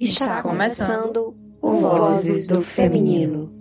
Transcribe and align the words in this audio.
Está 0.00 0.40
começando 0.40 1.36
o 1.60 1.72
Vozes 1.72 2.48
do 2.48 2.62
Feminino. 2.62 3.52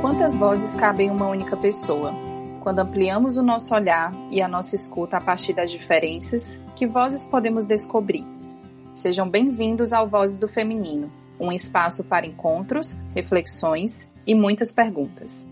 Quantas 0.00 0.36
vozes 0.36 0.76
cabem 0.76 1.08
em 1.08 1.10
uma 1.10 1.26
única 1.26 1.56
pessoa? 1.56 2.14
Quando 2.62 2.78
ampliamos 2.78 3.36
o 3.36 3.42
nosso 3.42 3.74
olhar 3.74 4.14
e 4.30 4.40
a 4.40 4.46
nossa 4.46 4.76
escuta 4.76 5.16
a 5.16 5.20
partir 5.20 5.54
das 5.54 5.72
diferenças, 5.72 6.62
que 6.76 6.86
vozes 6.86 7.26
podemos 7.26 7.66
descobrir? 7.66 8.24
Sejam 8.94 9.28
bem-vindos 9.28 9.92
ao 9.92 10.08
Vozes 10.08 10.38
do 10.38 10.46
Feminino, 10.46 11.10
um 11.40 11.50
espaço 11.50 12.04
para 12.04 12.24
encontros, 12.24 12.96
reflexões 13.12 14.08
e 14.24 14.36
muitas 14.36 14.70
perguntas. 14.70 15.44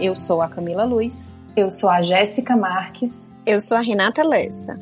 Eu 0.00 0.16
sou 0.16 0.40
a 0.40 0.48
Camila 0.48 0.84
Luz. 0.84 1.33
Eu 1.56 1.70
sou 1.70 1.88
a 1.88 2.02
Jéssica 2.02 2.56
Marques. 2.56 3.30
Eu 3.46 3.60
sou 3.60 3.76
a 3.76 3.80
Renata 3.80 4.24
Lessa. 4.24 4.76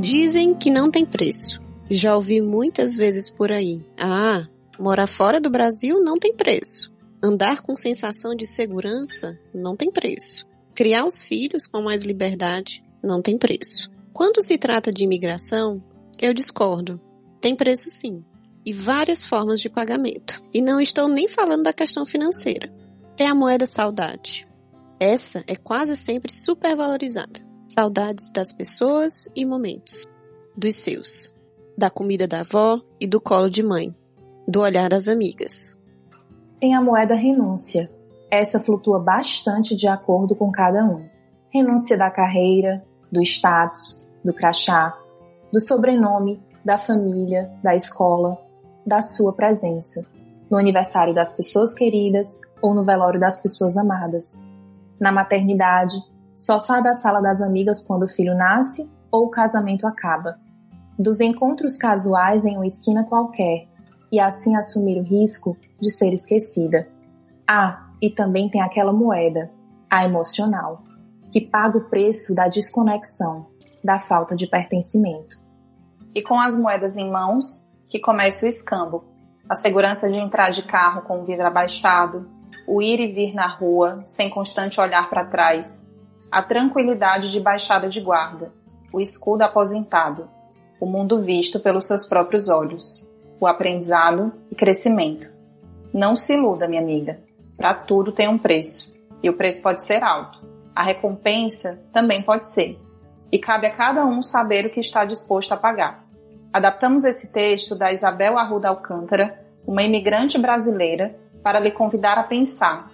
Dizem 0.00 0.54
que 0.56 0.70
não 0.70 0.90
tem 0.90 1.06
preço. 1.06 1.62
Já 1.88 2.16
ouvi 2.16 2.40
muitas 2.40 2.96
vezes 2.96 3.30
por 3.30 3.52
aí. 3.52 3.80
Ah, 3.96 4.44
morar 4.76 5.06
fora 5.06 5.40
do 5.40 5.50
Brasil 5.50 6.02
não 6.02 6.18
tem 6.18 6.34
preço. 6.34 6.92
Andar 7.22 7.62
com 7.62 7.76
sensação 7.76 8.34
de 8.34 8.44
segurança 8.44 9.38
não 9.54 9.76
tem 9.76 9.88
preço. 9.92 10.44
Criar 10.74 11.04
os 11.04 11.22
filhos 11.22 11.68
com 11.68 11.80
mais 11.80 12.02
liberdade 12.02 12.82
não 13.00 13.22
tem 13.22 13.38
preço. 13.38 13.88
Quando 14.12 14.42
se 14.42 14.58
trata 14.58 14.92
de 14.92 15.04
imigração, 15.04 15.80
eu 16.20 16.34
discordo. 16.34 17.00
Tem 17.40 17.54
preço 17.54 17.88
sim 17.88 18.24
e 18.64 18.72
várias 18.72 19.24
formas 19.24 19.60
de 19.60 19.68
pagamento. 19.68 20.42
E 20.52 20.62
não 20.62 20.80
estou 20.80 21.08
nem 21.08 21.28
falando 21.28 21.64
da 21.64 21.72
questão 21.72 22.06
financeira. 22.06 22.72
Tem 23.16 23.26
a 23.26 23.34
moeda 23.34 23.66
saudade. 23.66 24.48
Essa 24.98 25.42
é 25.46 25.56
quase 25.56 25.96
sempre 25.96 26.32
supervalorizada. 26.32 27.40
Saudades 27.68 28.30
das 28.30 28.52
pessoas 28.52 29.28
e 29.34 29.44
momentos. 29.44 30.06
Dos 30.56 30.76
seus. 30.76 31.34
Da 31.76 31.90
comida 31.90 32.28
da 32.28 32.40
avó 32.40 32.80
e 33.00 33.06
do 33.06 33.20
colo 33.20 33.50
de 33.50 33.62
mãe. 33.62 33.94
Do 34.46 34.60
olhar 34.60 34.88
das 34.88 35.08
amigas. 35.08 35.78
Tem 36.60 36.74
a 36.74 36.80
moeda 36.80 37.14
renúncia. 37.14 37.90
Essa 38.30 38.60
flutua 38.60 38.98
bastante 38.98 39.74
de 39.74 39.88
acordo 39.88 40.36
com 40.36 40.50
cada 40.52 40.84
um. 40.84 41.04
Renúncia 41.50 41.96
da 41.98 42.10
carreira, 42.10 42.82
do 43.10 43.20
status, 43.22 44.08
do 44.24 44.32
crachá, 44.32 44.96
do 45.52 45.60
sobrenome, 45.60 46.40
da 46.64 46.78
família, 46.78 47.50
da 47.62 47.74
escola, 47.74 48.40
da 48.86 49.02
sua 49.02 49.34
presença, 49.34 50.04
no 50.50 50.58
aniversário 50.58 51.14
das 51.14 51.32
pessoas 51.32 51.74
queridas 51.74 52.40
ou 52.60 52.74
no 52.74 52.84
velório 52.84 53.18
das 53.18 53.40
pessoas 53.40 53.76
amadas, 53.76 54.40
na 55.00 55.10
maternidade, 55.10 55.96
sofá 56.34 56.80
da 56.80 56.94
sala 56.94 57.20
das 57.20 57.40
amigas 57.40 57.82
quando 57.82 58.04
o 58.04 58.08
filho 58.08 58.34
nasce 58.36 58.90
ou 59.10 59.26
o 59.26 59.30
casamento 59.30 59.86
acaba, 59.86 60.38
dos 60.98 61.20
encontros 61.20 61.76
casuais 61.76 62.44
em 62.44 62.56
uma 62.56 62.66
esquina 62.66 63.04
qualquer 63.04 63.66
e 64.10 64.20
assim 64.20 64.54
assumir 64.56 65.00
o 65.00 65.04
risco 65.04 65.56
de 65.80 65.90
ser 65.90 66.12
esquecida. 66.12 66.86
Ah, 67.46 67.88
e 68.00 68.10
também 68.10 68.48
tem 68.48 68.60
aquela 68.60 68.92
moeda, 68.92 69.50
a 69.88 70.04
emocional, 70.04 70.82
que 71.30 71.40
paga 71.40 71.78
o 71.78 71.88
preço 71.88 72.34
da 72.34 72.46
desconexão, 72.46 73.46
da 73.82 73.98
falta 73.98 74.36
de 74.36 74.46
pertencimento. 74.46 75.40
E 76.14 76.22
com 76.22 76.38
as 76.38 76.56
moedas 76.56 76.96
em 76.96 77.10
mãos, 77.10 77.70
que 77.92 78.00
começa 78.00 78.46
o 78.46 78.48
escambo. 78.48 79.04
A 79.46 79.54
segurança 79.54 80.08
de 80.08 80.16
entrar 80.16 80.48
de 80.48 80.62
carro 80.62 81.02
com 81.02 81.20
o 81.20 81.24
vidro 81.26 81.46
abaixado, 81.46 82.26
o 82.66 82.80
ir 82.80 82.98
e 82.98 83.12
vir 83.12 83.34
na 83.34 83.46
rua 83.46 84.00
sem 84.02 84.30
constante 84.30 84.80
olhar 84.80 85.10
para 85.10 85.26
trás, 85.26 85.92
a 86.30 86.42
tranquilidade 86.42 87.30
de 87.30 87.38
baixada 87.38 87.90
de 87.90 88.00
guarda, 88.00 88.50
o 88.90 88.98
escudo 88.98 89.42
aposentado, 89.42 90.26
o 90.80 90.86
mundo 90.86 91.20
visto 91.20 91.60
pelos 91.60 91.86
seus 91.86 92.06
próprios 92.06 92.48
olhos, 92.48 93.06
o 93.38 93.46
aprendizado 93.46 94.32
e 94.50 94.54
crescimento. 94.54 95.30
Não 95.92 96.16
se 96.16 96.32
iluda, 96.32 96.66
minha 96.66 96.80
amiga. 96.80 97.20
Para 97.58 97.74
tudo 97.74 98.10
tem 98.10 98.26
um 98.26 98.38
preço, 98.38 98.94
e 99.22 99.28
o 99.28 99.36
preço 99.36 99.62
pode 99.62 99.84
ser 99.84 100.02
alto. 100.02 100.40
A 100.74 100.82
recompensa 100.82 101.78
também 101.92 102.22
pode 102.22 102.48
ser. 102.48 102.80
E 103.30 103.38
cabe 103.38 103.66
a 103.66 103.76
cada 103.76 104.06
um 104.06 104.22
saber 104.22 104.64
o 104.64 104.70
que 104.70 104.80
está 104.80 105.04
disposto 105.04 105.52
a 105.52 105.58
pagar. 105.58 106.01
Adaptamos 106.52 107.04
esse 107.04 107.32
texto 107.32 107.74
da 107.74 107.90
Isabel 107.90 108.36
Arruda 108.36 108.68
Alcântara, 108.68 109.42
uma 109.66 109.82
imigrante 109.82 110.38
brasileira, 110.38 111.18
para 111.42 111.58
lhe 111.58 111.70
convidar 111.70 112.18
a 112.18 112.24
pensar 112.24 112.92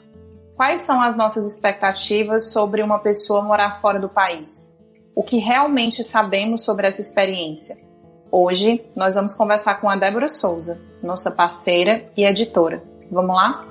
quais 0.54 0.80
são 0.80 1.02
as 1.02 1.16
nossas 1.16 1.44
expectativas 1.52 2.52
sobre 2.52 2.82
uma 2.82 3.00
pessoa 3.00 3.42
morar 3.42 3.80
fora 3.80 3.98
do 3.98 4.08
país. 4.08 4.72
O 5.14 5.24
que 5.24 5.38
realmente 5.38 6.04
sabemos 6.04 6.62
sobre 6.62 6.86
essa 6.86 7.00
experiência? 7.00 7.76
Hoje 8.30 8.84
nós 8.94 9.16
vamos 9.16 9.34
conversar 9.34 9.80
com 9.80 9.88
a 9.88 9.96
Débora 9.96 10.28
Souza, 10.28 10.80
nossa 11.02 11.32
parceira 11.32 12.08
e 12.16 12.24
editora. 12.24 12.80
Vamos 13.10 13.34
lá? 13.34 13.64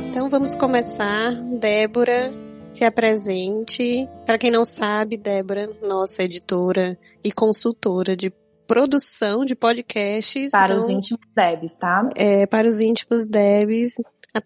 Então 0.00 0.28
vamos 0.28 0.56
começar. 0.56 1.32
Débora, 1.60 2.32
se 2.72 2.84
apresente. 2.84 4.08
Para 4.24 4.38
quem 4.38 4.50
não 4.50 4.64
sabe, 4.64 5.16
Débora, 5.16 5.68
nossa 5.82 6.22
editora 6.22 6.98
e 7.24 7.32
consultora 7.32 8.16
de 8.16 8.32
produção 8.66 9.44
de 9.44 9.54
podcasts. 9.54 10.50
Para 10.50 10.74
então, 10.74 10.84
os 10.84 10.90
íntimos 10.90 11.20
Debs, 11.34 11.76
tá? 11.76 12.08
É, 12.16 12.46
para 12.46 12.68
os 12.68 12.80
íntimos 12.80 13.26
Debs. 13.26 13.94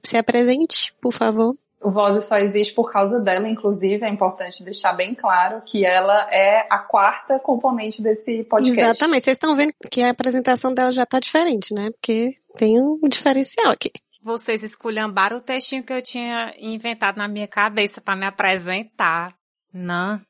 Se 0.04 0.16
apresente, 0.16 0.94
por 1.00 1.12
favor. 1.12 1.54
O 1.82 1.90
Voz 1.90 2.24
só 2.24 2.38
existe 2.38 2.72
por 2.72 2.92
causa 2.92 3.18
dela, 3.18 3.48
inclusive, 3.48 4.04
é 4.04 4.08
importante 4.08 4.62
deixar 4.62 4.92
bem 4.92 5.14
claro 5.14 5.60
que 5.66 5.84
ela 5.84 6.32
é 6.32 6.64
a 6.70 6.78
quarta 6.78 7.40
componente 7.40 8.00
desse 8.00 8.44
podcast. 8.44 8.80
Exatamente. 8.80 9.24
Vocês 9.24 9.34
estão 9.34 9.56
vendo 9.56 9.72
que 9.90 10.00
a 10.00 10.10
apresentação 10.10 10.72
dela 10.72 10.92
já 10.92 11.02
está 11.02 11.18
diferente, 11.18 11.74
né? 11.74 11.90
Porque 11.90 12.34
tem 12.56 12.80
um 12.80 13.00
diferencial 13.08 13.72
aqui. 13.72 13.90
Vocês 14.22 14.62
esculhambaram 14.62 15.38
o 15.38 15.40
textinho 15.40 15.82
que 15.82 15.92
eu 15.92 16.00
tinha 16.00 16.54
inventado 16.56 17.16
na 17.16 17.26
minha 17.26 17.48
cabeça 17.48 18.00
para 18.00 18.14
me 18.14 18.24
apresentar. 18.24 19.34
Não. 19.72 20.20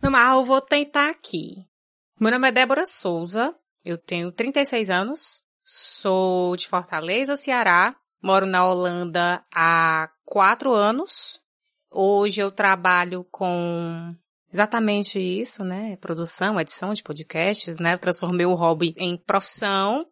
Mas 0.00 0.30
eu 0.30 0.44
vou 0.44 0.60
tentar 0.60 1.10
aqui. 1.10 1.66
Meu 2.20 2.30
nome 2.30 2.48
é 2.48 2.52
Débora 2.52 2.86
Souza. 2.86 3.52
Eu 3.84 3.98
tenho 3.98 4.30
36 4.30 4.90
anos. 4.90 5.42
Sou 5.64 6.54
de 6.54 6.68
Fortaleza, 6.68 7.34
Ceará. 7.34 7.96
Moro 8.22 8.46
na 8.46 8.64
Holanda 8.64 9.44
há 9.52 10.08
quatro 10.24 10.72
anos. 10.72 11.40
Hoje 11.90 12.40
eu 12.40 12.52
trabalho 12.52 13.26
com 13.28 14.14
exatamente 14.52 15.18
isso, 15.18 15.64
né? 15.64 15.96
Produção, 15.96 16.60
edição 16.60 16.94
de 16.94 17.02
podcasts, 17.02 17.80
né? 17.80 17.94
Eu 17.94 17.98
transformei 17.98 18.46
o 18.46 18.54
hobby 18.54 18.94
em 18.96 19.16
profissão 19.16 20.06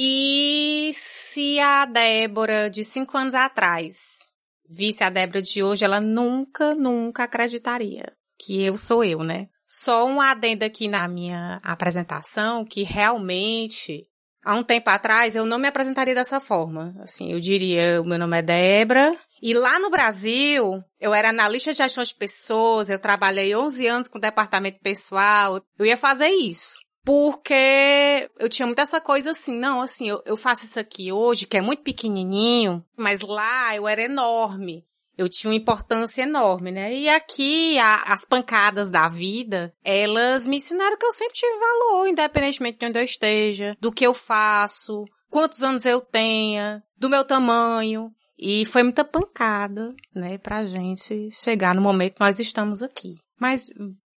e 0.00 0.92
se 0.94 1.58
a 1.58 1.84
Débora 1.84 2.70
de 2.70 2.84
cinco 2.84 3.18
anos 3.18 3.34
atrás 3.34 4.24
visse 4.70 5.02
a 5.02 5.10
Débora 5.10 5.42
de 5.42 5.60
hoje, 5.60 5.84
ela 5.84 6.00
nunca, 6.00 6.72
nunca 6.76 7.24
acreditaria 7.24 8.12
que 8.38 8.62
eu 8.62 8.78
sou 8.78 9.02
eu, 9.02 9.24
né? 9.24 9.48
Só 9.66 10.06
um 10.06 10.20
adendo 10.20 10.64
aqui 10.64 10.86
na 10.86 11.08
minha 11.08 11.60
apresentação 11.64 12.64
que 12.64 12.84
realmente 12.84 14.06
há 14.44 14.54
um 14.54 14.62
tempo 14.62 14.88
atrás 14.88 15.34
eu 15.34 15.44
não 15.44 15.58
me 15.58 15.66
apresentaria 15.66 16.14
dessa 16.14 16.38
forma. 16.38 16.94
Assim, 17.00 17.32
eu 17.32 17.40
diria, 17.40 18.00
o 18.00 18.04
meu 18.04 18.20
nome 18.20 18.38
é 18.38 18.42
Débora, 18.42 19.18
e 19.42 19.52
lá 19.52 19.80
no 19.80 19.90
Brasil, 19.90 20.82
eu 21.00 21.12
era 21.12 21.30
analista 21.30 21.72
de 21.72 21.78
gestão 21.78 22.04
de 22.04 22.14
pessoas, 22.14 22.88
eu 22.88 23.00
trabalhei 23.00 23.54
11 23.54 23.86
anos 23.86 24.08
com 24.08 24.20
departamento 24.20 24.78
pessoal, 24.80 25.60
eu 25.76 25.84
ia 25.84 25.96
fazer 25.96 26.28
isso. 26.28 26.78
Porque 27.08 28.30
eu 28.38 28.50
tinha 28.50 28.66
muito 28.66 28.82
essa 28.82 29.00
coisa 29.00 29.30
assim, 29.30 29.58
não, 29.58 29.80
assim, 29.80 30.10
eu, 30.10 30.22
eu 30.26 30.36
faço 30.36 30.66
isso 30.66 30.78
aqui 30.78 31.10
hoje, 31.10 31.46
que 31.46 31.56
é 31.56 31.62
muito 31.62 31.82
pequenininho, 31.82 32.84
mas 32.94 33.22
lá 33.22 33.74
eu 33.74 33.88
era 33.88 34.02
enorme. 34.02 34.84
Eu 35.16 35.26
tinha 35.26 35.50
uma 35.50 35.56
importância 35.56 36.20
enorme, 36.24 36.70
né? 36.70 36.94
E 36.94 37.08
aqui, 37.08 37.78
a, 37.78 38.12
as 38.12 38.26
pancadas 38.26 38.90
da 38.90 39.08
vida, 39.08 39.74
elas 39.82 40.46
me 40.46 40.58
ensinaram 40.58 40.98
que 40.98 41.06
eu 41.06 41.12
sempre 41.12 41.32
tive 41.32 41.58
valor, 41.58 42.08
independentemente 42.08 42.78
de 42.78 42.84
onde 42.84 42.98
eu 42.98 43.04
esteja, 43.04 43.74
do 43.80 43.90
que 43.90 44.06
eu 44.06 44.12
faço, 44.12 45.06
quantos 45.30 45.62
anos 45.62 45.86
eu 45.86 46.02
tenha, 46.02 46.84
do 46.94 47.08
meu 47.08 47.24
tamanho. 47.24 48.12
E 48.38 48.66
foi 48.66 48.82
muita 48.82 49.02
pancada, 49.02 49.96
né, 50.14 50.36
pra 50.36 50.62
gente 50.62 51.30
chegar 51.30 51.74
no 51.74 51.80
momento 51.80 52.16
que 52.16 52.20
nós 52.20 52.38
estamos 52.38 52.82
aqui. 52.82 53.16
Mas, 53.40 53.62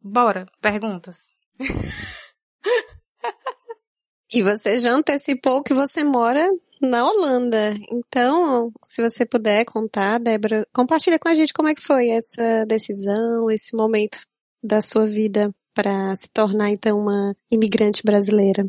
bora, 0.00 0.46
perguntas. 0.62 1.36
e 4.32 4.42
você 4.42 4.78
já 4.78 4.92
antecipou 4.92 5.62
que 5.62 5.74
você 5.74 6.04
mora 6.04 6.48
na 6.80 7.04
Holanda. 7.04 7.74
Então, 7.90 8.72
se 8.84 9.02
você 9.02 9.26
puder 9.26 9.64
contar, 9.64 10.18
Débora, 10.18 10.66
compartilha 10.72 11.18
com 11.18 11.28
a 11.28 11.34
gente 11.34 11.52
como 11.52 11.68
é 11.68 11.74
que 11.74 11.82
foi 11.82 12.08
essa 12.08 12.64
decisão, 12.66 13.50
esse 13.50 13.76
momento 13.76 14.20
da 14.62 14.80
sua 14.80 15.06
vida 15.06 15.52
para 15.74 16.14
se 16.16 16.30
tornar 16.32 16.70
então 16.70 16.98
uma 16.98 17.36
imigrante 17.50 18.02
brasileira. 18.04 18.64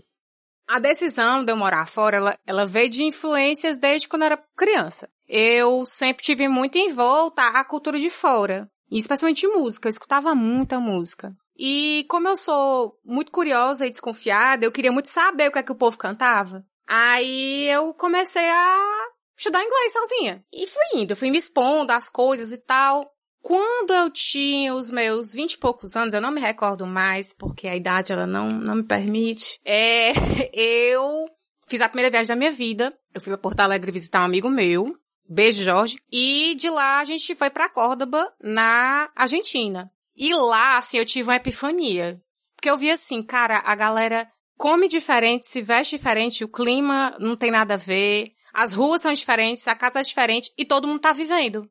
A 0.68 0.78
decisão 0.78 1.44
de 1.44 1.52
eu 1.52 1.58
morar 1.58 1.88
fora, 1.88 2.18
ela, 2.18 2.40
ela 2.46 2.66
veio 2.66 2.90
de 2.90 3.04
influências 3.04 3.80
desde 3.80 4.08
quando 4.08 4.22
eu 4.22 4.28
era 4.28 4.44
criança. 4.56 5.10
Eu 5.28 5.84
sempre 5.86 6.24
tive 6.24 6.48
muito 6.48 6.78
em 6.78 6.94
volta 6.94 7.42
a 7.42 7.64
cultura 7.64 8.00
de 8.00 8.12
fora. 8.12 8.70
especialmente 8.92 9.48
música. 9.48 9.88
Eu 9.88 9.92
escutava 9.92 10.36
muita 10.36 10.80
música. 10.80 11.36
E 11.62 12.06
como 12.08 12.30
eu 12.30 12.38
sou 12.38 12.98
muito 13.04 13.34
curiosa 13.34 13.86
e 13.86 13.90
desconfiada, 13.90 14.66
eu 14.66 14.72
queria 14.72 14.94
muito 14.94 15.10
saber 15.10 15.50
o 15.50 15.52
que 15.52 15.60
é 15.60 15.64
que 15.64 15.72
o 15.74 15.76
povo 15.76 15.98
cantava. 15.98 16.66
Aí 16.88 17.68
eu 17.68 17.94
comecei 17.94 18.50
a 18.50 19.08
estudar 19.38 19.62
inglês 19.62 19.92
sozinha. 19.92 20.44
E 20.54 20.66
fui 20.68 21.02
indo, 21.02 21.18
fui 21.18 21.30
me 21.30 21.38
expondo 21.38 21.92
às 21.92 22.08
coisas 22.08 22.54
e 22.54 22.64
tal. 22.64 23.12
Quando 23.42 23.94
eu 23.94 24.10
tinha 24.10 24.74
os 24.74 24.90
meus 24.90 25.34
vinte 25.34 25.54
e 25.54 25.58
poucos 25.58 25.98
anos, 25.98 26.14
eu 26.14 26.22
não 26.22 26.32
me 26.32 26.40
recordo 26.40 26.86
mais, 26.86 27.34
porque 27.34 27.68
a 27.68 27.76
idade 27.76 28.14
ela 28.14 28.26
não, 28.26 28.50
não 28.50 28.76
me 28.76 28.84
permite, 28.84 29.60
é, 29.66 30.12
eu 30.54 31.26
fiz 31.68 31.82
a 31.82 31.90
primeira 31.90 32.10
viagem 32.10 32.30
da 32.30 32.36
minha 32.38 32.52
vida. 32.52 32.98
Eu 33.14 33.20
fui 33.20 33.32
para 33.32 33.42
Porto 33.42 33.60
Alegre 33.60 33.92
visitar 33.92 34.22
um 34.22 34.26
amigo 34.26 34.50
meu, 34.50 34.96
beijo 35.28 35.62
Jorge, 35.62 35.98
e 36.12 36.56
de 36.56 36.70
lá 36.70 37.00
a 37.00 37.06
gente 37.06 37.36
foi 37.36 37.50
para 37.50 37.70
Córdoba, 37.70 38.34
na 38.42 39.10
Argentina. 39.14 39.92
E 40.20 40.36
lá, 40.36 40.78
assim, 40.78 40.98
eu 40.98 41.06
tive 41.06 41.30
uma 41.30 41.38
epifania. 41.38 42.22
Porque 42.58 42.70
eu 42.70 42.78
vi 42.78 42.92
assim, 42.92 43.24
cara, 43.24 43.60
a 43.60 43.74
galera 43.74 44.30
come 44.58 44.90
diferente, 44.90 45.48
se 45.48 45.62
veste 45.62 45.98
diferente, 45.98 46.44
o 46.44 46.52
clima 46.52 47.16
não 47.18 47.38
tem 47.38 47.50
nada 47.50 47.76
a 47.76 47.78
ver, 47.78 48.34
as 48.54 48.74
ruas 48.74 49.02
são 49.02 49.14
diferentes, 49.14 49.66
a 49.66 49.76
casa 49.76 50.02
é 50.02 50.04
diferente 50.04 50.52
e 50.58 50.66
todo 50.66 50.86
mundo 50.86 51.00
tá 51.00 51.14
vivendo. 51.14 51.66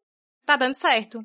Tá 0.46 0.56
dando 0.56 0.72
certo. 0.72 1.22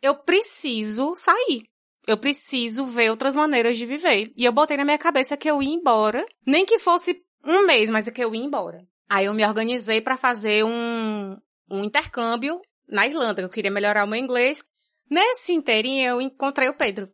Eu 0.00 0.14
preciso 0.14 1.14
sair. 1.14 1.64
Eu 2.06 2.16
preciso 2.16 2.86
ver 2.86 3.10
outras 3.10 3.36
maneiras 3.36 3.76
de 3.76 3.84
viver. 3.84 4.32
E 4.34 4.44
eu 4.44 4.52
botei 4.52 4.78
na 4.78 4.84
minha 4.84 4.98
cabeça 4.98 5.36
que 5.36 5.50
eu 5.50 5.62
ia 5.62 5.74
embora, 5.74 6.24
nem 6.46 6.64
que 6.64 6.78
fosse 6.78 7.22
um 7.44 7.66
mês, 7.66 7.90
mas 7.90 8.08
que 8.08 8.24
eu 8.24 8.34
ia 8.34 8.42
embora. 8.42 8.82
Aí 9.10 9.26
eu 9.26 9.34
me 9.34 9.46
organizei 9.46 10.00
para 10.00 10.16
fazer 10.16 10.64
um, 10.64 11.36
um 11.70 11.84
intercâmbio 11.84 12.58
na 12.88 13.06
Irlanda. 13.06 13.42
Eu 13.42 13.50
queria 13.50 13.70
melhorar 13.70 14.04
o 14.04 14.08
meu 14.08 14.18
inglês. 14.18 14.64
Nesse 15.12 15.52
inteirinho 15.52 16.08
eu 16.08 16.20
encontrei 16.22 16.70
o 16.70 16.74
Pedro. 16.74 17.10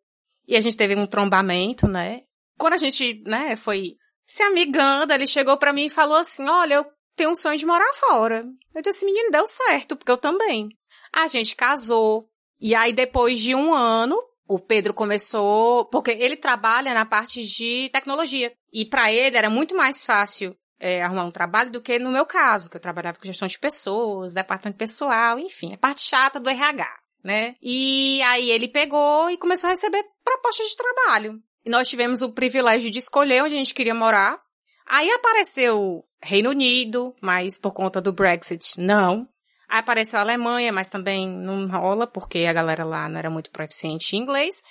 E 0.47 0.55
a 0.55 0.61
gente 0.61 0.77
teve 0.77 0.95
um 0.95 1.05
trombamento, 1.05 1.89
né? 1.89 2.23
Quando 2.57 2.75
a 2.75 2.79
gente, 2.79 3.21
né, 3.27 3.57
foi 3.57 3.97
se 4.25 4.41
amigando, 4.45 5.13
ele 5.13 5.27
chegou 5.27 5.57
para 5.59 5.73
mim 5.73 5.87
e 5.87 5.91
falou 5.91 6.17
assim: 6.17 6.49
"Olha, 6.49 6.75
eu 6.75 6.87
tenho 7.17 7.31
um 7.31 7.35
sonho 7.35 7.59
de 7.59 7.67
morar 7.67 7.93
fora". 7.95 8.47
Eu 8.73 8.83
disse: 8.83 9.05
"Menino, 9.05 9.33
deu 9.33 9.45
certo, 9.49 9.97
porque 9.97 10.13
eu 10.13 10.17
também". 10.17 10.69
A 11.13 11.27
gente 11.27 11.57
casou. 11.57 12.29
E 12.61 12.73
aí 12.73 12.93
depois 12.93 13.41
de 13.41 13.53
um 13.53 13.75
ano, 13.75 14.17
o 14.47 14.61
Pedro 14.61 14.95
começou, 14.95 15.85
porque 15.87 16.13
ele 16.13 16.37
trabalha 16.37 16.95
na 16.95 17.05
parte 17.05 17.45
de 17.45 17.89
tecnologia. 17.93 18.53
E 18.73 18.85
para 18.85 19.13
ele 19.13 19.37
era 19.37 19.51
muito 19.51 19.75
mais 19.75 20.05
fácil 20.05 20.57
é, 20.79 21.03
arrumar 21.03 21.25
um 21.25 21.33
trabalho 21.33 21.73
do 21.73 21.81
que 21.81 21.99
no 21.99 22.13
meu 22.13 22.25
caso, 22.25 22.71
que 22.71 22.77
eu 22.77 22.81
trabalhava 22.81 23.19
com 23.19 23.27
gestão 23.27 23.49
de 23.49 23.59
pessoas, 23.59 24.35
departamento 24.35 24.79
pessoal, 24.79 25.37
enfim, 25.41 25.75
a 25.75 25.79
parte 25.79 26.03
chata 26.03 26.39
do 26.39 26.49
RH, 26.49 26.87
né? 27.29 27.57
E 27.63 28.23
aí 28.23 28.51
ele 28.51 28.69
pegou 28.69 29.31
e 29.31 29.37
começou 29.37 29.69
a 29.69 29.73
receber 29.75 30.03
propostas 30.25 30.69
de 30.69 30.77
trabalho. 30.77 31.39
E 31.63 31.69
nós 31.69 31.87
tivemos 31.87 32.23
o 32.23 32.33
privilégio 32.33 32.91
de 32.91 32.99
escolher 32.99 33.43
onde 33.43 33.55
a 33.55 33.59
gente 33.59 33.75
queria 33.75 33.95
morar. 33.95 34.41
Aí 34.87 35.11
apareceu 35.11 36.03
Reino 36.23 36.49
Unido, 36.49 37.15
mas 37.21 37.59
por 37.59 37.73
conta 37.73 38.01
do 38.01 38.15
Brexit, 38.15 38.81
não. 38.81 39.29
Aí 39.69 39.79
apareceu 39.81 40.19
a 40.19 40.23
Alemanha, 40.23 40.73
mas 40.73 40.89
também 40.89 41.29
não 41.29 41.67
rola, 41.67 42.07
porque 42.07 42.47
a 42.47 42.53
galera 42.55 42.83
lá 42.83 43.07
não 43.11 43.19
era 43.19 43.29
muito 43.29 43.51
proficiente 43.51 44.17
em 44.17 44.21
inglês. 44.21 44.63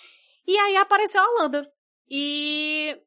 E 0.47 0.57
aí 0.57 0.77
apareceu 0.77 1.21
a 1.21 1.27
Holanda. 1.27 1.71
E 2.09 2.97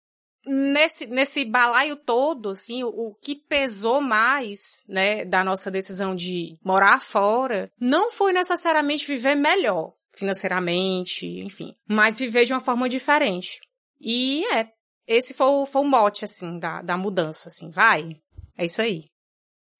nesse, 0.46 1.06
nesse 1.06 1.44
balaio 1.44 1.96
todo, 1.96 2.50
assim, 2.50 2.82
o, 2.82 2.88
o, 2.88 3.14
que 3.14 3.34
pesou 3.34 4.00
mais, 4.00 4.84
né, 4.88 5.24
da 5.24 5.44
nossa 5.44 5.70
decisão 5.70 6.14
de 6.14 6.58
morar 6.64 7.00
fora, 7.00 7.70
não 7.78 8.10
foi 8.10 8.32
necessariamente 8.32 9.06
viver 9.06 9.34
melhor, 9.34 9.92
financeiramente, 10.14 11.26
enfim, 11.26 11.74
mas 11.88 12.18
viver 12.18 12.44
de 12.44 12.52
uma 12.52 12.60
forma 12.60 12.88
diferente. 12.88 13.60
E 14.00 14.44
é, 14.54 14.68
esse 15.06 15.34
foi 15.34 15.46
o, 15.46 15.66
foi 15.66 15.82
o 15.82 15.88
mote, 15.88 16.24
assim, 16.24 16.58
da, 16.58 16.82
da 16.82 16.96
mudança, 16.96 17.48
assim, 17.48 17.70
vai, 17.70 18.16
é 18.58 18.64
isso 18.64 18.80
aí. 18.80 19.04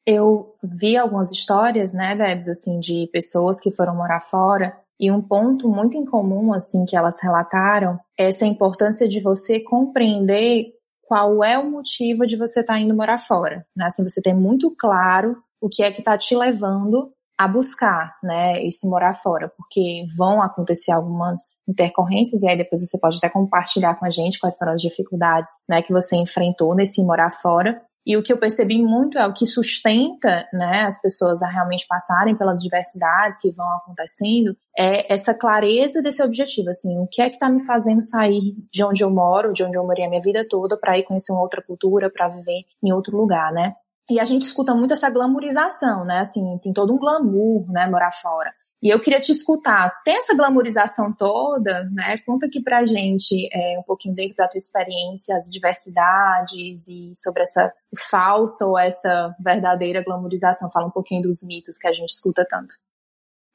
Eu 0.06 0.56
vi 0.62 0.96
algumas 0.96 1.30
histórias, 1.30 1.92
né, 1.92 2.16
Debs, 2.16 2.48
assim, 2.48 2.80
de 2.80 3.08
pessoas 3.12 3.60
que 3.60 3.70
foram 3.70 3.94
morar 3.94 4.20
fora 4.20 4.76
e 5.00 5.10
um 5.10 5.22
ponto 5.22 5.66
muito 5.68 5.96
em 5.96 6.04
comum, 6.04 6.52
assim, 6.52 6.84
que 6.84 6.94
elas 6.94 7.16
relataram 7.22 7.98
é 8.18 8.28
essa 8.28 8.44
importância 8.44 9.08
de 9.08 9.20
você 9.20 9.58
compreender 9.58 10.66
qual 11.02 11.42
é 11.42 11.58
o 11.58 11.70
motivo 11.70 12.26
de 12.26 12.36
você 12.36 12.60
estar 12.60 12.74
tá 12.74 12.78
indo 12.78 12.94
morar 12.94 13.18
fora, 13.18 13.64
né? 13.74 13.86
Assim, 13.86 14.06
você 14.06 14.20
ter 14.20 14.34
muito 14.34 14.72
claro 14.78 15.36
o 15.60 15.68
que 15.68 15.82
é 15.82 15.90
que 15.90 16.00
está 16.00 16.18
te 16.18 16.36
levando 16.36 17.10
a 17.40 17.48
buscar, 17.48 18.14
né, 18.22 18.62
esse 18.66 18.86
morar 18.86 19.14
fora, 19.14 19.50
porque 19.56 20.04
vão 20.14 20.42
acontecer 20.42 20.92
algumas 20.92 21.40
intercorrências 21.66 22.42
e 22.42 22.48
aí 22.48 22.54
depois 22.54 22.86
você 22.86 22.98
pode 23.00 23.16
até 23.16 23.30
compartilhar 23.30 23.98
com 23.98 24.04
a 24.04 24.10
gente 24.10 24.38
quais 24.38 24.58
foram 24.58 24.74
as 24.74 24.80
dificuldades, 24.82 25.50
né, 25.66 25.80
que 25.80 25.90
você 25.90 26.16
enfrentou 26.16 26.74
nesse 26.74 27.02
morar 27.02 27.30
fora. 27.30 27.80
E 28.06 28.16
o 28.16 28.22
que 28.22 28.32
eu 28.32 28.38
percebi 28.38 28.82
muito 28.82 29.18
é 29.18 29.26
o 29.26 29.32
que 29.32 29.44
sustenta, 29.46 30.48
né, 30.52 30.84
as 30.86 31.00
pessoas 31.00 31.42
a 31.42 31.48
realmente 31.48 31.86
passarem 31.86 32.34
pelas 32.34 32.60
diversidades 32.62 33.38
que 33.40 33.50
vão 33.50 33.70
acontecendo, 33.74 34.56
é 34.76 35.12
essa 35.12 35.34
clareza 35.34 36.00
desse 36.00 36.22
objetivo, 36.22 36.70
assim, 36.70 36.98
o 36.98 37.06
que 37.06 37.20
é 37.20 37.28
que 37.28 37.36
está 37.36 37.50
me 37.50 37.64
fazendo 37.64 38.02
sair 38.02 38.54
de 38.72 38.82
onde 38.82 39.04
eu 39.04 39.10
moro, 39.10 39.52
de 39.52 39.62
onde 39.62 39.76
eu 39.76 39.84
morei 39.84 40.06
a 40.06 40.08
minha 40.08 40.22
vida 40.22 40.46
toda, 40.48 40.76
para 40.76 40.98
ir 40.98 41.04
conhecer 41.04 41.32
uma 41.32 41.42
outra 41.42 41.62
cultura, 41.62 42.10
para 42.10 42.28
viver 42.28 42.62
em 42.82 42.92
outro 42.92 43.16
lugar, 43.16 43.52
né? 43.52 43.74
E 44.10 44.18
a 44.18 44.24
gente 44.24 44.42
escuta 44.42 44.74
muito 44.74 44.92
essa 44.92 45.08
glamorização, 45.08 46.04
né? 46.04 46.18
Assim, 46.18 46.58
tem 46.58 46.72
todo 46.72 46.92
um 46.92 46.98
glamour, 46.98 47.70
né, 47.70 47.86
morar 47.86 48.10
fora. 48.10 48.52
E 48.82 48.88
eu 48.88 48.98
queria 48.98 49.20
te 49.20 49.30
escutar. 49.30 50.02
Tem 50.04 50.16
essa 50.16 50.34
glamorização 50.34 51.12
toda, 51.12 51.84
né? 51.92 52.18
Conta 52.24 52.46
aqui 52.46 52.62
pra 52.62 52.86
gente 52.86 53.48
é, 53.52 53.78
um 53.78 53.82
pouquinho 53.82 54.14
dentro 54.14 54.36
da 54.36 54.48
tua 54.48 54.58
experiência, 54.58 55.36
as 55.36 55.50
diversidades 55.50 56.88
e 56.88 57.12
sobre 57.14 57.42
essa 57.42 57.72
falsa 58.10 58.64
ou 58.66 58.78
essa 58.78 59.34
verdadeira 59.38 60.02
glamorização. 60.02 60.70
Fala 60.70 60.86
um 60.86 60.90
pouquinho 60.90 61.22
dos 61.22 61.42
mitos 61.46 61.76
que 61.76 61.88
a 61.88 61.92
gente 61.92 62.10
escuta 62.10 62.46
tanto. 62.48 62.74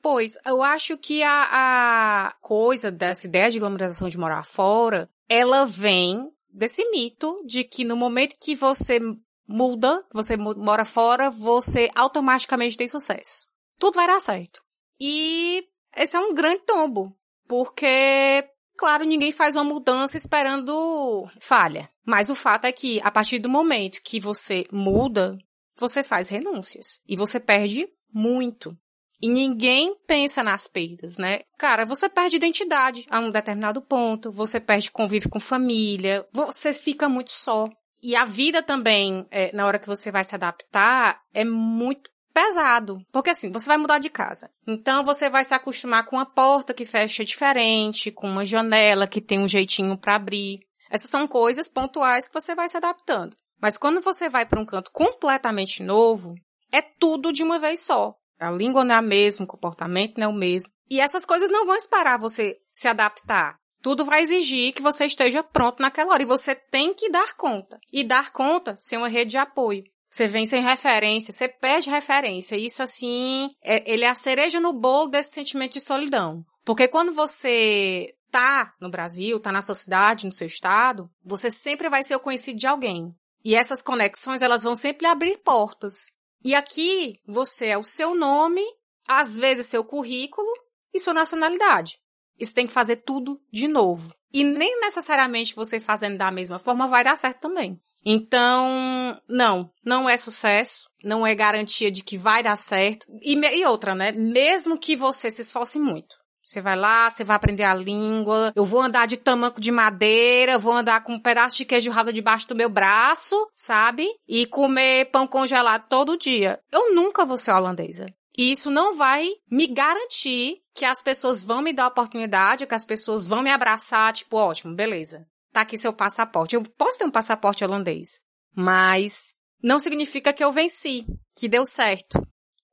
Pois, 0.02 0.34
eu 0.46 0.62
acho 0.62 0.96
que 1.00 1.24
a, 1.24 2.28
a 2.28 2.34
coisa 2.40 2.92
dessa 2.92 3.26
ideia 3.26 3.50
de 3.50 3.60
glamorização 3.60 4.08
de 4.08 4.20
morar 4.20 4.44
fora, 4.44 5.10
ela 5.28 5.66
vem 5.66 6.32
desse 6.48 6.88
mito 6.92 7.44
de 7.48 7.64
que 7.64 7.84
no 7.84 7.96
momento 7.96 8.36
que 8.40 8.56
você 8.56 9.00
muda, 9.48 10.04
que 10.04 10.16
você 10.16 10.38
mora 10.38 10.86
fora, 10.86 11.32
você 11.32 11.90
automaticamente 11.96 12.78
tem 12.78 12.88
sucesso. 12.88 13.48
Tudo 13.80 13.96
vai 13.96 14.06
dar 14.06 14.20
certo. 14.20 14.65
E 15.00 15.64
esse 15.96 16.16
é 16.16 16.20
um 16.20 16.34
grande 16.34 16.60
tombo, 16.60 17.16
porque, 17.48 18.48
claro, 18.78 19.04
ninguém 19.04 19.32
faz 19.32 19.56
uma 19.56 19.64
mudança 19.64 20.18
esperando 20.18 21.28
falha. 21.40 21.90
Mas 22.06 22.30
o 22.30 22.36
fato 22.36 22.66
é 22.66 22.72
que, 22.72 23.02
a 23.04 23.12
partir 23.12 23.40
do 23.40 23.50
momento 23.50 24.02
que 24.04 24.20
você 24.20 24.66
muda, 24.72 25.38
você 25.78 26.04
faz 26.04 26.30
renúncias. 26.30 27.02
E 27.08 27.16
você 27.16 27.40
perde 27.40 27.88
muito. 28.14 28.78
E 29.22 29.30
ninguém 29.30 29.96
pensa 30.06 30.44
nas 30.44 30.68
perdas, 30.68 31.18
né? 31.18 31.40
Cara, 31.58 31.86
você 31.86 32.10
perde 32.10 32.36
identidade 32.36 33.06
a 33.10 33.20
um 33.20 33.32
determinado 33.32 33.82
ponto, 33.82 34.32
você 34.32 34.60
perde 34.60 34.92
convívio 34.92 35.30
com 35.30 35.40
família, 35.40 36.28
você 36.32 36.74
fica 36.74 37.08
muito 37.08 37.32
só. 37.32 37.68
E 38.04 38.16
a 38.16 38.26
vida 38.26 38.62
também, 38.62 39.26
é, 39.32 39.56
na 39.56 39.66
hora 39.66 39.80
que 39.80 39.88
você 39.88 40.12
vai 40.12 40.24
se 40.24 40.36
adaptar, 40.36 41.20
é 41.34 41.44
muito 41.44 42.12
pesado. 42.36 43.02
Porque 43.14 43.30
assim, 43.30 43.50
você 43.50 43.66
vai 43.66 43.78
mudar 43.78 43.98
de 43.98 44.10
casa. 44.10 44.52
Então 44.68 45.06
você 45.06 45.30
vai 45.30 45.46
se 45.46 45.54
acostumar 45.54 46.06
com 46.06 46.18
uma 46.18 46.26
porta 46.26 46.74
que 46.74 46.84
fecha 46.84 47.24
diferente, 47.24 48.12
com 48.12 48.30
uma 48.30 48.46
janela 48.46 49.08
que 49.08 49.22
tem 49.22 49.40
um 49.40 49.48
jeitinho 49.48 49.98
para 49.98 50.16
abrir. 50.16 50.60
Essas 50.92 51.10
são 51.10 51.26
coisas 51.26 51.70
pontuais 51.70 52.28
que 52.28 52.34
você 52.34 52.54
vai 52.54 52.68
se 52.68 52.76
adaptando. 52.76 53.38
Mas 53.62 53.78
quando 53.78 54.02
você 54.02 54.30
vai 54.30 54.46
para 54.46 54.60
um 54.60 54.66
canto 54.66 54.92
completamente 54.92 55.82
novo, 55.82 56.36
é 56.72 56.82
tudo 56.82 57.32
de 57.32 57.42
uma 57.42 57.58
vez 57.58 57.86
só. 57.86 58.14
A 58.38 58.52
língua 58.52 58.84
não 58.84 58.96
é 58.96 58.98
a 58.98 59.02
mesma, 59.02 59.46
o 59.46 59.48
comportamento 59.48 60.18
não 60.18 60.28
é 60.28 60.30
o 60.30 60.34
mesmo. 60.34 60.74
E 60.90 61.00
essas 61.00 61.26
coisas 61.26 61.50
não 61.50 61.66
vão 61.66 61.76
esperar 61.76 62.20
você 62.20 62.58
se 62.70 62.90
adaptar. 62.90 63.56
Tudo 63.82 64.04
vai 64.04 64.22
exigir 64.22 64.74
que 64.74 64.82
você 64.82 65.06
esteja 65.06 65.42
pronto 65.42 65.82
naquela 65.82 66.14
hora 66.14 66.24
e 66.24 66.26
você 66.26 66.54
tem 66.54 66.94
que 66.94 67.10
dar 67.10 67.34
conta. 67.36 67.80
E 67.94 68.04
dar 68.04 68.32
conta 68.32 68.76
sem 68.78 68.98
uma 68.98 69.08
rede 69.08 69.32
de 69.32 69.38
apoio. 69.38 69.84
Você 70.16 70.30
vem 70.30 70.46
sem 70.46 70.64
referência, 70.64 71.34
você 71.34 71.50
perde 71.50 71.90
referência. 71.90 72.56
Isso 72.56 72.82
assim, 72.82 73.54
é, 73.62 73.84
ele 73.92 74.06
é 74.06 74.10
a 74.10 74.16
cereja 74.16 74.62
no 74.62 74.72
bolo 74.72 75.08
desse 75.08 75.34
sentimento 75.34 75.74
de 75.74 75.82
solidão. 75.82 76.42
Porque 76.64 76.88
quando 76.88 77.12
você 77.12 78.16
tá 78.32 78.72
no 78.80 78.90
Brasil, 78.90 79.42
tá 79.42 79.52
na 79.52 79.62
sua 79.62 79.76
cidade, 79.76 80.26
no 80.26 80.32
seu 80.32 80.48
estado, 80.48 81.10
você 81.22 81.52
sempre 81.52 81.90
vai 81.90 82.02
ser 82.02 82.16
o 82.16 82.22
conhecido 82.22 82.58
de 82.58 82.66
alguém. 82.66 83.14
E 83.44 83.56
essas 83.56 83.82
conexões, 83.82 84.42
elas 84.42 84.64
vão 84.64 84.74
sempre 84.74 85.06
abrir 85.06 85.38
portas. 85.44 86.14
E 86.46 86.56
aqui, 86.56 87.20
você 87.28 87.66
é 87.66 87.78
o 87.78 87.84
seu 87.84 88.16
nome, 88.16 88.64
às 89.06 89.36
vezes 89.36 89.68
seu 89.68 89.84
currículo 89.84 90.48
e 90.94 91.00
sua 91.02 91.14
nacionalidade. 91.14 92.00
Isso 92.40 92.54
tem 92.54 92.68
que 92.68 92.74
fazer 92.74 93.04
tudo 93.04 93.38
de 93.52 93.68
novo. 93.68 94.16
E 94.32 94.46
nem 94.46 94.80
necessariamente 94.80 95.54
você 95.54 95.78
fazendo 95.78 96.18
da 96.18 96.32
mesma 96.32 96.58
forma 96.58 96.88
vai 96.88 97.04
dar 97.04 97.18
certo 97.18 97.42
também. 97.42 97.82
Então, 98.06 99.20
não, 99.28 99.72
não 99.84 100.08
é 100.08 100.16
sucesso, 100.16 100.88
não 101.04 101.26
é 101.26 101.34
garantia 101.34 101.90
de 101.90 102.04
que 102.04 102.18
vai 102.18 102.44
dar 102.44 102.56
certo. 102.56 103.08
E, 103.22 103.34
e 103.36 103.66
outra, 103.66 103.96
né? 103.96 104.12
Mesmo 104.12 104.78
que 104.78 104.96
você 104.96 105.32
se 105.32 105.42
esforce 105.42 105.80
muito. 105.80 106.16
Você 106.44 106.62
vai 106.62 106.76
lá, 106.76 107.10
você 107.10 107.24
vai 107.24 107.36
aprender 107.36 107.64
a 107.64 107.74
língua. 107.74 108.54
Eu 108.56 108.64
vou 108.64 108.80
andar 108.80 109.08
de 109.08 109.18
tamanco 109.18 109.60
de 109.60 109.72
madeira, 109.72 110.60
vou 110.60 110.74
andar 110.74 111.04
com 111.04 111.14
um 111.14 111.20
pedaço 111.20 111.58
de 111.58 111.66
queijo 111.66 111.90
ralo 111.90 112.14
debaixo 112.14 112.48
do 112.48 112.56
meu 112.56 112.70
braço, 112.70 113.36
sabe? 113.56 114.08
E 114.28 114.46
comer 114.46 115.06
pão 115.06 115.26
congelado 115.26 115.88
todo 115.90 116.18
dia. 116.18 116.60
Eu 116.72 116.94
nunca 116.94 117.26
vou 117.26 117.40
ser 117.40 117.52
holandesa. 117.52 118.06
E 118.38 118.52
isso 118.52 118.70
não 118.70 118.96
vai 118.96 119.28
me 119.50 119.66
garantir 119.66 120.58
que 120.76 120.86
as 120.86 121.02
pessoas 121.02 121.44
vão 121.44 121.62
me 121.62 121.74
dar 121.74 121.88
oportunidade, 121.88 122.68
que 122.68 122.76
as 122.76 122.86
pessoas 122.86 123.26
vão 123.26 123.42
me 123.42 123.50
abraçar, 123.50 124.14
tipo, 124.14 124.38
ótimo, 124.38 124.76
beleza. 124.76 125.26
Tá 125.56 125.62
aqui 125.62 125.78
seu 125.78 125.94
passaporte. 125.94 126.54
Eu 126.54 126.64
posso 126.78 126.98
ter 126.98 127.06
um 127.06 127.10
passaporte 127.10 127.64
holandês, 127.64 128.20
mas 128.54 129.34
não 129.64 129.80
significa 129.80 130.34
que 130.34 130.44
eu 130.44 130.52
venci, 130.52 131.06
que 131.34 131.48
deu 131.48 131.66
certo. 131.66 132.22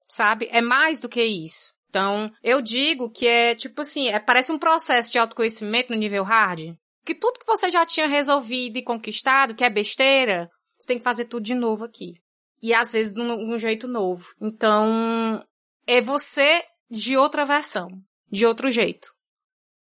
Sabe? 0.09 0.49
É 0.51 0.61
mais 0.61 0.99
do 0.99 1.09
que 1.09 1.23
isso. 1.23 1.73
Então, 1.89 2.29
eu 2.43 2.61
digo 2.61 3.09
que 3.09 3.25
é 3.25 3.55
tipo 3.55 3.83
assim, 3.83 4.09
é, 4.09 4.19
parece 4.19 4.51
um 4.51 4.59
processo 4.59 5.12
de 5.12 5.19
autoconhecimento 5.21 5.93
no 5.93 5.97
nível 5.97 6.25
hard. 6.25 6.75
Que 7.05 7.15
tudo 7.15 7.39
que 7.39 7.47
você 7.47 7.71
já 7.71 7.87
tinha 7.87 8.09
resolvido 8.09 8.77
e 8.77 8.83
conquistado, 8.83 9.55
que 9.55 9.62
é 9.62 9.71
besteira, 9.71 10.51
você 10.77 10.89
tem 10.89 10.99
que 10.99 11.05
fazer 11.05 11.27
tudo 11.27 11.45
de 11.45 11.55
novo 11.55 11.85
aqui. 11.85 12.15
E 12.61 12.75
às 12.75 12.91
vezes 12.91 13.12
de 13.12 13.21
um, 13.21 13.47
de 13.47 13.55
um 13.55 13.59
jeito 13.61 13.87
novo. 13.87 14.27
Então, 14.41 15.41
é 15.87 16.01
você 16.01 16.61
de 16.91 17.17
outra 17.17 17.45
versão, 17.45 17.87
de 18.29 18.45
outro 18.45 18.73
jeito. 18.73 19.07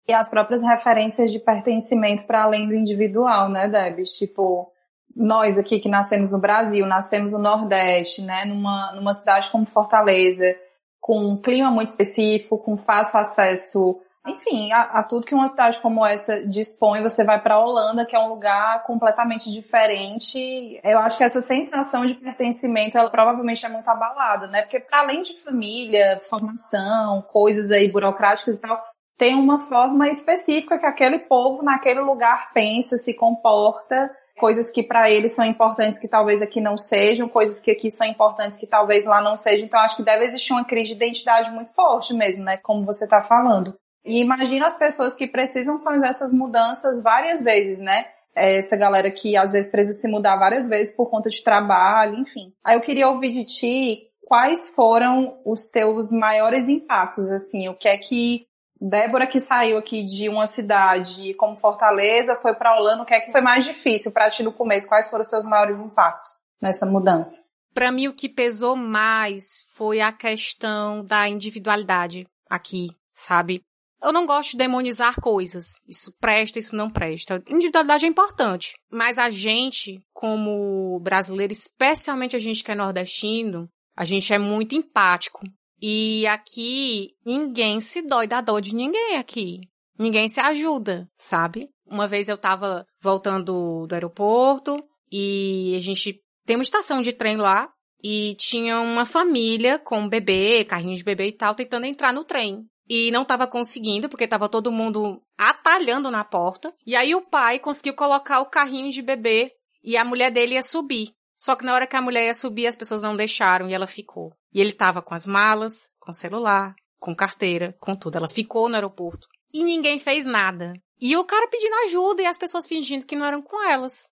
E 0.07 0.13
as 0.13 0.29
próprias 0.29 0.61
referências 0.61 1.31
de 1.31 1.39
pertencimento 1.39 2.23
para 2.23 2.43
além 2.43 2.67
do 2.67 2.73
individual, 2.73 3.49
né, 3.49 3.67
Debs? 3.67 4.11
Tipo, 4.11 4.71
nós 5.15 5.57
aqui 5.57 5.79
que 5.79 5.89
nascemos 5.89 6.31
no 6.31 6.39
Brasil, 6.39 6.85
nascemos 6.85 7.33
no 7.33 7.39
Nordeste, 7.39 8.21
né, 8.21 8.45
numa, 8.45 8.93
numa 8.93 9.13
cidade 9.13 9.49
como 9.49 9.65
Fortaleza, 9.65 10.55
com 11.01 11.19
um 11.19 11.41
clima 11.41 11.71
muito 11.71 11.89
específico, 11.89 12.57
com 12.57 12.77
fácil 12.77 13.19
acesso, 13.19 13.99
enfim, 14.27 14.71
a, 14.71 14.81
a 14.81 15.03
tudo 15.03 15.25
que 15.25 15.33
uma 15.33 15.47
cidade 15.47 15.79
como 15.79 16.05
essa 16.05 16.45
dispõe. 16.45 17.01
Você 17.01 17.23
vai 17.23 17.41
para 17.41 17.55
a 17.55 17.59
Holanda, 17.59 18.05
que 18.05 18.15
é 18.15 18.19
um 18.19 18.29
lugar 18.29 18.83
completamente 18.83 19.51
diferente. 19.51 20.79
Eu 20.83 20.99
acho 20.99 21.17
que 21.17 21.23
essa 21.23 21.41
sensação 21.41 22.05
de 22.05 22.13
pertencimento, 22.13 22.97
ela 22.97 23.09
provavelmente 23.09 23.65
é 23.65 23.69
muito 23.69 23.87
abalada, 23.87 24.47
né? 24.47 24.61
Porque 24.61 24.79
para 24.79 24.99
além 24.99 25.21
de 25.21 25.41
família, 25.41 26.19
formação, 26.29 27.21
coisas 27.31 27.71
aí 27.71 27.89
burocráticas 27.89 28.57
e 28.57 28.61
tal, 28.61 28.83
tem 29.17 29.35
uma 29.35 29.59
forma 29.59 30.09
específica 30.09 30.77
que 30.77 30.85
aquele 30.85 31.19
povo 31.19 31.63
naquele 31.63 31.99
lugar 31.99 32.51
pensa, 32.53 32.97
se 32.97 33.13
comporta 33.13 34.11
coisas 34.37 34.71
que 34.71 34.83
para 34.83 35.09
eles 35.09 35.31
são 35.31 35.43
importantes 35.43 35.99
que 35.99 36.07
talvez 36.07 36.41
aqui 36.41 36.61
não 36.61 36.77
sejam, 36.77 37.27
coisas 37.27 37.59
que 37.59 37.71
aqui 37.71 37.89
são 37.89 38.05
importantes 38.05 38.59
que 38.59 38.67
talvez 38.67 39.05
lá 39.05 39.19
não 39.19 39.35
sejam. 39.35 39.65
Então 39.65 39.79
acho 39.79 39.95
que 39.95 40.03
deve 40.03 40.25
existir 40.25 40.53
uma 40.53 40.63
crise 40.63 40.89
de 40.89 40.95
identidade 40.95 41.51
muito 41.51 41.73
forte 41.73 42.13
mesmo, 42.13 42.43
né? 42.43 42.57
Como 42.57 42.85
você 42.85 43.05
está 43.05 43.21
falando. 43.21 43.75
E 44.05 44.21
imagina 44.21 44.67
as 44.67 44.77
pessoas 44.77 45.15
que 45.15 45.27
precisam 45.27 45.79
fazer 45.79 46.07
essas 46.07 46.31
mudanças 46.31 47.01
várias 47.03 47.43
vezes, 47.43 47.79
né? 47.79 48.05
É, 48.35 48.59
essa 48.59 48.77
galera 48.77 49.09
que 49.09 49.35
às 49.35 49.51
vezes 49.51 49.71
precisa 49.71 49.97
se 49.97 50.07
mudar 50.07 50.37
várias 50.37 50.69
vezes 50.69 50.95
por 50.95 51.09
conta 51.09 51.29
de 51.29 51.43
trabalho, 51.43 52.19
enfim. 52.19 52.53
Aí 52.63 52.77
eu 52.77 52.81
queria 52.81 53.09
ouvir 53.09 53.31
de 53.31 53.43
ti 53.43 54.03
quais 54.27 54.69
foram 54.69 55.39
os 55.43 55.69
teus 55.69 56.11
maiores 56.11 56.67
impactos, 56.67 57.31
assim, 57.31 57.67
o 57.67 57.73
que 57.73 57.87
é 57.87 57.97
que 57.97 58.46
Débora 58.79 59.25
que 59.25 59.39
saiu 59.39 59.77
aqui 59.77 60.07
de 60.07 60.29
uma 60.29 60.45
cidade 60.45 61.33
como 61.35 61.55
Fortaleza, 61.55 62.35
foi 62.35 62.53
para 62.53 62.77
Holanda, 62.77 63.03
o 63.03 63.05
que 63.05 63.13
é 63.13 63.21
que 63.21 63.31
foi 63.31 63.41
mais 63.41 63.65
difícil 63.65 64.11
para 64.11 64.29
ti 64.29 64.43
no 64.43 64.53
começo? 64.53 64.87
Quais 64.87 65.09
foram 65.09 65.23
os 65.23 65.29
seus 65.29 65.43
maiores 65.43 65.79
impactos 65.79 66.37
nessa 66.61 66.85
mudança? 66.85 67.41
Para 67.73 67.91
mim 67.91 68.07
o 68.07 68.13
que 68.13 68.29
pesou 68.29 68.75
mais 68.75 69.67
foi 69.75 70.01
a 70.01 70.11
questão 70.11 71.03
da 71.03 71.27
individualidade 71.27 72.27
aqui, 72.49 72.87
sabe? 73.13 73.61
Eu 74.01 74.13
não 74.13 74.25
gosto 74.25 74.51
de 74.51 74.57
demonizar 74.57 75.19
coisas. 75.19 75.79
Isso 75.87 76.13
presta, 76.19 76.59
isso 76.59 76.75
não 76.75 76.89
presta. 76.89 77.41
Individualidade 77.47 78.05
é 78.05 78.07
importante. 78.07 78.75
Mas 78.91 79.17
a 79.17 79.29
gente, 79.29 79.99
como 80.13 80.99
brasileiro, 80.99 81.51
especialmente 81.51 82.35
a 82.35 82.39
gente 82.39 82.63
que 82.63 82.71
é 82.71 82.75
nordestino, 82.75 83.67
a 83.95 84.05
gente 84.05 84.31
é 84.31 84.37
muito 84.37 84.75
empático. 84.75 85.41
E 85.81 86.25
aqui 86.27 87.11
ninguém 87.25 87.79
se 87.79 88.01
dói 88.01 88.27
da 88.27 88.41
dor 88.41 88.61
de 88.61 88.75
ninguém 88.75 89.17
aqui. 89.17 89.61
Ninguém 89.97 90.27
se 90.27 90.39
ajuda, 90.39 91.07
sabe? 91.15 91.69
Uma 91.85 92.07
vez 92.07 92.29
eu 92.29 92.37
tava 92.37 92.85
voltando 93.01 93.85
do 93.87 93.93
aeroporto 93.93 94.77
e 95.11 95.73
a 95.75 95.79
gente 95.79 96.21
tem 96.45 96.55
uma 96.55 96.63
estação 96.63 97.01
de 97.01 97.13
trem 97.13 97.37
lá 97.37 97.69
e 98.03 98.35
tinha 98.35 98.79
uma 98.79 99.05
família 99.05 99.79
com 99.79 100.07
bebê, 100.07 100.63
carrinho 100.63 100.95
de 100.95 101.03
bebê 101.03 101.27
e 101.27 101.31
tal, 101.31 101.55
tentando 101.55 101.85
entrar 101.85 102.13
no 102.13 102.23
trem. 102.23 102.65
E 102.89 103.11
não 103.11 103.25
tava 103.25 103.45
conseguindo, 103.47 104.07
porque 104.07 104.27
tava 104.27 104.47
todo 104.47 104.71
mundo 104.71 105.21
atalhando 105.37 106.09
na 106.09 106.23
porta. 106.23 106.73
E 106.85 106.95
aí 106.95 107.13
o 107.13 107.21
pai 107.21 107.59
conseguiu 107.59 107.93
colocar 107.93 108.39
o 108.39 108.45
carrinho 108.45 108.91
de 108.91 109.01
bebê 109.01 109.51
e 109.83 109.97
a 109.97 110.05
mulher 110.05 110.31
dele 110.31 110.53
ia 110.53 110.63
subir. 110.63 111.09
Só 111.37 111.55
que 111.55 111.65
na 111.65 111.73
hora 111.73 111.85
que 111.85 111.95
a 111.95 112.01
mulher 112.01 112.25
ia 112.25 112.33
subir, 112.33 112.65
as 112.65 112.75
pessoas 112.75 113.01
não 113.01 113.15
deixaram 113.15 113.69
e 113.69 113.73
ela 113.73 113.85
ficou. 113.85 114.33
E 114.57 114.59
ele 114.59 114.73
tava 114.73 115.03
com 115.03 115.13
as 115.13 115.27
malas, 115.27 115.87
com 115.99 116.11
celular, 116.11 116.73
com 116.97 117.15
carteira, 117.15 117.77
com 117.79 117.95
tudo. 117.95 118.17
Ela 118.17 118.27
ficou 118.27 118.67
no 118.67 118.73
aeroporto. 118.73 119.27
E 119.53 119.63
ninguém 119.63 119.99
fez 119.99 120.25
nada. 120.25 120.73
E 120.99 121.15
o 121.15 121.23
cara 121.25 121.47
pedindo 121.47 121.75
ajuda 121.85 122.23
e 122.23 122.25
as 122.25 122.39
pessoas 122.39 122.65
fingindo 122.65 123.05
que 123.05 123.15
não 123.15 123.27
eram 123.27 123.39
com 123.39 123.61
elas. 123.69 124.09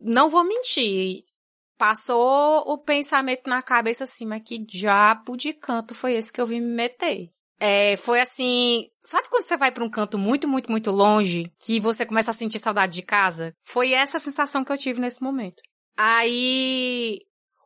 Não 0.00 0.30
vou 0.30 0.44
mentir. 0.44 1.24
Passou 1.76 2.60
o 2.60 2.78
pensamento 2.78 3.50
na 3.50 3.60
cabeça 3.60 4.04
assim, 4.04 4.24
mas 4.24 4.42
que 4.46 4.64
diabo 4.64 5.36
de 5.36 5.52
canto 5.52 5.96
foi 5.96 6.14
esse 6.14 6.32
que 6.32 6.40
eu 6.40 6.46
vim 6.46 6.60
me 6.60 6.76
meter? 6.76 7.30
É, 7.58 7.96
foi 7.96 8.20
assim, 8.20 8.86
sabe 9.00 9.28
quando 9.28 9.42
você 9.42 9.56
vai 9.56 9.72
para 9.72 9.82
um 9.82 9.90
canto 9.90 10.16
muito, 10.16 10.46
muito, 10.46 10.70
muito 10.70 10.92
longe, 10.92 11.52
que 11.60 11.80
você 11.80 12.06
começa 12.06 12.30
a 12.30 12.34
sentir 12.34 12.60
saudade 12.60 12.92
de 12.92 13.02
casa? 13.02 13.52
Foi 13.64 13.90
essa 13.90 14.20
sensação 14.20 14.62
que 14.62 14.70
eu 14.70 14.78
tive 14.78 15.00
nesse 15.00 15.20
momento. 15.20 15.60
Aí 15.96 17.18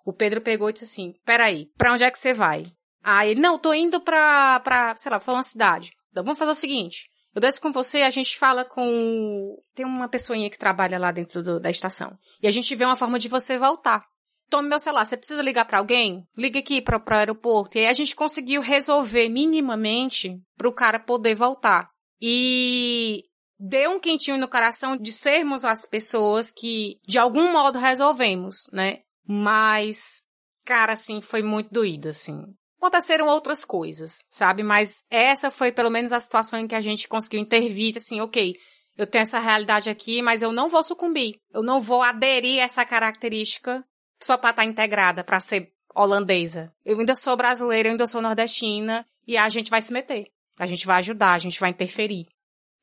o 0.04 0.12
Pedro 0.12 0.40
pegou 0.40 0.70
e 0.70 0.72
disse 0.72 0.84
assim: 0.84 1.14
Peraí, 1.24 1.66
pra 1.76 1.92
onde 1.92 2.04
é 2.04 2.10
que 2.10 2.18
você 2.18 2.32
vai? 2.32 2.64
Aí, 3.02 3.34
não, 3.34 3.58
tô 3.58 3.74
indo 3.74 4.00
pra, 4.00 4.60
pra, 4.60 4.96
sei 4.96 5.10
lá, 5.10 5.18
pra 5.18 5.34
uma 5.34 5.42
cidade. 5.42 5.92
Então 6.10 6.22
vamos 6.22 6.38
fazer 6.38 6.52
o 6.52 6.54
seguinte. 6.54 7.10
Eu 7.34 7.40
desço 7.40 7.60
com 7.60 7.72
você, 7.72 8.02
a 8.02 8.10
gente 8.10 8.38
fala 8.38 8.64
com. 8.64 9.56
Tem 9.74 9.86
uma 9.86 10.08
pessoinha 10.08 10.50
que 10.50 10.58
trabalha 10.58 10.98
lá 10.98 11.10
dentro 11.10 11.42
do, 11.42 11.58
da 11.58 11.70
estação. 11.70 12.16
E 12.42 12.46
a 12.46 12.50
gente 12.50 12.74
vê 12.74 12.84
uma 12.84 12.96
forma 12.96 13.18
de 13.18 13.28
você 13.28 13.58
voltar. 13.58 14.04
Tome 14.50 14.68
meu 14.68 14.78
celular, 14.78 15.06
você 15.06 15.16
precisa 15.16 15.40
ligar 15.40 15.64
para 15.64 15.78
alguém? 15.78 16.26
Liga 16.36 16.58
aqui 16.58 16.82
para 16.82 16.98
o 16.98 17.14
aeroporto. 17.14 17.78
E 17.78 17.80
aí 17.80 17.86
a 17.86 17.92
gente 17.94 18.14
conseguiu 18.14 18.60
resolver 18.60 19.30
minimamente 19.30 20.38
para 20.58 20.68
o 20.68 20.74
cara 20.74 21.00
poder 21.00 21.34
voltar. 21.34 21.88
E 22.20 23.22
deu 23.58 23.92
um 23.92 24.00
quentinho 24.00 24.36
no 24.36 24.46
coração 24.46 24.96
de 24.96 25.10
sermos 25.10 25.64
as 25.64 25.86
pessoas 25.86 26.52
que 26.52 26.98
de 27.06 27.18
algum 27.18 27.50
modo 27.50 27.78
resolvemos, 27.78 28.66
né? 28.70 28.98
Mas, 29.26 30.22
cara, 30.64 30.92
assim, 30.92 31.20
foi 31.20 31.42
muito 31.42 31.72
doído, 31.72 32.08
assim. 32.08 32.42
Aconteceram 32.78 33.28
outras 33.28 33.64
coisas, 33.64 34.24
sabe? 34.28 34.62
Mas 34.62 35.04
essa 35.08 35.50
foi 35.50 35.70
pelo 35.70 35.90
menos 35.90 36.12
a 36.12 36.18
situação 36.18 36.58
em 36.58 36.66
que 36.66 36.74
a 36.74 36.80
gente 36.80 37.06
conseguiu 37.06 37.40
intervir, 37.40 37.94
assim, 37.96 38.20
ok, 38.20 38.56
eu 38.96 39.06
tenho 39.06 39.22
essa 39.22 39.38
realidade 39.38 39.88
aqui, 39.88 40.20
mas 40.20 40.42
eu 40.42 40.52
não 40.52 40.68
vou 40.68 40.82
sucumbir. 40.82 41.36
Eu 41.52 41.62
não 41.62 41.80
vou 41.80 42.02
aderir 42.02 42.60
a 42.60 42.64
essa 42.64 42.84
característica 42.84 43.84
só 44.20 44.36
para 44.36 44.50
estar 44.50 44.62
tá 44.62 44.68
integrada, 44.68 45.24
para 45.24 45.40
ser 45.40 45.72
holandesa. 45.94 46.72
Eu 46.84 46.98
ainda 46.98 47.14
sou 47.14 47.36
brasileira, 47.36 47.88
eu 47.88 47.92
ainda 47.92 48.06
sou 48.06 48.20
nordestina, 48.20 49.06
e 49.26 49.36
a 49.36 49.48
gente 49.48 49.70
vai 49.70 49.80
se 49.80 49.92
meter. 49.92 50.26
A 50.58 50.66
gente 50.66 50.86
vai 50.86 50.98
ajudar, 50.98 51.32
a 51.32 51.38
gente 51.38 51.58
vai 51.58 51.70
interferir. 51.70 52.26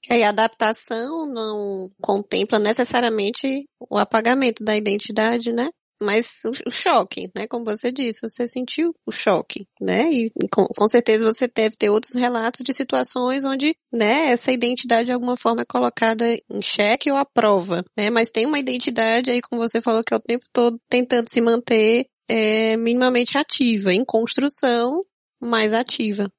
E 0.10 0.24
a 0.24 0.30
adaptação 0.30 1.26
não 1.32 1.92
contempla 2.02 2.58
necessariamente 2.58 3.66
o 3.90 3.98
apagamento 3.98 4.64
da 4.64 4.76
identidade, 4.76 5.52
né? 5.52 5.70
Mas 6.02 6.44
o, 6.46 6.72
choque, 6.72 7.30
né? 7.36 7.46
Como 7.48 7.66
você 7.66 7.92
disse, 7.92 8.22
você 8.22 8.48
sentiu 8.48 8.92
o 9.06 9.12
choque, 9.12 9.68
né? 9.82 10.10
E, 10.10 10.32
com, 10.52 10.66
com, 10.66 10.88
certeza 10.88 11.26
você 11.26 11.48
deve 11.48 11.76
ter 11.76 11.90
outros 11.90 12.16
relatos 12.16 12.62
de 12.64 12.74
situações 12.74 13.44
onde, 13.44 13.76
né, 13.92 14.30
essa 14.30 14.52
identidade 14.52 15.08
de 15.08 15.12
alguma 15.12 15.36
forma 15.36 15.62
é 15.62 15.66
colocada 15.66 16.26
em 16.50 16.62
xeque 16.62 17.12
ou 17.12 17.18
à 17.18 17.26
prova, 17.26 17.84
né? 17.98 18.10
Mas 18.10 18.30
tem 18.30 18.46
uma 18.46 18.60
identidade 18.60 19.30
aí, 19.30 19.42
como 19.42 19.62
você 19.62 19.82
falou, 19.82 20.04
que 20.04 20.14
é 20.14 20.18
o 20.18 20.22
tempo 20.22 20.46
todo 20.54 20.80
tentando 20.90 21.30
se 21.30 21.42
manter 21.42 22.06
é, 22.30 22.78
minimamente 22.78 23.38
ativa, 23.38 23.94
em 23.94 24.06
construção, 24.06 25.04
mais 25.42 25.74
ativa. 25.74 26.32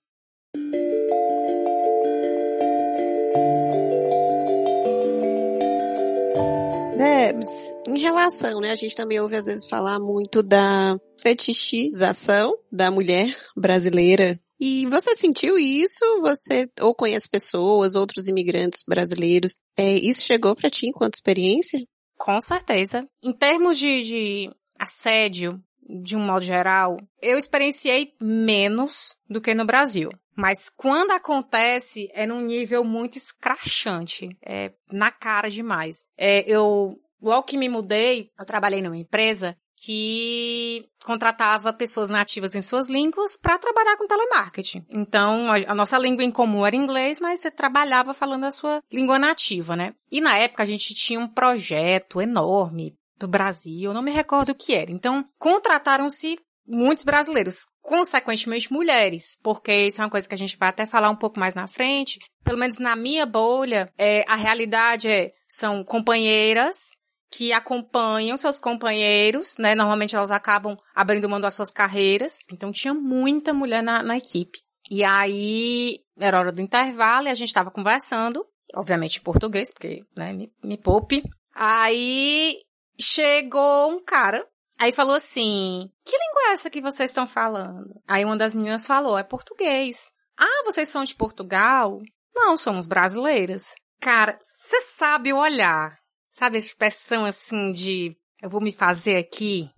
Em 7.87 7.99
relação, 7.99 8.61
né, 8.61 8.71
a 8.71 8.77
gente 8.77 8.95
também 8.95 9.21
ouve 9.21 9.37
às 9.37 9.47
vezes 9.47 9.69
falar 9.69 9.99
muito 9.99 10.43
da 10.43 10.97
fetichização 11.21 12.57
da 12.71 12.91
mulher 12.91 13.35
brasileira. 13.57 14.41
E 14.61 14.85
você 14.87 15.17
sentiu 15.17 15.59
isso? 15.59 16.05
Você 16.21 16.69
ou 16.81 16.95
conhece 16.95 17.29
pessoas, 17.29 17.95
outros 17.95 18.29
imigrantes 18.29 18.85
brasileiros? 18.87 19.57
É, 19.77 19.95
isso 19.95 20.23
chegou 20.23 20.55
para 20.55 20.69
ti 20.69 20.87
enquanto 20.87 21.15
experiência? 21.15 21.81
Com 22.19 22.39
certeza. 22.41 23.09
Em 23.25 23.33
termos 23.33 23.79
de, 23.79 24.03
de 24.03 24.51
assédio, 24.79 25.59
de 26.03 26.15
um 26.15 26.21
modo 26.21 26.43
geral, 26.43 26.99
eu 27.23 27.39
experienciei 27.39 28.13
menos 28.21 29.17
do 29.29 29.41
que 29.41 29.55
no 29.55 29.65
Brasil. 29.65 30.11
Mas 30.37 30.69
quando 30.69 31.11
acontece, 31.11 32.09
é 32.13 32.27
num 32.27 32.41
nível 32.41 32.85
muito 32.85 33.17
escrachante. 33.17 34.29
É 34.45 34.73
na 34.91 35.11
cara 35.11 35.51
demais. 35.51 35.97
É, 36.17 36.45
eu, 36.47 36.97
logo 37.23 37.45
que 37.45 37.57
me 37.57 37.69
mudei, 37.69 38.31
eu 38.39 38.45
trabalhei 38.45 38.83
numa 38.83 38.97
empresa 38.97 39.57
que 39.83 40.85
contratava 41.05 41.73
pessoas 41.73 42.11
nativas 42.11 42.55
em 42.55 42.61
suas 42.61 42.87
línguas 42.87 43.39
para 43.39 43.59
trabalhar 43.59 43.97
com 43.97 44.07
telemarketing. 44.07 44.85
Então, 44.91 45.51
a, 45.51 45.75
nossa 45.75 45.97
língua 45.99 46.23
em 46.23 46.31
comum 46.31 46.67
era 46.67 46.77
inglês, 46.77 47.19
mas 47.19 47.41
você 47.41 47.51
trabalhava 47.51 48.13
falando 48.13 48.45
a 48.45 48.51
sua 48.51 48.83
língua 48.93 49.19
nativa, 49.19 49.75
né? 49.75 49.95
E 50.13 50.21
na 50.21 50.37
época 50.37 50.63
a 50.63 50.67
gente 50.67 50.95
tinha 50.95 51.19
um 51.19 51.29
projeto 51.29 52.21
enorme 52.21 52.95
do 53.19 53.27
Brasil, 53.27 53.91
eu 53.91 53.95
não 53.95 54.03
me 54.03 54.11
recordo 54.11 54.51
o 54.51 54.55
que 54.55 54.75
era. 54.75 54.91
Então, 54.91 55.25
contrataram-se 55.39 56.39
muitos 56.67 57.05
brasileiros, 57.05 57.67
consequentemente 57.83 58.73
mulheres, 58.73 59.39
porque 59.43 59.73
isso 59.73 60.01
é 60.01 60.05
uma 60.05 60.11
coisa 60.11 60.29
que 60.29 60.35
a 60.35 60.39
gente 60.39 60.57
vai 60.59 60.69
até 60.69 60.87
falar 60.87 61.11
um 61.11 61.17
pouco 61.17 61.41
mais 61.41 61.55
na 61.55 61.67
frente. 61.67 62.19
Pelo 62.45 62.59
menos 62.59 62.79
na 62.79 62.95
minha 62.95 63.27
bolha, 63.27 63.91
é, 63.99 64.25
a 64.29 64.37
realidade 64.37 65.09
é, 65.09 65.33
são 65.49 65.83
companheiras 65.85 66.91
que 67.31 67.53
acompanham 67.53 68.37
seus 68.37 68.59
companheiros, 68.59 69.57
né? 69.59 69.75
Normalmente 69.75 70.17
elas 70.17 70.31
acabam 70.31 70.77
abrindo 70.95 71.29
mão 71.29 71.41
das 71.41 71.55
suas 71.55 71.71
carreiras. 71.71 72.39
Então 72.53 72.73
tinha 72.73 72.93
muita 72.93 73.55
mulher 73.55 73.83
na, 73.83 74.03
na 74.03 74.17
equipe. 74.17 74.59
E 74.91 75.05
aí, 75.05 75.99
era 76.19 76.39
hora 76.39 76.53
do 76.53 76.61
intervalo 76.61 77.29
e 77.29 77.31
a 77.31 77.35
gente 77.35 77.49
estava 77.49 77.71
conversando, 77.71 78.45
obviamente 78.75 79.19
em 79.19 79.23
português, 79.23 79.73
porque, 79.73 80.03
né, 80.17 80.33
me, 80.33 80.53
me 80.65 80.77
poupe. 80.77 81.23
Aí 81.55 82.57
chegou 82.99 83.93
um 83.93 84.05
cara, 84.05 84.45
aí 84.77 84.91
falou 84.91 85.15
assim, 85.15 85.89
que 86.05 86.13
língua 86.13 86.51
é 86.51 86.53
essa 86.55 86.71
que 86.71 86.81
vocês 86.81 87.11
estão 87.11 87.27
falando? 87.27 87.95
Aí 88.09 88.25
uma 88.25 88.37
das 88.37 88.55
meninas 88.55 88.87
falou, 88.87 89.17
é 89.17 89.23
português. 89.23 90.13
Ah, 90.37 90.63
vocês 90.65 90.89
são 90.89 91.05
de 91.05 91.15
Portugal? 91.15 92.01
Não, 92.35 92.59
somos 92.59 92.89
brasileiras. 92.89 93.75
Cara, 94.01 94.37
você 94.41 94.81
sabe 94.99 95.33
olhar 95.33 96.00
Sabe 96.41 96.57
essa 96.57 96.69
expressão 96.69 97.27
assim 97.27 97.71
de 97.71 98.17
eu 98.43 98.49
vou 98.49 98.63
me 98.63 98.73
fazer 98.73 99.19
aqui? 99.19 99.71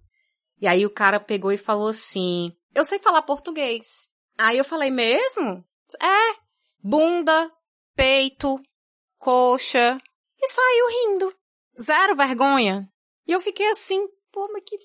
E 0.60 0.68
aí 0.68 0.86
o 0.86 0.94
cara 0.94 1.18
pegou 1.18 1.50
e 1.50 1.58
falou 1.58 1.88
assim: 1.88 2.52
Eu 2.72 2.84
sei 2.84 3.00
falar 3.00 3.22
português. 3.22 4.08
Aí 4.38 4.58
eu 4.58 4.64
falei 4.64 4.88
mesmo? 4.88 5.64
É, 6.00 6.36
bunda, 6.80 7.50
peito, 7.96 8.60
coxa. 9.18 10.00
E 10.40 10.48
saiu 10.48 10.86
rindo. 10.88 11.34
Zero 11.82 12.14
vergonha. 12.14 12.88
E 13.26 13.32
eu 13.32 13.40
fiquei 13.40 13.68
assim, 13.70 14.06
pô, 14.30 14.48
mas 14.52 14.62
que. 14.64 14.78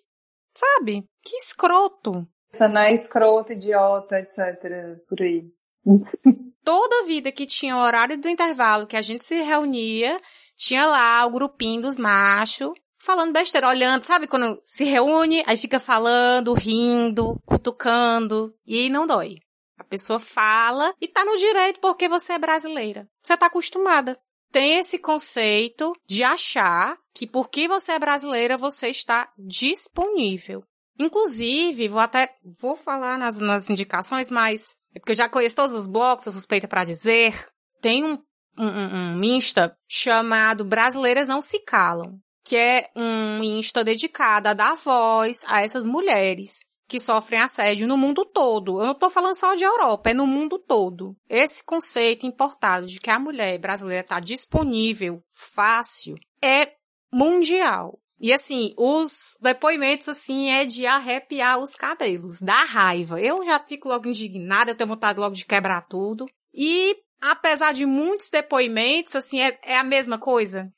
Sabe? 0.55 1.07
Que 1.22 1.38
escroto. 1.38 2.27
Essa 2.51 2.67
não 2.67 2.81
é 2.81 2.91
escroto, 2.91 3.53
idiota, 3.53 4.17
etc. 4.17 4.98
Por 5.07 5.22
aí. 5.22 5.43
Toda 6.65 7.05
vida 7.05 7.31
que 7.31 7.46
tinha 7.46 7.77
horário 7.77 8.17
do 8.17 8.27
intervalo 8.27 8.88
que 8.88 8.98
a 8.98 9.01
gente 9.03 9.24
se 9.24 9.39
reunia, 9.43 10.19
tinha 10.57 10.85
lá 10.85 11.25
o 11.25 11.31
grupinho 11.31 11.83
dos 11.83 11.97
machos 11.97 12.71
falando 12.97 13.31
besteira, 13.31 13.69
olhando, 13.69 14.03
sabe 14.03 14.27
quando 14.27 14.59
se 14.63 14.83
reúne, 14.83 15.43
aí 15.45 15.55
fica 15.55 15.79
falando, 15.79 16.53
rindo, 16.53 17.39
cutucando, 17.45 18.53
e 18.65 18.89
não 18.89 19.05
dói. 19.05 19.37
A 19.77 19.83
pessoa 19.83 20.19
fala 20.19 20.93
e 20.99 21.07
tá 21.07 21.23
no 21.23 21.37
direito 21.37 21.79
porque 21.79 22.09
você 22.09 22.33
é 22.33 22.39
brasileira. 22.39 23.07
Você 23.21 23.37
tá 23.37 23.45
acostumada. 23.45 24.19
Tem 24.51 24.79
esse 24.79 24.97
conceito 24.97 25.93
de 26.07 26.23
achar 26.23 26.97
que 27.13 27.27
porque 27.27 27.67
você 27.67 27.93
é 27.93 27.99
brasileira, 27.99 28.57
você 28.57 28.89
está 28.89 29.31
disponível. 29.37 30.63
Inclusive, 30.99 31.87
vou 31.87 32.01
até, 32.01 32.33
vou 32.59 32.75
falar 32.75 33.19
nas, 33.19 33.37
nas 33.37 33.70
indicações, 33.70 34.31
mas 34.31 34.75
é 34.96 35.00
porque 35.00 35.11
eu 35.11 35.17
já 35.17 35.29
conheço 35.29 35.55
todos 35.55 35.75
os 35.75 35.85
blocos, 35.85 36.24
sou 36.24 36.33
suspeita 36.33 36.67
para 36.67 36.83
dizer. 36.83 37.33
Tem 37.79 38.03
um 38.03 38.17
um, 38.57 39.17
um, 39.17 39.24
Insta 39.24 39.75
chamado 39.87 40.65
Brasileiras 40.65 41.27
Não 41.27 41.41
Se 41.41 41.59
Calam, 41.59 42.20
que 42.43 42.55
é 42.55 42.89
um 42.96 43.43
Insta 43.43 43.83
dedicado 43.83 44.50
a 44.50 44.53
dar 44.53 44.75
voz 44.75 45.41
a 45.48 45.61
essas 45.61 45.85
mulheres 45.85 46.65
que 46.87 47.00
sofrem 47.00 47.41
assédio 47.41 47.87
no 47.87 47.98
mundo 47.98 48.25
todo. 48.25 48.79
Eu 48.79 48.85
não 48.85 48.91
estou 48.93 49.09
falando 49.09 49.35
só 49.35 49.55
de 49.55 49.63
Europa, 49.63 50.09
é 50.09 50.13
no 50.13 50.25
mundo 50.25 50.57
todo. 50.57 51.15
Esse 51.29 51.63
conceito 51.63 52.25
importado 52.25 52.87
de 52.87 53.00
que 53.00 53.09
a 53.09 53.20
mulher 53.20 53.59
brasileira 53.59 54.01
está 54.01 54.20
disponível, 54.20 55.22
fácil, 55.29 56.15
é 56.41 56.72
mundial. 57.11 58.00
E 58.20 58.33
assim, 58.33 58.74
os 58.77 59.37
depoimentos 59.41 60.09
assim 60.09 60.50
é 60.50 60.65
de 60.65 60.87
arrepiar 60.87 61.59
os 61.59 61.72
cabelos, 61.72 62.39
da 62.39 62.63
raiva. 62.63 63.22
Eu 63.22 63.46
já 63.46 63.59
fico 63.59 63.89
logo 63.89 64.07
indignada, 64.07 64.72
eu 64.72 64.75
tenho 64.75 64.89
vontade 64.89 65.20
logo 65.20 65.35
de 65.35 65.46
quebrar 65.46 65.81
tudo. 65.87 66.25
E 66.53 66.98
apesar 67.22 67.74
de 67.74 67.86
muitos 67.86 68.30
depoimentos, 68.30 69.16
assim, 69.16 69.42
é, 69.42 69.58
é 69.64 69.77
a 69.77 69.84
mesma 69.84 70.18
coisa. 70.18 70.72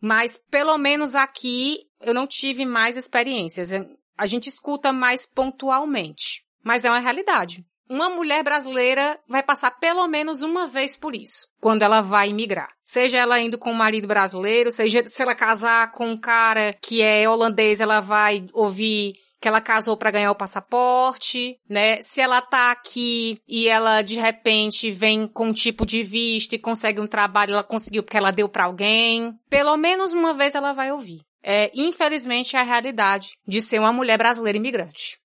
Mas 0.00 0.38
pelo 0.50 0.76
menos 0.78 1.14
aqui 1.14 1.78
eu 2.00 2.14
não 2.14 2.26
tive 2.26 2.64
mais 2.64 2.96
experiências. 2.96 3.70
A 4.16 4.26
gente 4.26 4.48
escuta 4.48 4.92
mais 4.92 5.26
pontualmente. 5.26 6.44
Mas 6.62 6.84
é 6.84 6.90
uma 6.90 6.98
realidade. 6.98 7.64
Uma 7.88 8.10
mulher 8.10 8.42
brasileira 8.42 9.18
vai 9.28 9.44
passar 9.44 9.70
pelo 9.78 10.08
menos 10.08 10.42
uma 10.42 10.66
vez 10.66 10.96
por 10.96 11.14
isso, 11.14 11.46
quando 11.60 11.82
ela 11.82 12.00
vai 12.00 12.30
imigrar. 12.30 12.68
Seja 12.82 13.18
ela 13.18 13.40
indo 13.40 13.56
com 13.56 13.70
um 13.70 13.76
marido 13.76 14.08
brasileiro, 14.08 14.72
seja 14.72 15.06
se 15.06 15.22
ela 15.22 15.36
casar 15.36 15.92
com 15.92 16.08
um 16.08 16.16
cara 16.16 16.72
que 16.72 17.00
é 17.00 17.28
holandês, 17.28 17.80
ela 17.80 18.00
vai 18.00 18.44
ouvir 18.52 19.14
que 19.40 19.48
ela 19.48 19.60
casou 19.60 19.96
para 19.96 20.10
ganhar 20.10 20.30
o 20.30 20.36
passaporte, 20.36 21.58
né? 21.68 22.00
Se 22.00 22.20
ela 22.20 22.40
tá 22.40 22.70
aqui 22.70 23.38
e 23.48 23.68
ela 23.68 24.02
de 24.02 24.18
repente 24.18 24.90
vem 24.90 25.26
com 25.26 25.48
um 25.48 25.52
tipo 25.52 25.84
de 25.84 26.02
visto 26.02 26.54
e 26.54 26.58
consegue 26.58 27.00
um 27.00 27.06
trabalho, 27.06 27.52
ela 27.52 27.64
conseguiu 27.64 28.02
porque 28.02 28.16
ela 28.16 28.30
deu 28.30 28.48
para 28.48 28.64
alguém. 28.64 29.32
Pelo 29.48 29.76
menos 29.76 30.12
uma 30.12 30.32
vez 30.32 30.54
ela 30.54 30.72
vai 30.72 30.90
ouvir. 30.92 31.20
É, 31.42 31.70
infelizmente, 31.74 32.56
é 32.56 32.60
a 32.60 32.64
realidade 32.64 33.38
de 33.46 33.62
ser 33.62 33.78
uma 33.78 33.92
mulher 33.92 34.18
brasileira 34.18 34.58
imigrante. 34.58 35.18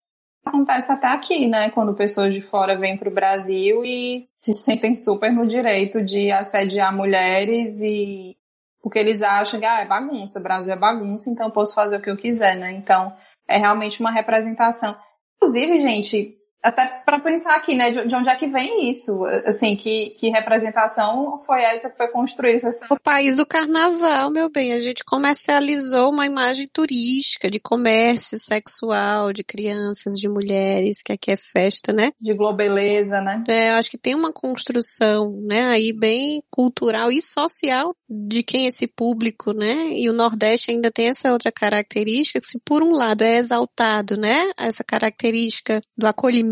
Acontece 0.45 0.91
até 0.91 1.08
aqui, 1.08 1.47
né? 1.47 1.71
Quando 1.71 1.95
pessoas 1.95 2.34
de 2.34 2.41
fora 2.41 2.78
vêm 2.78 2.97
para 2.97 3.10
o 3.10 3.13
Brasil 3.13 3.84
e 3.86 4.28
se 4.36 4.54
sentem 4.54 4.93
super 4.93 5.32
no 5.32 5.47
direito 5.47 6.04
de 6.04 6.32
assediar 6.32 6.95
mulheres 6.95 7.80
e 7.80 8.36
porque 8.82 8.97
eles 8.97 9.21
acham 9.21 9.60
que 9.60 9.65
ah, 9.65 9.82
é 9.82 9.88
bagunça, 9.88 10.39
Brasil 10.39 10.74
é 10.74 10.78
bagunça, 10.78 11.30
então 11.30 11.52
posso 11.52 11.76
fazer 11.76 11.97
o 11.97 12.02
que 12.02 12.10
eu 12.10 12.17
quiser, 12.17 12.56
né? 12.56 12.71
Então 12.71 13.15
é 13.52 13.58
realmente 13.58 14.00
uma 14.00 14.12
representação. 14.12 14.98
Inclusive, 15.36 15.80
gente, 15.82 16.36
até 16.63 16.86
para 17.04 17.19
pensar 17.19 17.56
aqui, 17.56 17.76
né, 17.76 18.06
de, 18.06 18.15
onde 18.15 18.30
é 18.30 18.36
que 18.36 18.47
vem 18.47 18.88
isso? 18.88 19.26
Assim, 19.45 19.76
que, 19.76 20.12
que 20.12 20.30
representação 20.30 21.41
foi 21.45 21.63
essa 21.63 21.89
que 21.89 21.97
foi 21.97 22.08
construída? 22.10 22.69
O 22.89 23.00
país 23.00 23.36
do 23.36 23.45
carnaval, 23.45 24.30
meu 24.30 24.50
bem, 24.50 24.74
a 24.74 24.80
gente 24.80 25.04
comercializou 25.04 26.12
uma 26.12 26.26
imagem 26.26 26.67
turística 26.71 27.50
de 27.50 27.60
comércio 27.60 28.38
sexual, 28.38 29.34
de 29.34 29.43
crianças, 29.43 30.13
de 30.13 30.30
mulheres, 30.30 31.02
que 31.02 31.12
aqui 31.12 31.32
é 31.32 31.38
festa, 31.38 31.91
né? 31.91 32.12
De 32.19 32.34
globeleza, 32.34 33.21
né? 33.21 33.43
É, 33.47 33.71
eu 33.71 33.74
acho 33.76 33.89
que 33.89 33.97
tem 33.97 34.13
uma 34.13 34.32
construção, 34.32 35.32
né, 35.41 35.63
aí 35.67 35.93
bem 35.93 36.43
cultural 36.52 37.12
e 37.12 37.21
social 37.21 37.95
de 38.08 38.43
quem 38.43 38.65
é 38.65 38.67
esse 38.67 38.88
público, 38.88 39.54
né? 39.54 39.93
E 39.93 40.10
o 40.10 40.13
Nordeste 40.13 40.69
ainda 40.69 40.91
tem 40.91 41.08
essa 41.08 41.32
outra 41.32 41.52
característica, 41.52 42.39
que 42.39 42.45
se 42.45 42.60
por 42.63 42.84
um 42.84 42.91
lado 42.91 43.24
é 43.24 43.38
exaltado, 43.38 44.17
né, 44.17 44.52
essa 44.58 44.84
característica 44.84 45.82
do 45.97 46.06
acolhimento 46.06 46.51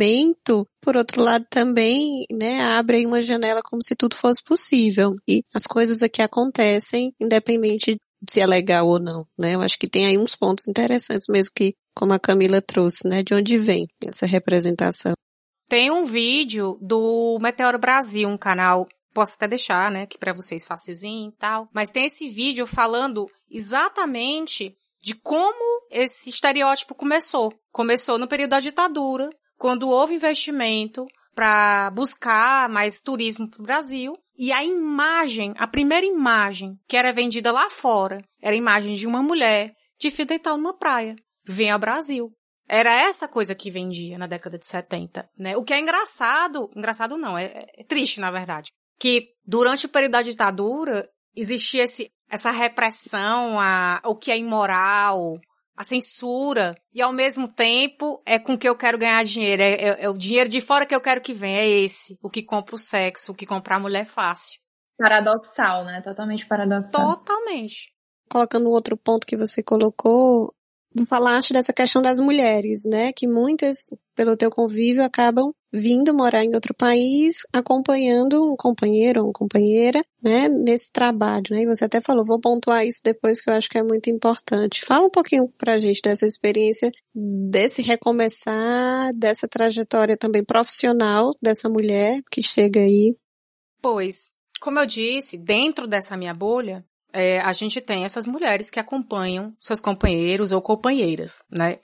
por 0.81 0.95
outro 0.95 1.21
lado 1.21 1.45
também, 1.49 2.25
né, 2.31 2.61
abre 2.77 3.05
uma 3.05 3.21
janela 3.21 3.61
como 3.63 3.83
se 3.83 3.95
tudo 3.95 4.15
fosse 4.15 4.43
possível. 4.43 5.13
E 5.27 5.41
as 5.53 5.65
coisas 5.65 6.01
aqui 6.01 6.21
acontecem, 6.21 7.13
independente 7.19 7.97
de 8.21 8.31
se 8.31 8.39
é 8.39 8.45
legal 8.45 8.87
ou 8.87 8.99
não, 8.99 9.25
né? 9.37 9.55
Eu 9.55 9.61
acho 9.61 9.77
que 9.79 9.89
tem 9.89 10.05
aí 10.05 10.17
uns 10.17 10.35
pontos 10.35 10.67
interessantes 10.67 11.27
mesmo 11.29 11.51
que, 11.55 11.73
como 11.95 12.13
a 12.13 12.19
Camila 12.19 12.61
trouxe, 12.61 13.07
né, 13.07 13.23
de 13.23 13.33
onde 13.33 13.57
vem 13.57 13.87
essa 14.05 14.25
representação. 14.25 15.13
Tem 15.67 15.91
um 15.91 16.05
vídeo 16.05 16.77
do 16.81 17.37
Meteoro 17.41 17.77
Brasil, 17.77 18.27
um 18.27 18.37
canal 18.37 18.87
posso 19.13 19.33
até 19.35 19.47
deixar, 19.47 19.91
né, 19.91 20.03
aqui 20.03 20.17
para 20.17 20.33
vocês 20.33 20.65
facilzinho 20.65 21.29
e 21.29 21.35
tal, 21.37 21.67
mas 21.73 21.89
tem 21.89 22.05
esse 22.05 22.29
vídeo 22.29 22.65
falando 22.65 23.27
exatamente 23.49 24.75
de 25.01 25.15
como 25.15 25.87
esse 25.91 26.29
estereótipo 26.29 26.93
começou. 26.93 27.53
Começou 27.71 28.17
no 28.17 28.27
período 28.27 28.51
da 28.51 28.59
ditadura, 28.59 29.29
quando 29.59 29.89
houve 29.89 30.15
investimento 30.15 31.05
para 31.35 31.91
buscar 31.91 32.67
mais 32.69 33.01
turismo 33.01 33.47
para 33.49 33.61
o 33.61 33.65
Brasil. 33.65 34.13
E 34.37 34.53
a 34.53 34.63
imagem, 34.63 35.53
a 35.57 35.67
primeira 35.67 36.05
imagem 36.05 36.79
que 36.87 36.95
era 36.95 37.11
vendida 37.11 37.51
lá 37.51 37.69
fora, 37.69 38.23
era 38.41 38.55
a 38.55 38.57
imagem 38.57 38.93
de 38.93 39.05
uma 39.05 39.21
mulher 39.21 39.73
de 39.99 40.09
fio 40.09 40.25
dental 40.25 40.57
numa 40.57 40.77
praia. 40.77 41.15
Vem 41.45 41.69
ao 41.69 41.77
Brasil. 41.77 42.31
Era 42.67 42.93
essa 42.93 43.27
coisa 43.27 43.53
que 43.53 43.69
vendia 43.69 44.17
na 44.17 44.27
década 44.27 44.57
de 44.57 44.65
70, 44.65 45.29
né? 45.37 45.57
O 45.57 45.63
que 45.63 45.73
é 45.73 45.79
engraçado, 45.79 46.69
engraçado 46.75 47.17
não, 47.17 47.37
é, 47.37 47.65
é 47.77 47.83
triste 47.83 48.19
na 48.19 48.31
verdade, 48.31 48.71
que 48.99 49.27
durante 49.45 49.87
o 49.87 49.89
período 49.89 50.11
da 50.11 50.21
ditadura 50.21 51.09
existia 51.35 51.83
esse 51.83 52.09
essa 52.29 52.51
repressão, 52.51 53.59
a, 53.59 53.99
o 54.05 54.15
que 54.15 54.31
é 54.31 54.37
imoral, 54.37 55.39
a 55.79 55.83
censura, 55.85 56.75
e 56.93 57.01
ao 57.01 57.13
mesmo 57.13 57.47
tempo 57.47 58.21
é 58.25 58.37
com 58.37 58.57
que 58.57 58.67
eu 58.67 58.75
quero 58.75 58.97
ganhar 58.97 59.23
dinheiro. 59.23 59.61
É, 59.61 59.75
é, 59.75 60.03
é, 60.03 60.09
o 60.09 60.13
dinheiro 60.13 60.49
de 60.49 60.59
fora 60.59 60.85
que 60.85 60.93
eu 60.93 60.99
quero 60.99 61.21
que 61.21 61.31
venha, 61.31 61.61
é 61.61 61.69
esse. 61.69 62.19
O 62.21 62.29
que 62.29 62.43
compra 62.43 62.75
o 62.75 62.77
sexo, 62.77 63.31
o 63.31 63.35
que 63.35 63.45
compra 63.45 63.75
a 63.75 63.79
mulher 63.79 64.05
fácil. 64.05 64.59
Paradoxal, 64.97 65.85
né? 65.85 66.01
Totalmente 66.01 66.45
paradoxal. 66.45 67.15
Totalmente. 67.15 67.93
Colocando 68.29 68.69
outro 68.69 68.97
ponto 68.97 69.25
que 69.25 69.37
você 69.37 69.63
colocou, 69.63 70.53
falaste 71.07 71.53
dessa 71.53 71.71
questão 71.71 72.01
das 72.01 72.19
mulheres, 72.19 72.81
né? 72.85 73.13
Que 73.13 73.25
muitas, 73.25 73.77
pelo 74.13 74.35
teu 74.35 74.51
convívio, 74.51 75.01
acabam 75.01 75.53
vindo 75.71 76.13
morar 76.13 76.43
em 76.43 76.53
outro 76.55 76.73
país, 76.73 77.45
acompanhando 77.53 78.51
um 78.51 78.55
companheiro 78.55 79.21
ou 79.21 79.27
uma 79.27 79.33
companheira, 79.33 80.03
né, 80.21 80.49
nesse 80.49 80.91
trabalho, 80.91 81.45
né? 81.51 81.61
E 81.61 81.65
você 81.65 81.85
até 81.85 82.01
falou, 82.01 82.25
vou 82.25 82.39
pontuar 82.39 82.85
isso 82.85 83.01
depois 83.03 83.41
que 83.41 83.49
eu 83.49 83.53
acho 83.53 83.69
que 83.69 83.77
é 83.77 83.83
muito 83.83 84.09
importante. 84.09 84.83
Fala 84.83 85.07
um 85.07 85.11
pouquinho 85.11 85.47
pra 85.57 85.79
gente 85.79 86.01
dessa 86.01 86.25
experiência, 86.25 86.91
desse 87.13 87.81
recomeçar, 87.81 89.13
dessa 89.13 89.47
trajetória 89.47 90.17
também 90.17 90.43
profissional 90.43 91.31
dessa 91.41 91.69
mulher 91.69 92.21
que 92.31 92.41
chega 92.41 92.79
aí. 92.79 93.15
Pois, 93.81 94.31
como 94.59 94.79
eu 94.79 94.85
disse, 94.85 95.37
dentro 95.37 95.87
dessa 95.87 96.17
minha 96.17 96.33
bolha, 96.33 96.83
é, 97.13 97.39
a 97.39 97.53
gente 97.53 97.81
tem 97.81 98.03
essas 98.03 98.25
mulheres 98.25 98.69
que 98.69 98.79
acompanham 98.79 99.55
seus 99.59 99.81
companheiros 99.81 100.51
ou 100.51 100.61
companheiras, 100.61 101.39
né? 101.49 101.79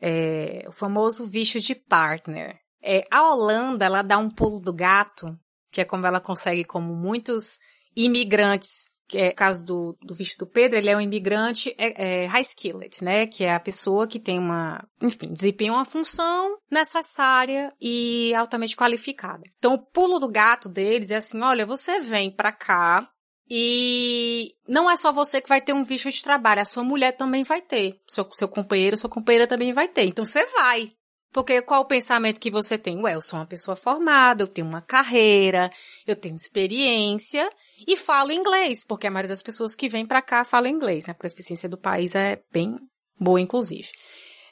É, 0.00 0.64
o 0.68 0.72
famoso 0.72 1.26
bicho 1.26 1.58
de 1.58 1.74
partner. 1.74 2.56
É, 2.90 3.04
a 3.10 3.22
Holanda, 3.30 3.84
ela 3.84 4.00
dá 4.00 4.16
um 4.16 4.30
pulo 4.30 4.62
do 4.62 4.72
gato, 4.72 5.38
que 5.70 5.82
é 5.82 5.84
como 5.84 6.06
ela 6.06 6.20
consegue, 6.20 6.64
como 6.64 6.94
muitos 6.94 7.58
imigrantes, 7.94 8.88
que 9.06 9.18
é 9.18 9.28
o 9.28 9.34
caso 9.34 9.66
do, 9.66 9.98
do 10.00 10.14
visto 10.14 10.38
do 10.38 10.46
Pedro, 10.46 10.78
ele 10.78 10.88
é 10.88 10.96
um 10.96 11.00
imigrante 11.00 11.74
é, 11.76 12.22
é, 12.22 12.26
high 12.26 12.40
skilled, 12.40 13.04
né? 13.04 13.26
Que 13.26 13.44
é 13.44 13.54
a 13.54 13.60
pessoa 13.60 14.06
que 14.06 14.18
tem 14.18 14.38
uma, 14.38 14.82
enfim, 15.02 15.30
desempenha 15.30 15.74
uma 15.74 15.84
função 15.84 16.56
necessária 16.70 17.74
e 17.78 18.34
altamente 18.34 18.74
qualificada. 18.74 19.42
Então, 19.58 19.74
o 19.74 19.78
pulo 19.78 20.18
do 20.18 20.28
gato 20.28 20.66
deles 20.66 21.10
é 21.10 21.16
assim, 21.16 21.42
olha, 21.42 21.66
você 21.66 22.00
vem 22.00 22.30
para 22.30 22.52
cá, 22.52 23.06
e 23.50 24.52
não 24.66 24.90
é 24.90 24.96
só 24.96 25.12
você 25.12 25.42
que 25.42 25.48
vai 25.48 25.60
ter 25.60 25.74
um 25.74 25.84
visto 25.84 26.10
de 26.10 26.22
trabalho, 26.22 26.62
a 26.62 26.66
sua 26.66 26.84
mulher 26.84 27.12
também 27.12 27.44
vai 27.44 27.60
ter. 27.60 28.00
Seu, 28.06 28.26
seu 28.34 28.48
companheiro, 28.48 28.96
sua 28.96 29.10
companheira 29.10 29.46
também 29.46 29.74
vai 29.74 29.88
ter. 29.88 30.04
Então 30.04 30.24
você 30.24 30.46
vai. 30.46 30.92
Porque 31.32 31.60
qual 31.62 31.82
o 31.82 31.86
pensamento 31.86 32.40
que 32.40 32.50
você 32.50 32.78
tem? 32.78 32.98
Ué, 33.02 33.14
eu 33.14 33.20
sou 33.20 33.38
uma 33.38 33.46
pessoa 33.46 33.76
formada, 33.76 34.42
eu 34.42 34.48
tenho 34.48 34.66
uma 34.66 34.80
carreira, 34.80 35.70
eu 36.06 36.16
tenho 36.16 36.34
experiência 36.34 37.48
e 37.86 37.96
falo 37.96 38.32
inglês, 38.32 38.84
porque 38.84 39.06
a 39.06 39.10
maioria 39.10 39.28
das 39.28 39.42
pessoas 39.42 39.74
que 39.74 39.88
vêm 39.88 40.06
para 40.06 40.22
cá 40.22 40.44
fala 40.44 40.68
inglês, 40.68 41.04
né? 41.06 41.12
A 41.12 41.14
proficiência 41.14 41.68
do 41.68 41.76
país 41.76 42.14
é 42.14 42.42
bem 42.50 42.78
boa, 43.20 43.40
inclusive. 43.40 43.88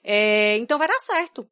É, 0.04 0.56
então 0.58 0.78
vai 0.78 0.88
dar 0.88 1.00
certo. 1.00 1.46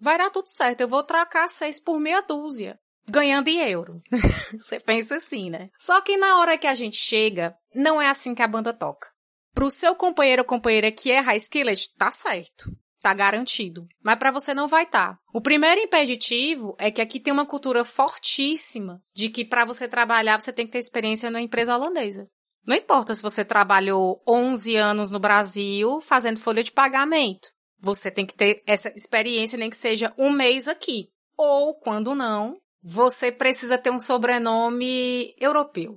Vai 0.00 0.16
dar 0.16 0.30
tudo 0.30 0.48
certo. 0.48 0.80
Eu 0.80 0.88
vou 0.88 1.02
trocar 1.02 1.50
seis 1.50 1.78
por 1.78 2.00
meia 2.00 2.22
dúzia, 2.22 2.78
ganhando 3.06 3.48
em 3.48 3.60
euro. 3.60 4.00
você 4.58 4.80
pensa 4.80 5.16
assim, 5.16 5.50
né? 5.50 5.68
Só 5.78 6.00
que 6.00 6.16
na 6.16 6.38
hora 6.38 6.56
que 6.56 6.66
a 6.66 6.74
gente 6.74 6.96
chega, 6.96 7.54
não 7.74 8.00
é 8.00 8.08
assim 8.08 8.34
que 8.34 8.42
a 8.42 8.48
banda 8.48 8.72
toca. 8.72 9.08
Pro 9.52 9.70
seu 9.70 9.94
companheiro 9.94 10.42
ou 10.42 10.46
companheira 10.46 10.90
que 10.90 11.12
é 11.12 11.20
high 11.20 11.36
skilled, 11.36 11.88
tá 11.98 12.10
certo. 12.10 12.70
Tá 13.00 13.14
garantido. 13.14 13.86
Mas 14.02 14.18
para 14.18 14.30
você 14.30 14.52
não 14.52 14.68
vai 14.68 14.84
estar. 14.84 15.14
Tá. 15.14 15.18
O 15.32 15.40
primeiro 15.40 15.80
impeditivo 15.80 16.76
é 16.78 16.90
que 16.90 17.00
aqui 17.00 17.18
tem 17.18 17.32
uma 17.32 17.46
cultura 17.46 17.82
fortíssima 17.82 19.00
de 19.14 19.30
que 19.30 19.44
para 19.44 19.64
você 19.64 19.88
trabalhar 19.88 20.38
você 20.38 20.52
tem 20.52 20.66
que 20.66 20.72
ter 20.72 20.78
experiência 20.78 21.30
na 21.30 21.40
empresa 21.40 21.74
holandesa. 21.74 22.28
Não 22.66 22.76
importa 22.76 23.14
se 23.14 23.22
você 23.22 23.42
trabalhou 23.42 24.22
11 24.28 24.76
anos 24.76 25.10
no 25.10 25.18
Brasil 25.18 25.98
fazendo 26.02 26.40
folha 26.40 26.62
de 26.62 26.72
pagamento. 26.72 27.48
Você 27.78 28.10
tem 28.10 28.26
que 28.26 28.34
ter 28.34 28.62
essa 28.66 28.90
experiência, 28.90 29.58
nem 29.58 29.70
que 29.70 29.76
seja 29.76 30.12
um 30.18 30.30
mês 30.30 30.68
aqui. 30.68 31.08
Ou, 31.38 31.74
quando 31.78 32.14
não, 32.14 32.58
você 32.82 33.32
precisa 33.32 33.78
ter 33.78 33.88
um 33.88 33.98
sobrenome 33.98 35.34
europeu. 35.38 35.96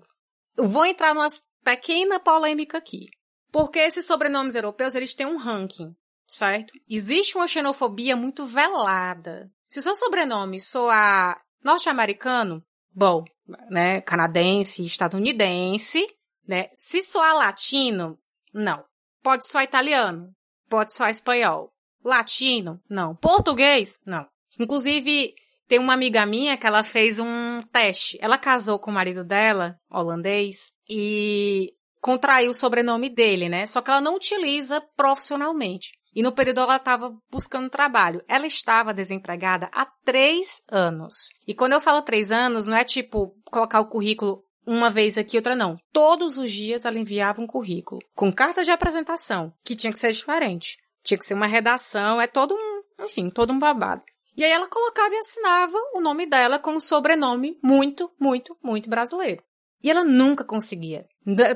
Eu 0.55 0.69
vou 0.69 0.85
entrar 0.85 1.13
numa 1.13 1.27
pequena 1.65 2.17
polêmica 2.17 2.77
aqui. 2.77 3.07
Porque 3.51 3.79
esses 3.79 4.05
sobrenomes 4.05 4.55
europeus, 4.55 4.95
eles 4.95 5.13
têm 5.13 5.25
um 5.25 5.35
ranking 5.35 5.93
certo? 6.25 6.73
Existe 6.89 7.35
uma 7.35 7.47
xenofobia 7.47 8.15
muito 8.15 8.45
velada. 8.45 9.51
Se 9.67 9.79
o 9.79 9.81
seu 9.81 9.95
sobrenome 9.95 10.59
soar 10.59 11.41
norte-americano, 11.63 12.63
bom, 12.93 13.23
né, 13.69 14.01
canadense, 14.01 14.83
estadunidense, 14.85 16.05
né? 16.47 16.69
Se 16.73 17.01
soar 17.03 17.35
latino, 17.35 18.17
não. 18.53 18.83
Pode 19.21 19.47
soar 19.47 19.63
italiano, 19.63 20.33
pode 20.69 20.93
soar 20.93 21.09
espanhol. 21.09 21.71
Latino, 22.03 22.81
não. 22.89 23.15
Português, 23.15 23.99
não. 24.05 24.27
Inclusive, 24.59 25.33
tem 25.67 25.79
uma 25.79 25.93
amiga 25.93 26.25
minha 26.25 26.57
que 26.57 26.67
ela 26.67 26.83
fez 26.83 27.19
um 27.19 27.59
teste. 27.71 28.17
Ela 28.21 28.37
casou 28.37 28.77
com 28.77 28.91
o 28.91 28.93
marido 28.93 29.23
dela, 29.23 29.79
holandês, 29.89 30.71
e 30.87 31.73
contraiu 32.01 32.51
o 32.51 32.53
sobrenome 32.53 33.09
dele, 33.09 33.47
né? 33.47 33.65
Só 33.65 33.81
que 33.81 33.89
ela 33.89 34.01
não 34.01 34.15
utiliza 34.15 34.81
profissionalmente. 34.95 35.93
E 36.15 36.21
no 36.21 36.31
período 36.31 36.61
ela 36.61 36.75
estava 36.75 37.15
buscando 37.31 37.69
trabalho. 37.69 38.23
Ela 38.27 38.45
estava 38.45 38.93
desempregada 38.93 39.69
há 39.73 39.85
três 40.05 40.61
anos. 40.69 41.29
E 41.47 41.53
quando 41.53 41.73
eu 41.73 41.81
falo 41.81 42.01
três 42.01 42.31
anos, 42.31 42.67
não 42.67 42.77
é 42.77 42.83
tipo 42.83 43.35
colocar 43.45 43.79
o 43.79 43.87
currículo 43.87 44.43
uma 44.65 44.89
vez 44.89 45.17
aqui, 45.17 45.37
outra 45.37 45.55
não. 45.55 45.77
Todos 45.91 46.37
os 46.37 46.51
dias 46.51 46.85
ela 46.85 46.99
enviava 46.99 47.41
um 47.41 47.47
currículo 47.47 47.99
com 48.15 48.31
carta 48.31 48.63
de 48.63 48.71
apresentação, 48.71 49.53
que 49.63 49.75
tinha 49.75 49.91
que 49.91 49.99
ser 49.99 50.11
diferente. 50.11 50.77
Tinha 51.03 51.17
que 51.17 51.25
ser 51.25 51.33
uma 51.33 51.47
redação, 51.47 52.21
é 52.21 52.27
todo 52.27 52.53
um, 52.53 53.03
enfim, 53.03 53.29
todo 53.29 53.51
um 53.51 53.59
babado. 53.59 54.01
E 54.35 54.43
aí 54.43 54.51
ela 54.51 54.67
colocava 54.67 55.13
e 55.13 55.17
assinava 55.17 55.77
o 55.93 56.01
nome 56.01 56.25
dela 56.25 56.57
com 56.57 56.71
um 56.71 56.79
sobrenome 56.79 57.59
muito, 57.63 58.11
muito, 58.19 58.57
muito 58.63 58.89
brasileiro. 58.89 59.43
E 59.83 59.91
ela 59.91 60.03
nunca 60.03 60.45
conseguia. 60.45 61.05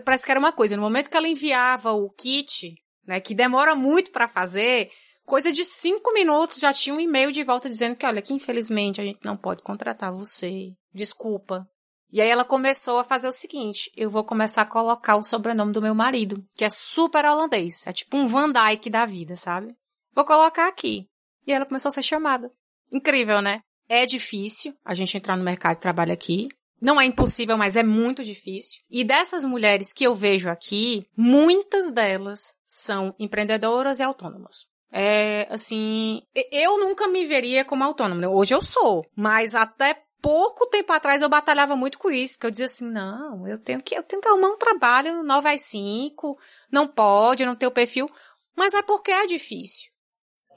Parece 0.04 0.26
que 0.26 0.32
era 0.32 0.40
uma 0.40 0.52
coisa, 0.52 0.76
no 0.76 0.82
momento 0.82 1.10
que 1.10 1.18
ela 1.18 1.28
enviava 1.28 1.94
o 1.94 2.10
kit, 2.10 2.76
né, 3.08 3.20
que 3.20 3.34
demora 3.34 3.76
muito 3.76 4.12
para 4.12 4.28
fazer, 4.28 4.92
coisa 5.26 5.52
de 5.52 5.64
cinco 5.64 6.14
minutos 6.14 6.58
já 6.60 6.74
tinha 6.74 6.96
um 6.96 7.00
e-mail 7.00 7.32
de 7.32 7.44
volta 7.44 7.70
dizendo 7.70 7.96
que, 7.96 8.06
olha, 8.06 8.22
que 8.22 8.34
infelizmente 8.34 9.02
a 9.02 9.04
gente 9.04 9.20
não 9.24 9.38
pode 9.38 9.64
contratar 9.64 10.14
você. 10.14 10.74
Desculpa. 10.94 11.68
E 12.12 12.22
aí 12.22 12.30
ela 12.30 12.46
começou 12.46 13.00
a 13.00 13.04
fazer 13.04 13.28
o 13.28 13.34
seguinte, 13.34 13.92
eu 13.96 14.10
vou 14.10 14.24
começar 14.24 14.62
a 14.62 14.66
colocar 14.66 15.18
o 15.18 15.24
sobrenome 15.24 15.74
do 15.74 15.82
meu 15.82 15.94
marido, 15.94 16.42
que 16.56 16.64
é 16.64 16.70
super 16.70 17.26
holandês, 17.26 17.86
é 17.86 17.92
tipo 17.92 18.16
um 18.16 18.28
Van 18.28 18.50
Dyke 18.50 18.90
da 18.90 19.06
vida, 19.06 19.36
sabe? 19.36 19.76
Vou 20.14 20.24
colocar 20.24 20.68
aqui. 20.68 21.06
E 21.46 21.52
ela 21.52 21.66
começou 21.66 21.90
a 21.90 21.92
ser 21.92 22.02
chamada. 22.02 22.52
Incrível, 22.92 23.42
né? 23.42 23.60
É 23.90 24.06
difícil 24.06 24.74
a 24.84 24.94
gente 24.94 25.18
entrar 25.18 25.36
no 25.36 25.44
mercado 25.44 25.76
de 25.76 25.82
trabalho 25.82 26.14
aqui. 26.14 26.48
Não 26.82 27.02
é 27.02 27.06
impossível, 27.06 27.58
mas 27.58 27.76
é 27.76 27.84
muito 27.84 28.24
difícil. 28.24 28.82
E 28.90 29.04
dessas 29.04 29.46
mulheres 29.46 29.94
que 29.94 30.06
eu 30.06 30.14
vejo 30.14 30.50
aqui, 30.50 31.08
muitas 31.16 31.92
delas 31.92 32.56
são 32.66 33.16
empreendedoras 33.18 34.00
e 34.00 34.04
autônomas. 34.04 34.68
É, 34.92 35.48
assim, 35.50 36.22
eu 36.52 36.80
nunca 36.80 37.08
me 37.08 37.26
veria 37.26 37.66
como 37.66 37.84
autônoma. 37.84 38.22
Né? 38.22 38.28
Hoje 38.28 38.54
eu 38.54 38.62
sou, 38.62 39.06
mas 39.16 39.56
até 39.56 40.02
pouco 40.22 40.68
tempo 40.68 40.92
atrás 40.94 41.22
eu 41.22 41.30
batalhava 41.30 41.76
muito 41.76 41.98
com 41.98 42.10
isso, 42.10 42.40
que 42.40 42.46
eu 42.46 42.52
dizia 42.52 42.66
assim, 42.66 42.90
não, 42.90 43.48
eu 43.48 43.58
tenho 43.58 43.82
que, 43.82 43.96
eu 43.96 44.04
tenho 44.04 44.22
que 44.22 44.28
arrumar 44.28 44.50
um 44.50 44.58
trabalho 44.58 45.24
9 45.24 45.50
às 45.50 45.62
5, 45.62 46.38
não 46.72 46.88
pode, 46.88 47.46
não 47.46 47.56
tenho 47.56 47.72
perfil, 47.72 48.10
mas 48.56 48.74
é 48.74 48.82
porque 48.82 49.12
é 49.12 49.26
difícil. 49.26 49.92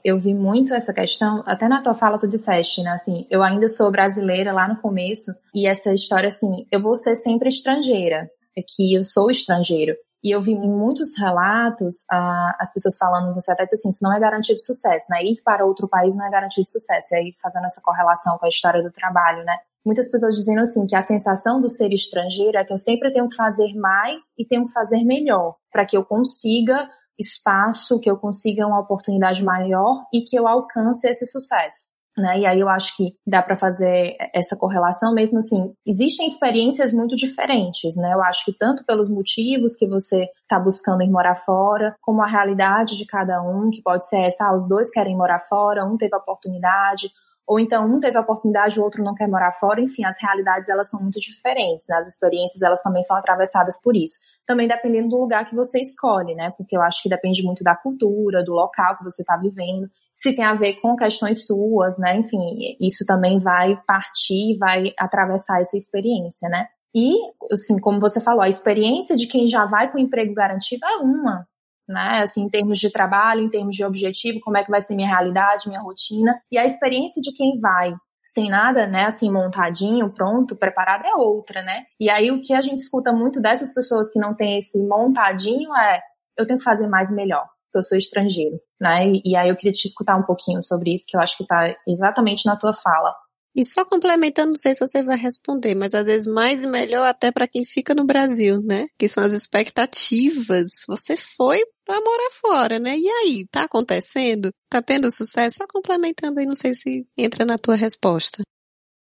Eu 0.03 0.19
vi 0.19 0.33
muito 0.33 0.73
essa 0.73 0.93
questão, 0.93 1.43
até 1.45 1.67
na 1.67 1.81
tua 1.81 1.93
fala 1.93 2.19
tu 2.19 2.27
disseste, 2.27 2.81
né, 2.81 2.91
assim, 2.91 3.27
eu 3.29 3.43
ainda 3.43 3.67
sou 3.67 3.91
brasileira 3.91 4.51
lá 4.51 4.67
no 4.67 4.81
começo, 4.81 5.31
e 5.53 5.67
essa 5.67 5.93
história 5.93 6.27
assim, 6.27 6.65
eu 6.71 6.81
vou 6.81 6.95
ser 6.95 7.15
sempre 7.15 7.49
estrangeira, 7.49 8.29
que 8.75 8.95
eu 8.95 9.03
sou 9.03 9.29
estrangeiro. 9.29 9.95
E 10.23 10.29
eu 10.29 10.39
vi 10.39 10.53
muitos 10.53 11.17
relatos, 11.17 12.03
uh, 12.11 12.53
as 12.59 12.71
pessoas 12.71 12.95
falando, 12.97 13.33
você 13.33 13.51
até 13.51 13.63
disse 13.63 13.75
assim, 13.75 13.89
isso 13.89 14.03
não 14.03 14.13
é 14.13 14.19
garantia 14.19 14.55
de 14.55 14.63
sucesso, 14.63 15.07
né? 15.09 15.23
Ir 15.23 15.41
para 15.43 15.65
outro 15.65 15.87
país 15.87 16.15
não 16.15 16.27
é 16.27 16.29
garantia 16.29 16.63
de 16.63 16.69
sucesso. 16.69 17.15
E 17.15 17.17
aí, 17.17 17.33
fazendo 17.41 17.65
essa 17.65 17.81
correlação 17.81 18.37
com 18.37 18.45
a 18.45 18.49
história 18.49 18.83
do 18.83 18.91
trabalho, 18.91 19.43
né? 19.43 19.57
Muitas 19.83 20.11
pessoas 20.11 20.35
dizendo 20.35 20.61
assim, 20.61 20.85
que 20.85 20.95
a 20.95 21.01
sensação 21.01 21.59
do 21.59 21.67
ser 21.67 21.91
estrangeiro 21.91 22.55
é 22.55 22.63
que 22.63 22.71
eu 22.71 22.77
sempre 22.77 23.11
tenho 23.11 23.27
que 23.27 23.35
fazer 23.35 23.73
mais 23.73 24.21
e 24.37 24.45
tenho 24.45 24.67
que 24.67 24.71
fazer 24.71 25.03
melhor, 25.03 25.55
para 25.71 25.87
que 25.87 25.97
eu 25.97 26.05
consiga 26.05 26.87
espaço, 27.19 27.99
que 27.99 28.09
eu 28.09 28.17
consiga 28.17 28.65
uma 28.65 28.79
oportunidade 28.79 29.43
maior 29.43 30.03
e 30.13 30.21
que 30.21 30.37
eu 30.37 30.47
alcance 30.47 31.07
esse 31.07 31.27
sucesso. 31.27 31.91
Né? 32.17 32.39
E 32.39 32.45
aí 32.45 32.59
eu 32.59 32.67
acho 32.67 32.95
que 32.97 33.13
dá 33.25 33.41
para 33.41 33.55
fazer 33.55 34.17
essa 34.33 34.57
correlação 34.57 35.13
mesmo 35.13 35.39
assim. 35.39 35.73
Existem 35.87 36.27
experiências 36.27 36.91
muito 36.91 37.15
diferentes, 37.15 37.95
né? 37.95 38.13
Eu 38.13 38.21
acho 38.21 38.43
que 38.43 38.51
tanto 38.51 38.83
pelos 38.85 39.09
motivos 39.09 39.77
que 39.77 39.87
você 39.87 40.27
está 40.41 40.59
buscando 40.59 41.03
ir 41.03 41.09
morar 41.09 41.35
fora, 41.35 41.95
como 42.01 42.21
a 42.21 42.27
realidade 42.27 42.97
de 42.97 43.05
cada 43.05 43.41
um, 43.41 43.69
que 43.69 43.81
pode 43.81 44.05
ser 44.05 44.23
essa, 44.23 44.45
ah, 44.45 44.55
os 44.55 44.67
dois 44.67 44.91
querem 44.91 45.15
morar 45.15 45.39
fora, 45.39 45.85
um 45.85 45.95
teve 45.95 46.13
oportunidade, 46.13 47.09
ou 47.47 47.59
então 47.59 47.85
um 47.85 47.99
teve 47.99 48.17
a 48.17 48.21
oportunidade, 48.21 48.79
o 48.79 48.83
outro 48.83 49.03
não 49.03 49.15
quer 49.15 49.27
morar 49.27 49.51
fora, 49.51 49.81
enfim, 49.81 50.05
as 50.05 50.15
realidades 50.21 50.69
elas 50.69 50.89
são 50.89 51.01
muito 51.01 51.19
diferentes, 51.19 51.85
né? 51.89 51.97
as 51.97 52.07
experiências 52.07 52.61
elas 52.61 52.81
também 52.81 53.03
são 53.03 53.17
atravessadas 53.17 53.77
por 53.81 53.95
isso. 53.95 54.19
Também 54.45 54.67
dependendo 54.67 55.09
do 55.09 55.17
lugar 55.17 55.47
que 55.47 55.55
você 55.55 55.79
escolhe, 55.81 56.35
né? 56.35 56.51
Porque 56.57 56.75
eu 56.75 56.81
acho 56.81 57.01
que 57.03 57.09
depende 57.09 57.43
muito 57.43 57.63
da 57.63 57.75
cultura, 57.75 58.43
do 58.43 58.51
local 58.51 58.97
que 58.97 59.03
você 59.03 59.21
está 59.21 59.37
vivendo, 59.37 59.89
se 60.13 60.33
tem 60.33 60.43
a 60.43 60.53
ver 60.53 60.75
com 60.81 60.95
questões 60.95 61.45
suas, 61.45 61.97
né? 61.97 62.17
Enfim, 62.17 62.75
isso 62.79 63.05
também 63.05 63.39
vai 63.39 63.79
partir, 63.87 64.57
vai 64.57 64.93
atravessar 64.99 65.61
essa 65.61 65.77
experiência, 65.77 66.49
né? 66.49 66.67
E, 66.93 67.13
assim, 67.51 67.79
como 67.79 67.99
você 67.99 68.19
falou, 68.19 68.41
a 68.41 68.49
experiência 68.49 69.15
de 69.15 69.25
quem 69.27 69.47
já 69.47 69.65
vai 69.65 69.91
com 69.91 69.97
emprego 69.97 70.33
garantido 70.33 70.85
é 70.85 70.97
uma, 70.97 71.47
né? 71.87 72.21
Assim, 72.21 72.43
em 72.43 72.49
termos 72.49 72.79
de 72.79 72.91
trabalho, 72.91 73.41
em 73.41 73.49
termos 73.49 73.75
de 73.75 73.85
objetivo, 73.85 74.41
como 74.41 74.57
é 74.57 74.63
que 74.63 74.71
vai 74.71 74.81
ser 74.81 74.95
minha 74.95 75.07
realidade, 75.07 75.69
minha 75.69 75.81
rotina. 75.81 76.39
E 76.51 76.57
a 76.57 76.65
experiência 76.65 77.21
de 77.21 77.31
quem 77.33 77.59
vai 77.59 77.93
sem 78.33 78.49
nada, 78.49 78.87
né, 78.87 79.05
assim, 79.05 79.29
montadinho, 79.29 80.09
pronto, 80.13 80.55
preparado, 80.55 81.05
é 81.05 81.13
outra, 81.15 81.61
né? 81.61 81.83
E 81.99 82.09
aí 82.09 82.31
o 82.31 82.41
que 82.41 82.53
a 82.53 82.61
gente 82.61 82.79
escuta 82.79 83.11
muito 83.11 83.41
dessas 83.41 83.73
pessoas 83.73 84.11
que 84.11 84.19
não 84.19 84.33
têm 84.33 84.57
esse 84.57 84.77
montadinho 84.79 85.75
é 85.75 85.99
eu 86.37 86.47
tenho 86.47 86.57
que 86.57 86.63
fazer 86.63 86.87
mais 86.87 87.11
melhor, 87.11 87.45
porque 87.65 87.79
eu 87.79 87.83
sou 87.83 87.97
estrangeiro, 87.97 88.57
né? 88.79 89.07
E, 89.07 89.21
e 89.25 89.35
aí 89.35 89.49
eu 89.49 89.57
queria 89.57 89.73
te 89.73 89.85
escutar 89.85 90.15
um 90.15 90.23
pouquinho 90.23 90.61
sobre 90.61 90.93
isso, 90.93 91.05
que 91.07 91.17
eu 91.17 91.21
acho 91.21 91.37
que 91.37 91.45
tá 91.45 91.75
exatamente 91.85 92.45
na 92.45 92.55
tua 92.55 92.73
fala. 92.73 93.13
E 93.53 93.65
só 93.65 93.83
complementando, 93.83 94.49
não 94.49 94.55
sei 94.55 94.73
se 94.73 94.87
você 94.87 95.03
vai 95.03 95.17
responder, 95.17 95.75
mas 95.75 95.93
às 95.93 96.07
vezes 96.07 96.25
mais 96.25 96.63
e 96.63 96.67
melhor 96.67 97.05
até 97.05 97.33
para 97.33 97.49
quem 97.49 97.65
fica 97.65 97.93
no 97.93 98.05
Brasil, 98.05 98.61
né? 98.63 98.87
Que 98.97 99.09
são 99.09 99.21
as 99.25 99.33
expectativas. 99.33 100.85
Você 100.87 101.17
foi 101.17 101.59
para 101.91 102.01
morar 102.01 102.31
fora, 102.31 102.79
né? 102.79 102.97
E 102.97 103.09
aí, 103.09 103.45
tá 103.51 103.63
acontecendo? 103.63 104.49
Tá 104.69 104.81
tendo 104.81 105.11
sucesso? 105.11 105.57
Só 105.57 105.67
complementando 105.67 106.39
aí, 106.39 106.45
não 106.45 106.55
sei 106.55 106.73
se 106.73 107.05
entra 107.17 107.45
na 107.45 107.57
tua 107.57 107.75
resposta. 107.75 108.41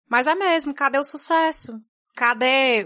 Mas 0.08 0.26
é 0.26 0.34
mesmo, 0.34 0.74
cadê 0.74 0.98
o 0.98 1.04
sucesso? 1.04 1.80
Cadê 2.16 2.84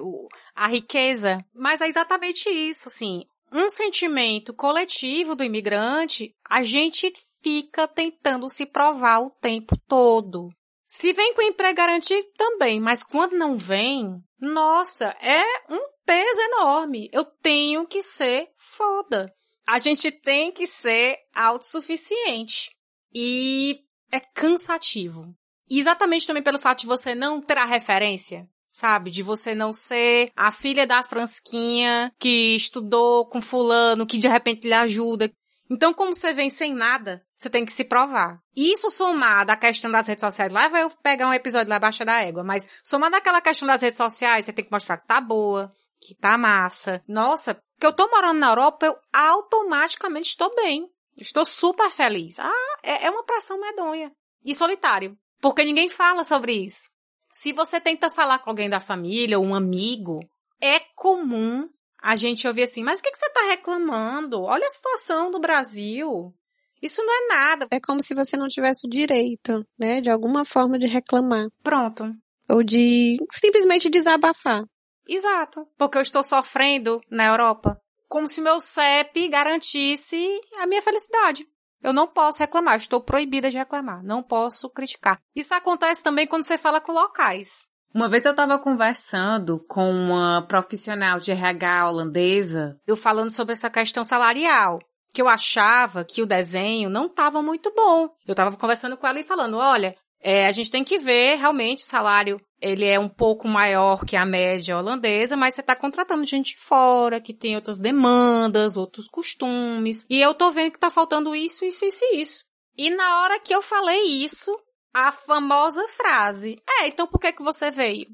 a 0.54 0.66
riqueza? 0.66 1.42
Mas 1.54 1.80
é 1.80 1.88
exatamente 1.88 2.50
isso, 2.50 2.88
assim. 2.88 3.22
Um 3.50 3.70
sentimento 3.70 4.52
coletivo 4.52 5.34
do 5.34 5.42
imigrante, 5.42 6.34
a 6.50 6.62
gente 6.62 7.10
fica 7.42 7.88
tentando 7.88 8.48
se 8.50 8.66
provar 8.66 9.20
o 9.20 9.30
tempo 9.30 9.74
todo. 9.88 10.50
Se 10.84 11.14
vem 11.14 11.32
com 11.34 11.40
emprego 11.40 11.76
garantido, 11.76 12.28
também, 12.36 12.78
mas 12.78 13.02
quando 13.02 13.38
não 13.38 13.56
vem, 13.56 14.22
nossa, 14.38 15.16
é 15.20 15.42
um 15.70 15.80
peso 16.04 16.40
enorme. 16.40 17.08
Eu 17.10 17.24
tenho 17.24 17.86
que 17.86 18.02
ser 18.02 18.48
foda. 18.56 19.32
A 19.66 19.79
gente 19.79 20.11
tem 20.11 20.53
que 20.53 20.66
ser 20.66 21.16
autossuficiente. 21.35 22.70
E 23.14 23.81
é 24.11 24.20
cansativo. 24.20 25.35
Exatamente 25.70 26.27
também 26.27 26.42
pelo 26.42 26.61
fato 26.61 26.81
de 26.81 26.87
você 26.87 27.14
não 27.14 27.40
ter 27.40 27.57
a 27.57 27.64
referência, 27.64 28.46
sabe? 28.70 29.11
De 29.11 29.22
você 29.22 29.55
não 29.55 29.72
ser 29.72 30.31
a 30.37 30.53
filha 30.53 30.87
da 30.87 31.03
Fransquinha 31.03 32.12
que 32.18 32.55
estudou 32.57 33.27
com 33.27 33.40
fulano, 33.40 34.07
que 34.07 34.18
de 34.18 34.29
repente 34.29 34.66
lhe 34.66 34.74
ajuda. 34.74 35.33
Então, 35.70 35.94
como 35.94 36.14
você 36.14 36.35
vem 36.35 36.50
sem 36.50 36.74
nada, 36.74 37.24
você 37.35 37.48
tem 37.48 37.64
que 37.64 37.72
se 37.72 37.85
provar. 37.85 38.38
Isso 38.55 38.90
somado 38.90 39.50
à 39.50 39.57
questão 39.57 39.90
das 39.90 40.07
redes 40.07 40.20
sociais, 40.20 40.53
lá 40.53 40.68
vai 40.68 40.83
eu 40.83 40.90
pegar 41.03 41.27
um 41.27 41.33
episódio 41.33 41.70
lá 41.70 41.77
abaixo 41.77 42.05
da 42.05 42.20
égua, 42.20 42.44
mas 42.44 42.68
somado 42.83 43.16
àquela 43.16 43.40
questão 43.40 43.66
das 43.66 43.81
redes 43.81 43.96
sociais, 43.96 44.44
você 44.44 44.53
tem 44.53 44.64
que 44.64 44.70
mostrar 44.70 44.98
que 44.98 45.07
tá 45.07 45.20
boa, 45.20 45.72
que 46.00 46.14
tá 46.14 46.37
massa. 46.37 47.03
Nossa, 47.09 47.59
que 47.85 47.87
eu 47.87 47.92
tô 47.92 48.09
morando 48.09 48.38
na 48.38 48.49
Europa, 48.49 48.87
eu 48.87 48.97
automaticamente 49.12 50.31
estou 50.31 50.51
bem. 50.57 50.88
Estou 51.20 51.44
super 51.44 51.90
feliz. 51.90 52.38
Ah, 52.38 52.79
é, 52.83 53.05
é 53.05 53.11
uma 53.11 53.25
pressão 53.25 53.61
medonha. 53.61 54.11
E 54.42 54.55
solitário. 54.55 55.14
Porque 55.38 55.62
ninguém 55.62 55.90
fala 55.90 56.25
sobre 56.25 56.55
isso. 56.55 56.88
Se 57.31 57.53
você 57.53 57.79
tenta 57.79 58.11
falar 58.11 58.38
com 58.38 58.49
alguém 58.49 58.70
da 58.70 58.81
família 58.81 59.38
ou 59.38 59.44
um 59.44 59.55
amigo, 59.55 60.20
é 60.62 60.81
comum 60.97 61.68
a 62.03 62.16
gente 62.16 62.49
ouvir 62.49 62.62
assim, 62.62 62.83
mas 62.83 63.01
o 63.01 63.03
que, 63.03 63.11
que 63.11 63.18
você 63.18 63.27
está 63.27 63.49
reclamando? 63.49 64.40
Olha 64.40 64.66
a 64.66 64.70
situação 64.70 65.31
do 65.31 65.38
Brasil. 65.38 66.35
Isso 66.81 67.05
não 67.05 67.12
é 67.12 67.37
nada. 67.37 67.68
É 67.70 67.79
como 67.79 68.01
se 68.01 68.14
você 68.14 68.35
não 68.38 68.49
tivesse 68.49 68.87
o 68.87 68.90
direito, 68.90 69.62
né, 69.79 70.01
de 70.01 70.09
alguma 70.09 70.47
forma 70.47 70.79
de 70.79 70.87
reclamar. 70.87 71.49
Pronto. 71.62 72.11
Ou 72.49 72.62
de 72.62 73.18
simplesmente 73.31 73.90
desabafar. 73.90 74.64
Exato. 75.08 75.66
Porque 75.76 75.98
eu 75.98 76.02
estou 76.02 76.22
sofrendo 76.22 77.00
na 77.10 77.26
Europa. 77.26 77.80
Como 78.08 78.28
se 78.28 78.40
meu 78.40 78.60
CEP 78.60 79.28
garantisse 79.28 80.40
a 80.60 80.66
minha 80.66 80.82
felicidade. 80.82 81.46
Eu 81.82 81.92
não 81.92 82.06
posso 82.06 82.38
reclamar, 82.38 82.76
estou 82.78 82.98
proibida 82.98 83.50
de 83.50 83.58
reclamar, 83.58 84.02
não 84.02 84.22
posso 84.22 84.70
criticar. 84.70 85.20
Isso 85.36 85.52
acontece 85.52 86.02
também 86.02 86.26
quando 86.26 86.44
você 86.44 86.56
fala 86.56 86.80
com 86.80 86.92
locais. 86.92 87.68
Uma 87.94 88.08
vez 88.08 88.24
eu 88.24 88.30
estava 88.30 88.58
conversando 88.58 89.62
com 89.68 89.90
uma 89.90 90.42
profissional 90.48 91.20
de 91.20 91.30
RH 91.30 91.90
holandesa, 91.90 92.80
eu 92.86 92.96
falando 92.96 93.30
sobre 93.30 93.52
essa 93.52 93.68
questão 93.68 94.02
salarial, 94.02 94.80
que 95.12 95.20
eu 95.20 95.28
achava 95.28 96.04
que 96.04 96.22
o 96.22 96.26
desenho 96.26 96.88
não 96.88 97.06
estava 97.06 97.42
muito 97.42 97.72
bom. 97.72 98.08
Eu 98.26 98.32
estava 98.32 98.56
conversando 98.56 98.96
com 98.96 99.06
ela 99.06 99.20
e 99.20 99.22
falando, 99.22 99.58
olha, 99.58 99.94
é, 100.26 100.46
a 100.46 100.50
gente 100.50 100.70
tem 100.70 100.82
que 100.82 100.98
ver 100.98 101.37
realmente 101.37 101.84
o 101.84 101.87
salário, 101.87 102.40
ele 102.58 102.87
é 102.87 102.98
um 102.98 103.10
pouco 103.10 103.46
maior 103.46 104.06
que 104.06 104.16
a 104.16 104.24
média 104.24 104.78
holandesa, 104.78 105.37
mas 105.37 105.52
você 105.52 105.60
está 105.60 105.76
contratando 105.76 106.24
gente 106.24 106.56
fora, 106.56 107.20
que 107.20 107.34
tem 107.34 107.54
outras 107.54 107.78
demandas, 107.78 108.78
outros 108.78 109.06
costumes, 109.06 110.06
e 110.08 110.18
eu 110.18 110.32
tô 110.32 110.50
vendo 110.50 110.70
que 110.70 110.78
está 110.78 110.90
faltando 110.90 111.37
isso, 111.37 111.66
isso, 111.66 111.84
isso 111.84 112.02
e 112.06 112.22
isso. 112.22 112.44
E 112.74 112.90
na 112.90 113.20
hora 113.20 113.38
que 113.38 113.54
eu 113.54 113.60
falei 113.60 114.00
isso, 114.24 114.50
a 114.94 115.12
famosa 115.12 115.87
frase, 115.88 116.56
é, 116.80 116.87
então 116.87 117.06
por 117.06 117.20
que 117.20 117.30
que 117.30 117.42
você 117.42 117.70
veio? 117.70 118.06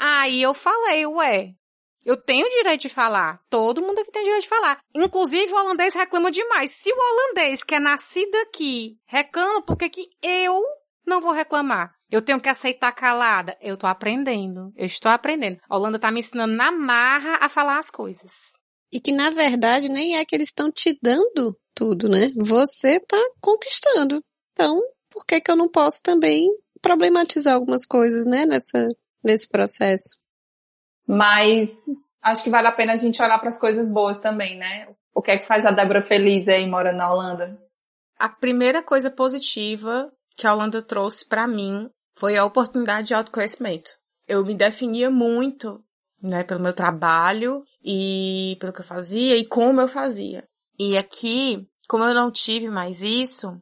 Aí 0.00 0.42
eu 0.42 0.52
falei, 0.52 1.06
ué, 1.06 1.52
eu 2.04 2.16
tenho 2.16 2.44
o 2.44 2.50
direito 2.50 2.80
de 2.80 2.88
falar. 2.88 3.40
Todo 3.48 3.80
mundo 3.80 4.00
aqui 4.00 4.10
tem 4.10 4.24
direito 4.24 4.42
de 4.42 4.48
falar. 4.48 4.80
Inclusive 4.92 5.52
o 5.52 5.56
holandês 5.56 5.94
reclama 5.94 6.32
demais. 6.32 6.72
Se 6.72 6.90
o 6.92 6.96
holandês 6.96 7.62
que 7.62 7.76
é 7.76 7.78
nascido 7.78 8.34
aqui 8.38 8.96
reclama, 9.06 9.62
por 9.62 9.76
que 9.76 9.88
que 9.88 10.08
eu 10.20 10.60
não 11.06 11.20
vou 11.20 11.32
reclamar? 11.32 11.94
Eu 12.10 12.22
tenho 12.22 12.40
que 12.40 12.48
aceitar 12.48 12.92
calada. 12.92 13.56
Eu 13.60 13.76
tô 13.76 13.86
aprendendo. 13.86 14.72
Eu 14.76 14.86
estou 14.86 15.10
aprendendo. 15.10 15.58
A 15.68 15.76
Holanda 15.76 15.98
tá 15.98 16.10
me 16.10 16.20
ensinando 16.20 16.54
na 16.54 16.70
marra 16.70 17.38
a 17.40 17.48
falar 17.48 17.78
as 17.78 17.90
coisas. 17.90 18.30
E 18.92 19.00
que 19.00 19.12
na 19.12 19.30
verdade 19.30 19.88
nem 19.88 20.18
é 20.18 20.24
que 20.24 20.34
eles 20.34 20.48
estão 20.48 20.70
te 20.70 20.98
dando 21.02 21.56
tudo, 21.74 22.08
né? 22.08 22.30
Você 22.36 23.00
tá 23.00 23.16
conquistando. 23.40 24.22
Então, 24.52 24.80
por 25.10 25.24
que 25.24 25.40
que 25.40 25.50
eu 25.50 25.56
não 25.56 25.68
posso 25.68 26.02
também 26.02 26.46
problematizar 26.82 27.54
algumas 27.54 27.86
coisas, 27.86 28.26
né, 28.26 28.44
nessa, 28.44 28.88
nesse 29.24 29.48
processo? 29.48 30.20
Mas 31.06 31.70
acho 32.20 32.42
que 32.42 32.50
vale 32.50 32.68
a 32.68 32.72
pena 32.72 32.92
a 32.92 32.96
gente 32.96 33.22
olhar 33.22 33.38
para 33.38 33.48
as 33.48 33.58
coisas 33.58 33.90
boas 33.90 34.18
também, 34.18 34.58
né? 34.58 34.88
O 35.14 35.22
que 35.22 35.30
é 35.30 35.38
que 35.38 35.46
faz 35.46 35.64
a 35.64 35.70
Débora 35.70 36.02
feliz 36.02 36.46
aí 36.48 36.68
morando 36.68 36.96
na 36.96 37.12
Holanda? 37.12 37.56
A 38.18 38.28
primeira 38.28 38.82
coisa 38.82 39.10
positiva 39.10 40.12
que 40.36 40.46
a 40.46 40.52
Holanda 40.52 40.82
trouxe 40.82 41.26
para 41.26 41.46
mim 41.46 41.90
foi 42.14 42.36
a 42.36 42.44
oportunidade 42.44 43.08
de 43.08 43.14
autoconhecimento. 43.14 43.90
Eu 44.26 44.44
me 44.44 44.54
definia 44.54 45.10
muito, 45.10 45.82
né, 46.22 46.44
pelo 46.44 46.60
meu 46.60 46.72
trabalho 46.72 47.64
e 47.84 48.56
pelo 48.60 48.72
que 48.72 48.80
eu 48.80 48.84
fazia 48.84 49.36
e 49.36 49.44
como 49.44 49.80
eu 49.80 49.88
fazia. 49.88 50.46
E 50.78 50.96
aqui, 50.96 51.66
como 51.88 52.04
eu 52.04 52.14
não 52.14 52.30
tive 52.30 52.68
mais 52.68 53.00
isso, 53.00 53.60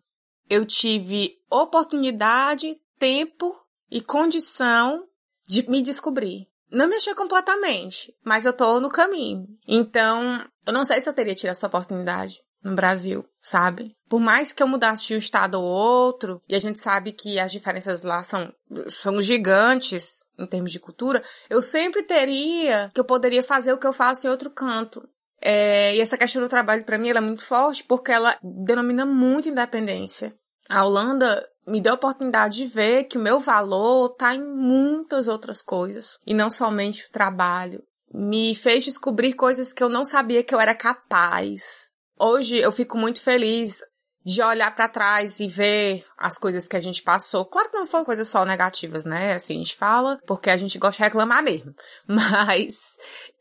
eu 0.48 0.66
tive 0.66 1.37
oportunidade, 1.50 2.76
tempo 2.98 3.56
e 3.90 4.00
condição 4.00 5.06
de 5.46 5.68
me 5.68 5.83
descobrir. 5.83 6.48
Não 6.70 6.88
me 6.88 6.96
achei 6.96 7.14
completamente, 7.14 8.14
mas 8.24 8.46
eu 8.46 8.52
tô 8.52 8.78
no 8.78 8.88
caminho. 8.88 9.46
Então, 9.66 10.44
eu 10.66 10.72
não 10.72 10.85
sei 10.85 11.00
se 11.00 11.09
eu 11.09 11.14
teria 11.14 11.35
tido 11.35 11.50
essa 11.50 11.66
oportunidade 11.66 12.37
no 12.62 12.76
Brasil, 12.76 13.24
sabe? 13.42 13.96
Por 14.09 14.20
mais 14.20 14.53
que 14.53 14.62
eu 14.62 14.68
mudasse 14.68 15.07
de 15.07 15.14
um 15.14 15.18
estado 15.18 15.55
ou 15.61 15.64
outro, 15.64 16.42
e 16.48 16.55
a 16.55 16.59
gente 16.59 16.79
sabe 16.79 17.12
que 17.12 17.38
as 17.38 17.53
diferenças 17.53 18.03
lá 18.03 18.22
são, 18.22 18.53
são 18.88 19.22
gigantes 19.22 20.24
em 20.38 20.46
termos 20.46 20.72
de 20.72 20.81
cultura, 20.81 21.22
eu 21.48 21.62
sempre 21.62 22.03
teria 22.03 22.90
que 22.94 23.00
eu 23.00 23.05
poderia 23.05 23.42
fazer 23.42 23.72
o 23.72 23.79
que 23.79 23.87
eu 23.87 23.92
faço 23.92 24.26
em 24.26 24.31
outro 24.31 24.50
canto. 24.50 25.07
É, 25.40 25.94
e 25.96 26.00
essa 26.00 26.18
questão 26.18 26.42
do 26.42 26.48
trabalho 26.48 26.85
para 26.85 26.98
mim 26.98 27.09
ela 27.09 27.18
é 27.18 27.22
muito 27.22 27.44
forte 27.44 27.83
porque 27.85 28.12
ela 28.12 28.37
denomina 28.42 29.07
muito 29.07 29.48
independência. 29.48 30.35
A 30.68 30.85
Holanda 30.85 31.48
me 31.66 31.81
deu 31.81 31.92
a 31.92 31.96
oportunidade 31.96 32.57
de 32.57 32.66
ver 32.66 33.05
que 33.05 33.16
o 33.16 33.20
meu 33.20 33.38
valor 33.38 34.11
está 34.11 34.35
em 34.35 34.42
muitas 34.42 35.29
outras 35.29 35.62
coisas 35.62 36.18
e 36.26 36.35
não 36.35 36.50
somente 36.50 37.07
o 37.07 37.11
trabalho. 37.11 37.83
Me 38.12 38.55
fez 38.55 38.85
descobrir 38.85 39.35
coisas 39.35 39.72
que 39.72 39.83
eu 39.83 39.88
não 39.88 40.05
sabia 40.05 40.42
que 40.42 40.55
eu 40.55 40.61
era 40.61 40.74
capaz. 40.74 41.90
Hoje 42.20 42.59
eu 42.59 42.70
fico 42.70 42.98
muito 42.98 43.22
feliz 43.22 43.78
de 44.22 44.42
olhar 44.42 44.74
para 44.74 44.88
trás 44.88 45.40
e 45.40 45.46
ver 45.46 46.04
as 46.18 46.37
coisas 46.37 46.68
que 46.68 46.76
a 46.76 46.80
gente 46.80 47.02
passou. 47.02 47.46
Claro 47.46 47.70
que 47.70 47.78
não 47.78 47.87
foram 47.87 48.04
coisas 48.04 48.28
só 48.28 48.44
negativas, 48.44 49.06
né? 49.06 49.33
Assim, 49.33 49.54
a 49.54 49.59
gente 49.59 49.74
fala 49.74 50.18
porque 50.26 50.50
a 50.50 50.56
gente 50.59 50.78
gosta 50.78 50.98
de 50.98 51.04
reclamar 51.04 51.42
mesmo. 51.42 51.74
Mas 52.06 52.74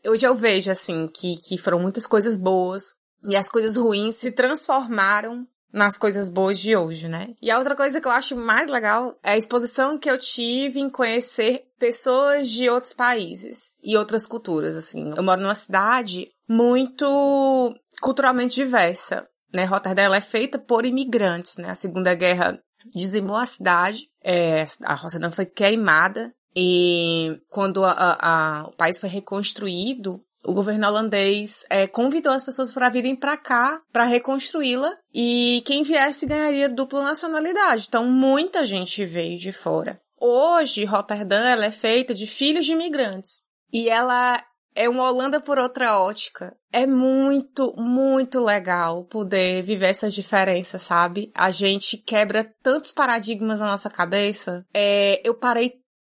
hoje 0.06 0.26
eu 0.26 0.34
vejo, 0.34 0.72
assim, 0.72 1.10
que, 1.13 1.36
que 1.46 1.58
foram 1.58 1.80
muitas 1.80 2.08
coisas 2.08 2.38
boas 2.38 2.96
e 3.28 3.36
as 3.36 3.50
coisas 3.50 3.76
ruins 3.76 4.15
se 4.15 4.32
transformaram 4.32 5.46
nas 5.74 5.98
coisas 5.98 6.30
boas 6.30 6.58
de 6.58 6.76
hoje, 6.76 7.10
né? 7.10 7.36
E 7.42 7.52
a 7.52 7.58
outra 7.58 7.76
coisa 7.76 8.00
que 8.00 8.08
eu 8.08 8.12
acho 8.12 8.36
mais 8.36 8.70
legal 8.70 9.20
é 9.22 9.34
a 9.34 9.38
exposição 9.38 10.00
que 10.00 10.10
eu 10.10 10.18
tive 10.18 10.80
em 10.80 10.89
conhecer 10.89 11.65
pessoas 11.78 12.50
de 12.50 12.70
outros 12.70 12.94
países 12.94 13.76
e 13.84 13.98
outras 13.98 14.26
culturas, 14.26 14.76
assim. 14.76 15.12
Eu 15.15 15.22
moro 15.22 15.42
numa 15.42 15.54
cidade 15.54 16.32
muito 16.48 17.76
culturalmente 18.00 18.56
diversa. 18.56 19.28
Né? 19.54 19.64
Rotterdam 19.66 20.14
é 20.14 20.22
feita 20.22 20.60
por 20.60 20.86
imigrantes. 20.86 21.58
Né? 21.58 21.70
A 21.70 21.76
Segunda 21.76 22.14
Guerra 22.14 22.60
dizimou 22.96 23.36
a 23.36 23.46
cidade, 23.46 24.10
é, 24.24 24.66
a 24.84 24.96
Rotterdam 24.96 25.32
foi 25.32 25.46
queimada 25.46 26.34
e 26.56 27.40
quando 27.50 27.84
a, 27.84 27.92
a, 27.92 28.62
a, 28.62 28.68
o 28.68 28.76
país 28.76 29.00
foi 29.00 29.10
reconstruído, 29.10 30.24
o 30.44 30.54
governo 30.54 30.88
holandês 30.88 31.66
é, 31.70 31.86
convidou 31.86 32.32
as 32.32 32.44
pessoas 32.44 32.72
para 32.72 32.90
virem 32.90 33.16
para 33.16 33.36
cá 33.36 33.82
para 33.92 34.06
reconstruí-la 34.06 34.96
e 35.14 35.62
quem 35.66 35.84
viesse 35.84 36.26
ganharia 36.26 36.70
dupla 36.70 37.04
nacionalidade. 37.04 37.86
Então 37.88 38.06
muita 38.06 38.64
gente 38.64 39.06
veio 39.06 39.38
de 39.38 39.52
fora. 39.52 40.00
Hoje, 40.20 40.86
Rotterdam 40.86 41.46
ela 41.46 41.66
é 41.66 41.72
feita 41.72 42.14
de 42.14 42.26
filhos 42.26 42.66
de 42.66 42.74
imigrantes 42.74 43.42
e 43.72 43.90
ela 43.90 44.44
é 44.76 44.88
uma 44.88 45.10
Holanda 45.10 45.40
por 45.40 45.58
outra 45.58 46.00
ótica. 46.00 46.56
É 46.72 46.86
muito, 46.86 47.74
muito 47.78 48.44
legal 48.44 49.04
poder 49.06 49.64
viver 49.64 49.88
essa 49.88 50.10
diferença, 50.10 50.78
sabe? 50.78 51.32
A 51.36 51.52
gente 51.52 51.98
quebra 51.98 52.50
tantos 52.62 52.92
paradigmas 52.92 53.60
na 53.60 53.68
nossa 53.68 53.90
cabeça. 53.90 54.66
É, 54.74 55.22
eu 55.28 55.36
parei 55.36 55.74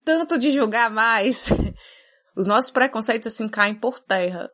tanto 0.04 0.38
de 0.38 0.52
julgar 0.52 0.90
mais. 0.90 1.50
Os 2.36 2.46
nossos 2.46 2.72
preconceitos 2.72 3.28
assim 3.28 3.48
caem 3.48 3.76
por 3.76 4.00
terra. 4.00 4.50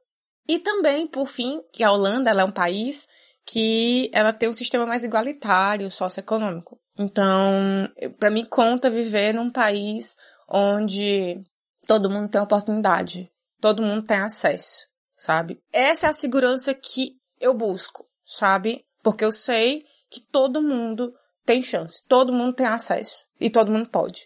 E 0.48 0.60
também, 0.60 1.08
por 1.08 1.28
fim, 1.28 1.62
que 1.72 1.84
a 1.84 1.92
Holanda 1.92 2.30
é 2.30 2.44
um 2.44 2.52
país 2.52 3.08
que 3.46 4.10
ela 4.14 4.34
tem 4.34 4.50
um 4.50 4.54
sistema 4.54 4.86
mais 4.86 5.04
igualitário, 5.04 5.90
socioeconômico. 5.90 6.80
Então, 6.98 7.90
para 8.20 8.32
mim 8.32 8.46
conta 8.46 8.90
viver 8.90 9.34
num 9.34 9.50
país 9.50 10.16
onde 10.50 11.42
todo 11.88 12.10
mundo 12.10 12.30
tem 12.30 12.42
oportunidade, 12.42 13.30
todo 13.60 13.82
mundo 13.82 14.06
tem 14.06 14.18
acesso, 14.18 14.86
sabe? 15.16 15.62
Essa 15.72 16.08
é 16.08 16.10
a 16.10 16.14
segurança 16.14 16.74
que 16.74 17.18
eu 17.40 17.54
busco, 17.54 18.06
sabe? 18.26 18.86
Porque 19.04 19.24
eu 19.24 19.32
sei 19.32 19.86
que 20.10 20.22
todo 20.22 20.62
mundo 20.62 21.14
tem 21.46 21.62
chance, 21.62 22.04
todo 22.08 22.34
mundo 22.34 22.54
tem 22.54 22.66
acesso 22.66 23.26
e 23.40 23.50
todo 23.50 23.72
mundo 23.72 23.90
pode. 23.90 24.26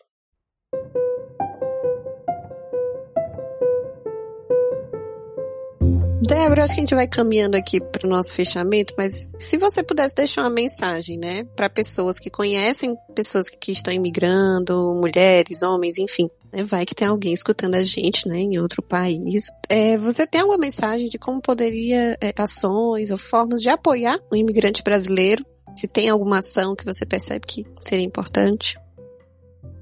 Débora, 6.29 6.63
acho 6.63 6.75
que 6.75 6.79
a 6.79 6.83
gente 6.83 6.93
vai 6.93 7.07
caminhando 7.07 7.57
aqui 7.57 7.81
para 7.81 8.05
o 8.05 8.09
nosso 8.09 8.35
fechamento, 8.35 8.93
mas 8.95 9.31
se 9.39 9.57
você 9.57 9.81
pudesse 9.81 10.13
deixar 10.13 10.43
uma 10.43 10.49
mensagem, 10.51 11.17
né, 11.17 11.43
para 11.55 11.67
pessoas 11.67 12.19
que 12.19 12.29
conhecem 12.29 12.95
pessoas 13.15 13.49
que 13.49 13.71
estão 13.71 13.91
imigrando, 13.91 14.93
mulheres, 14.93 15.63
homens, 15.63 15.97
enfim, 15.97 16.29
vai 16.65 16.85
que 16.85 16.95
tem 16.95 17.07
alguém 17.07 17.33
escutando 17.33 17.75
a 17.75 17.83
gente, 17.83 18.27
né, 18.27 18.37
em 18.39 18.59
outro 18.59 18.81
país. 18.81 19.49
É, 19.69 19.97
você 19.97 20.25
tem 20.25 20.41
alguma 20.41 20.57
mensagem 20.57 21.09
de 21.09 21.17
como 21.17 21.41
poderia, 21.41 22.17
é, 22.21 22.33
ações 22.37 23.11
ou 23.11 23.17
formas 23.17 23.61
de 23.61 23.69
apoiar 23.69 24.19
o 24.31 24.35
imigrante 24.35 24.83
brasileiro? 24.83 25.45
Se 25.75 25.87
tem 25.87 26.09
alguma 26.09 26.39
ação 26.39 26.75
que 26.75 26.83
você 26.83 27.05
percebe 27.05 27.45
que 27.45 27.65
seria 27.79 28.05
importante? 28.05 28.77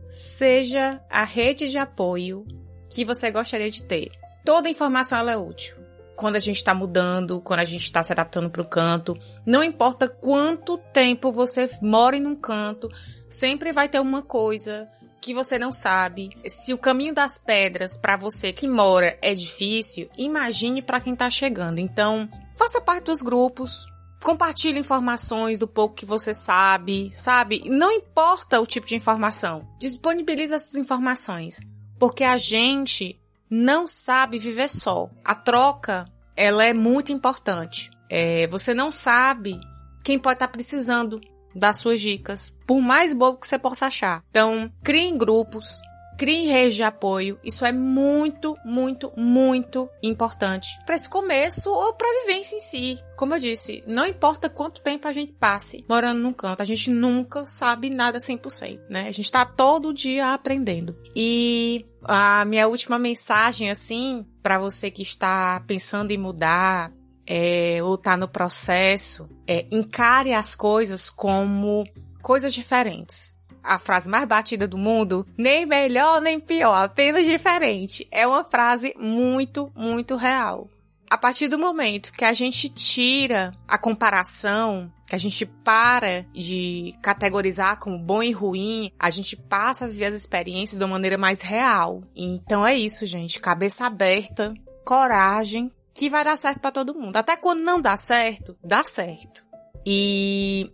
Seja 0.08 1.01
a 1.10 1.23
rede 1.23 1.69
de 1.69 1.77
apoio 1.77 2.45
que 2.89 3.03
você 3.03 3.32
gostaria 3.32 3.71
de 3.71 3.84
ter. 3.84 4.12
Toda 4.45 4.69
informação 4.69 5.27
é 5.27 5.38
útil 5.38 5.75
quando 6.15 6.36
a 6.36 6.39
gente 6.39 6.56
está 6.56 6.73
mudando, 6.73 7.39
quando 7.39 7.60
a 7.60 7.65
gente 7.65 7.84
está 7.84 8.01
se 8.01 8.12
adaptando 8.12 8.49
para 8.49 8.62
o 8.62 8.65
canto. 8.65 9.17
Não 9.45 9.63
importa 9.63 10.08
quanto 10.08 10.77
tempo 10.77 11.32
você 11.32 11.69
mora 11.82 12.17
em 12.17 12.25
um 12.25 12.36
canto, 12.36 12.89
sempre 13.30 13.71
vai 13.71 13.88
ter 13.88 13.99
uma 13.99 14.23
coisa 14.23 14.89
que 15.27 15.33
você 15.33 15.59
não 15.59 15.73
sabe. 15.73 16.29
Se 16.47 16.73
o 16.73 16.77
caminho 16.77 17.13
das 17.13 17.37
pedras 17.37 17.97
para 17.97 18.15
você 18.15 18.53
que 18.53 18.65
mora 18.65 19.17
é 19.21 19.35
difícil, 19.35 20.09
imagine 20.17 20.81
para 20.81 21.01
quem 21.01 21.11
está 21.11 21.29
chegando. 21.29 21.79
Então, 21.79 22.29
faça 22.55 22.79
parte 22.79 23.07
dos 23.07 23.21
grupos, 23.21 23.85
compartilhe 24.23 24.79
informações 24.79 25.59
do 25.59 25.67
pouco 25.67 25.95
que 25.95 26.05
você 26.05 26.33
sabe, 26.33 27.11
sabe? 27.11 27.61
Não 27.65 27.91
importa 27.91 28.61
o 28.61 28.65
tipo 28.65 28.87
de 28.87 28.95
informação, 28.95 29.67
disponibilize 29.77 30.53
essas 30.53 30.75
informações, 30.75 31.59
porque 31.99 32.23
a 32.23 32.37
gente 32.37 33.19
não 33.49 33.85
sabe 33.85 34.39
viver 34.39 34.69
só. 34.69 35.09
A 35.25 35.35
troca, 35.35 36.09
ela 36.37 36.63
é 36.63 36.73
muito 36.73 37.11
importante. 37.11 37.91
É, 38.09 38.47
você 38.47 38.73
não 38.73 38.93
sabe 38.93 39.59
quem 40.05 40.17
pode 40.17 40.35
estar 40.35 40.47
tá 40.47 40.53
precisando 40.53 41.19
das 41.57 41.77
suas 41.77 41.99
dicas, 41.99 42.53
por 42.65 42.81
mais 42.81 43.13
bobo 43.13 43.39
que 43.39 43.47
você 43.47 43.57
possa 43.57 43.87
achar. 43.87 44.23
Então, 44.29 44.71
criem 44.83 45.17
grupos, 45.17 45.81
Crie 46.17 46.47
redes 46.47 46.73
de 46.73 46.81
apoio. 46.81 47.39
Isso 47.43 47.63
é 47.63 47.71
muito, 47.71 48.57
muito, 48.65 49.13
muito 49.15 49.87
importante 50.01 50.79
para 50.83 50.95
esse 50.95 51.07
começo 51.07 51.69
ou 51.69 51.93
para 51.93 52.07
a 52.07 52.25
vivência 52.25 52.55
em 52.55 52.59
si. 52.59 52.99
Como 53.15 53.35
eu 53.35 53.39
disse, 53.39 53.83
não 53.85 54.05
importa 54.05 54.49
quanto 54.49 54.81
tempo 54.81 55.07
a 55.07 55.13
gente 55.13 55.33
passe 55.33 55.85
morando 55.87 56.19
num 56.19 56.33
canto, 56.33 56.61
a 56.61 56.65
gente 56.65 56.89
nunca 56.89 57.45
sabe 57.45 57.91
nada 57.91 58.17
100%, 58.17 58.79
né? 58.89 59.01
A 59.01 59.11
gente 59.11 59.25
está 59.25 59.45
todo 59.45 59.93
dia 59.93 60.33
aprendendo. 60.33 60.97
E 61.15 61.85
a 62.03 62.43
minha 62.45 62.67
última 62.67 62.97
mensagem, 62.97 63.69
assim, 63.69 64.25
para 64.41 64.57
você 64.57 64.89
que 64.89 65.03
está 65.03 65.63
pensando 65.67 66.09
em 66.09 66.17
mudar, 66.17 66.91
é, 67.27 67.83
ou 67.83 67.97
tá 67.97 68.15
no 68.15 68.27
processo, 68.27 69.29
é 69.45 69.67
encare 69.69 70.33
as 70.33 70.55
coisas 70.55 71.09
como 71.09 71.85
coisas 72.21 72.53
diferentes 72.53 73.37
a 73.67 73.77
frase 73.77 74.09
mais 74.09 74.25
batida 74.25 74.65
do 74.65 74.77
mundo, 74.77 75.27
nem 75.37 75.65
melhor 75.65 76.21
nem 76.21 76.39
pior, 76.39 76.85
apenas 76.85 77.27
diferente. 77.27 78.07
É 78.09 78.25
uma 78.25 78.43
frase 78.43 78.95
muito, 78.97 79.69
muito 79.75 80.15
real. 80.15 80.69
A 81.09 81.17
partir 81.17 81.47
do 81.47 81.59
momento 81.59 82.11
que 82.13 82.25
a 82.25 82.33
gente 82.33 82.69
tira 82.69 83.53
a 83.67 83.77
comparação, 83.77 84.91
que 85.07 85.15
a 85.15 85.17
gente 85.17 85.45
para 85.45 86.25
de 86.33 86.93
categorizar 87.01 87.79
como 87.79 87.97
bom 87.97 88.21
e 88.21 88.31
ruim, 88.31 88.91
a 88.99 89.09
gente 89.09 89.35
passa 89.35 89.85
a 89.85 89.87
viver 89.87 90.05
as 90.05 90.15
experiências 90.15 90.79
de 90.79 90.83
uma 90.83 90.91
maneira 90.91 91.17
mais 91.17 91.41
real. 91.41 92.03
Então 92.15 92.65
é 92.65 92.75
isso, 92.75 93.05
gente. 93.05 93.39
Cabeça 93.39 93.85
aberta, 93.85 94.53
coragem, 94.85 95.71
que 95.97 96.10
vai 96.10 96.23
dar 96.23 96.38
certo 96.38 96.60
para 96.60 96.71
todo 96.71 96.95
mundo. 96.95 97.17
Até 97.17 97.36
quando 97.36 97.62
não 97.62 97.81
dá 97.81 97.97
certo, 97.97 98.57
dá 98.63 98.83
certo. 98.83 99.45
E 99.86 100.71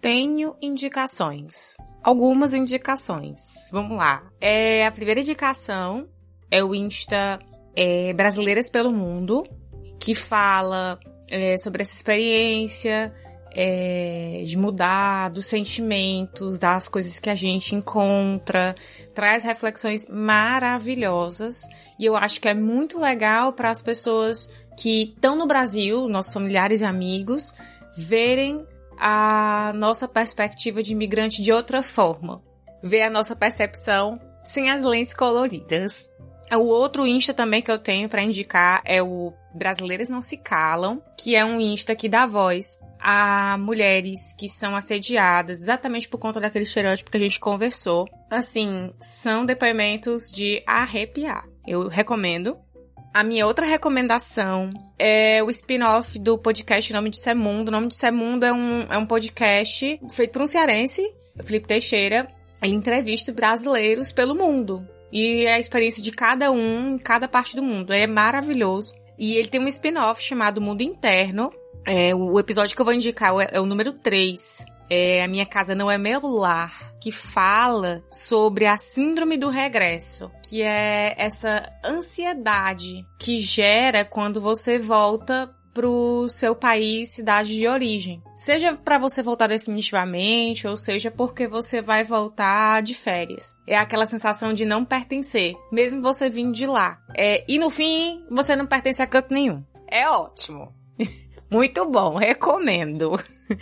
tenho 0.00 0.56
indicações 0.62 1.76
algumas 2.02 2.54
indicações. 2.54 3.68
Vamos 3.70 3.96
lá. 3.96 4.22
É, 4.40 4.86
a 4.86 4.90
primeira 4.90 5.20
indicação 5.20 6.08
é 6.50 6.62
o 6.64 6.74
Insta 6.74 7.38
é, 7.76 8.12
Brasileiras 8.12 8.70
pelo 8.70 8.92
Mundo, 8.92 9.44
que 10.00 10.14
fala 10.14 10.98
é, 11.30 11.56
sobre 11.58 11.82
essa 11.82 11.94
experiência 11.94 13.14
é, 13.52 14.42
de 14.46 14.56
mudar, 14.56 15.30
dos 15.30 15.46
sentimentos, 15.46 16.58
das 16.58 16.88
coisas 16.88 17.18
que 17.18 17.30
a 17.30 17.34
gente 17.34 17.74
encontra, 17.74 18.74
traz 19.14 19.44
reflexões 19.44 20.08
maravilhosas 20.08 21.68
e 21.98 22.04
eu 22.04 22.16
acho 22.16 22.40
que 22.40 22.48
é 22.48 22.54
muito 22.54 22.98
legal 22.98 23.52
para 23.52 23.70
as 23.70 23.82
pessoas 23.82 24.48
que 24.78 25.12
estão 25.14 25.36
no 25.36 25.46
Brasil, 25.46 26.08
nossos 26.08 26.32
familiares 26.32 26.80
e 26.80 26.84
amigos, 26.84 27.52
verem 27.96 28.66
a 28.98 29.72
nossa 29.74 30.06
perspectiva 30.06 30.82
de 30.82 30.92
imigrante 30.92 31.42
de 31.42 31.52
outra 31.52 31.82
forma. 31.82 32.42
Ver 32.82 33.02
a 33.02 33.10
nossa 33.10 33.36
percepção 33.36 34.18
sem 34.42 34.70
as 34.70 34.82
lentes 34.82 35.14
coloridas. 35.14 36.08
O 36.56 36.64
outro 36.66 37.06
Insta 37.06 37.32
também 37.32 37.62
que 37.62 37.70
eu 37.70 37.78
tenho 37.78 38.08
para 38.08 38.22
indicar 38.22 38.82
é 38.84 39.02
o 39.02 39.32
Brasileiras 39.54 40.08
Não 40.08 40.20
Se 40.20 40.36
Calam, 40.36 41.02
que 41.18 41.36
é 41.36 41.44
um 41.44 41.60
Insta 41.60 41.94
que 41.94 42.08
dá 42.08 42.26
voz 42.26 42.78
a 43.00 43.56
mulheres 43.58 44.34
que 44.36 44.46
são 44.46 44.76
assediadas 44.76 45.62
exatamente 45.62 46.06
por 46.06 46.18
conta 46.18 46.38
daquele 46.38 46.64
estereótipo 46.64 47.10
que 47.10 47.16
a 47.16 47.20
gente 47.20 47.40
conversou. 47.40 48.06
Assim, 48.30 48.92
são 49.00 49.46
depoimentos 49.46 50.30
de 50.30 50.62
arrepiar. 50.66 51.48
Eu 51.66 51.88
recomendo. 51.88 52.58
A 53.12 53.24
minha 53.24 53.46
outra 53.46 53.66
recomendação 53.66 54.72
é 54.96 55.42
o 55.42 55.50
spin-off 55.50 56.18
do 56.18 56.38
podcast 56.38 56.92
Nome 56.92 57.10
de 57.10 57.20
Semundo. 57.20 57.68
O 57.68 57.72
Nome 57.72 57.88
de 57.88 57.96
Semundo 57.96 58.44
é 58.44 58.52
um, 58.52 58.82
é 58.88 58.98
um 58.98 59.06
podcast 59.06 60.00
feito 60.10 60.32
por 60.32 60.42
um 60.42 60.46
cearense, 60.46 61.02
Felipe 61.42 61.66
Teixeira. 61.66 62.30
Ele 62.62 62.74
entrevista 62.74 63.32
brasileiros 63.32 64.12
pelo 64.12 64.34
mundo. 64.34 64.86
E 65.12 65.46
é 65.46 65.54
a 65.54 65.58
experiência 65.58 66.02
de 66.02 66.12
cada 66.12 66.50
um 66.50 66.94
em 66.94 66.98
cada 66.98 67.28
parte 67.28 67.56
do 67.56 67.62
mundo. 67.62 67.92
É 67.92 68.06
maravilhoso. 68.06 68.94
E 69.18 69.36
ele 69.36 69.48
tem 69.48 69.60
um 69.60 69.68
spin-off 69.68 70.22
chamado 70.22 70.60
Mundo 70.60 70.82
Interno. 70.82 71.52
É, 71.86 72.14
o 72.14 72.38
episódio 72.38 72.74
que 72.74 72.80
eu 72.80 72.84
vou 72.84 72.94
indicar 72.94 73.34
é, 73.40 73.50
é 73.52 73.60
o 73.60 73.66
número 73.66 73.92
3 73.92 74.66
é 74.90 75.22
A 75.22 75.28
Minha 75.28 75.46
Casa 75.46 75.72
Não 75.72 75.88
É 75.88 75.96
Meu 75.96 76.20
Lar, 76.26 76.92
que 77.00 77.12
fala 77.12 78.02
sobre 78.10 78.66
a 78.66 78.76
síndrome 78.76 79.38
do 79.38 79.48
regresso, 79.48 80.30
que 80.44 80.62
é 80.62 81.14
essa 81.16 81.72
ansiedade 81.84 83.06
que 83.16 83.38
gera 83.38 84.04
quando 84.04 84.40
você 84.40 84.78
volta 84.78 85.48
pro 85.72 86.28
seu 86.28 86.54
país, 86.54 87.10
cidade 87.10 87.54
de 87.54 87.66
origem. 87.66 88.22
Seja 88.36 88.76
para 88.76 88.98
você 88.98 89.22
voltar 89.22 89.46
definitivamente, 89.46 90.66
ou 90.66 90.76
seja 90.76 91.10
porque 91.10 91.46
você 91.46 91.80
vai 91.80 92.04
voltar 92.04 92.82
de 92.82 92.94
férias. 92.94 93.56
É 93.66 93.76
aquela 93.76 94.06
sensação 94.06 94.52
de 94.52 94.64
não 94.64 94.84
pertencer, 94.84 95.54
mesmo 95.70 96.02
você 96.02 96.28
vindo 96.28 96.52
de 96.52 96.66
lá. 96.66 96.98
É, 97.16 97.44
e 97.48 97.58
no 97.58 97.70
fim, 97.70 98.24
você 98.30 98.56
não 98.56 98.66
pertence 98.66 99.02
a 99.02 99.06
canto 99.06 99.32
nenhum. 99.32 99.62
É 99.86 100.08
ótimo. 100.08 100.74
Muito 101.50 101.84
bom, 101.86 102.16
recomendo. 102.16 103.12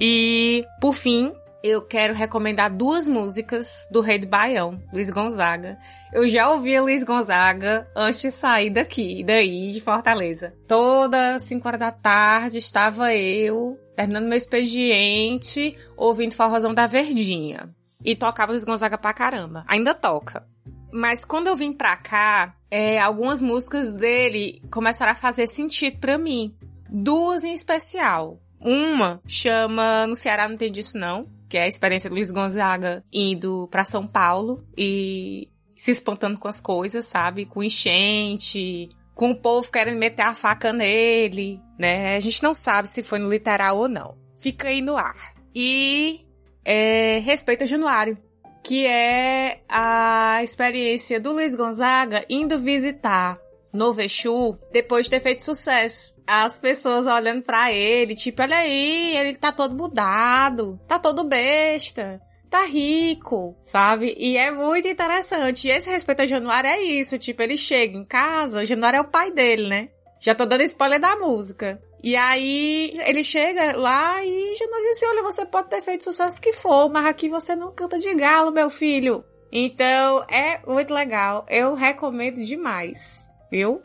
E, 0.00 0.64
por 0.80 0.94
fim, 0.94 1.32
eu 1.66 1.82
quero 1.82 2.14
recomendar 2.14 2.70
duas 2.70 3.08
músicas 3.08 3.88
do 3.90 4.00
Rei 4.00 4.18
do 4.18 4.26
Baião, 4.26 4.80
Luiz 4.92 5.10
Gonzaga. 5.10 5.76
Eu 6.12 6.28
já 6.28 6.50
ouvi 6.50 6.78
Luiz 6.78 7.02
Gonzaga 7.02 7.88
antes 7.94 8.20
de 8.20 8.32
sair 8.32 8.70
daqui, 8.70 9.24
daí 9.24 9.72
de 9.72 9.80
Fortaleza. 9.80 10.54
Toda 10.68 11.38
5 11.38 11.66
horas 11.66 11.80
da 11.80 11.90
tarde 11.90 12.58
estava 12.58 13.12
eu, 13.14 13.78
terminando 13.96 14.28
meu 14.28 14.38
expediente, 14.38 15.76
ouvindo 15.96 16.34
Forrozão 16.34 16.72
da 16.72 16.86
Verdinha. 16.86 17.74
E 18.04 18.14
tocava 18.14 18.52
Luiz 18.52 18.64
Gonzaga 18.64 18.96
pra 18.96 19.12
caramba. 19.12 19.64
Ainda 19.66 19.92
toca. 19.92 20.46
Mas 20.92 21.24
quando 21.24 21.48
eu 21.48 21.56
vim 21.56 21.72
pra 21.72 21.96
cá, 21.96 22.54
é, 22.70 23.00
algumas 23.00 23.42
músicas 23.42 23.92
dele 23.92 24.62
começaram 24.70 25.12
a 25.12 25.16
fazer 25.16 25.46
sentido 25.46 25.98
para 25.98 26.16
mim. 26.16 26.54
Duas 26.88 27.42
em 27.42 27.52
especial. 27.52 28.40
Uma 28.60 29.20
chama 29.26 30.06
No 30.06 30.14
Ceará 30.14 30.48
Não 30.48 30.56
Tem 30.56 30.72
Disso 30.72 30.96
Não, 30.96 31.28
que 31.56 31.60
é 31.60 31.62
a 31.62 31.68
experiência 31.68 32.10
do 32.10 32.16
Luiz 32.16 32.30
Gonzaga 32.30 33.02
indo 33.10 33.66
para 33.70 33.82
São 33.82 34.06
Paulo 34.06 34.62
e 34.76 35.48
se 35.74 35.90
espantando 35.90 36.38
com 36.38 36.48
as 36.48 36.60
coisas, 36.60 37.06
sabe? 37.06 37.46
Com 37.46 37.62
enchente, 37.62 38.90
com 39.14 39.30
o 39.30 39.34
povo 39.34 39.72
querendo 39.72 39.98
meter 39.98 40.20
a 40.20 40.34
faca 40.34 40.70
nele, 40.70 41.58
né? 41.78 42.14
A 42.14 42.20
gente 42.20 42.42
não 42.42 42.54
sabe 42.54 42.90
se 42.90 43.02
foi 43.02 43.18
no 43.18 43.30
literal 43.30 43.78
ou 43.78 43.88
não. 43.88 44.18
Fica 44.36 44.68
aí 44.68 44.82
no 44.82 44.98
ar. 44.98 45.32
E 45.54 46.26
é, 46.62 47.20
Respeita 47.20 47.66
Januário, 47.66 48.18
que 48.62 48.86
é 48.86 49.62
a 49.66 50.42
experiência 50.42 51.18
do 51.18 51.32
Luiz 51.32 51.54
Gonzaga 51.54 52.22
indo 52.28 52.58
visitar 52.58 53.38
Novo 53.76 54.00
Exu 54.00 54.58
depois 54.72 55.06
de 55.06 55.10
ter 55.10 55.20
feito 55.20 55.44
sucesso 55.44 56.16
as 56.26 56.58
pessoas 56.58 57.06
olhando 57.06 57.42
para 57.42 57.72
ele, 57.72 58.16
tipo, 58.16 58.42
olha 58.42 58.56
aí, 58.56 59.16
ele 59.16 59.34
tá 59.34 59.52
todo 59.52 59.76
mudado, 59.76 60.78
tá 60.88 60.98
todo 60.98 61.22
besta, 61.22 62.20
tá 62.50 62.64
rico, 62.64 63.56
sabe? 63.64 64.14
E 64.18 64.36
é 64.36 64.50
muito 64.50 64.88
interessante. 64.88 65.68
E 65.68 65.70
esse 65.70 65.88
respeito 65.88 66.22
a 66.22 66.26
Januário 66.26 66.68
é 66.68 66.82
isso, 66.82 67.18
tipo, 67.18 67.42
ele 67.42 67.56
chega 67.56 67.96
em 67.96 68.04
casa, 68.04 68.66
Januário 68.66 68.98
é 68.98 69.00
o 69.00 69.08
pai 69.08 69.30
dele, 69.30 69.68
né? 69.68 69.88
Já 70.20 70.34
tô 70.34 70.44
dando 70.44 70.62
spoiler 70.62 70.98
da 70.98 71.14
música. 71.16 71.80
E 72.02 72.16
aí 72.16 72.92
ele 73.06 73.22
chega 73.22 73.76
lá 73.76 74.24
e 74.24 74.56
Januário 74.58 74.86
diz 74.88 74.96
assim, 74.96 75.06
olha, 75.06 75.22
você 75.22 75.46
pode 75.46 75.68
ter 75.68 75.82
feito 75.82 76.04
sucesso 76.04 76.40
que 76.40 76.52
for, 76.52 76.88
mas 76.88 77.06
aqui 77.06 77.28
você 77.28 77.54
não 77.54 77.72
canta 77.72 77.98
de 77.98 78.12
galo, 78.14 78.50
meu 78.50 78.68
filho. 78.68 79.24
Então, 79.52 80.24
é 80.28 80.60
muito 80.66 80.92
legal. 80.92 81.46
Eu 81.48 81.74
recomendo 81.74 82.42
demais, 82.42 83.26
viu? 83.56 83.80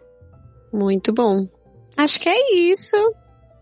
Muito 0.74 1.14
bom. 1.14 1.48
Acho 1.96 2.20
que 2.20 2.28
é 2.28 2.56
isso. 2.72 2.98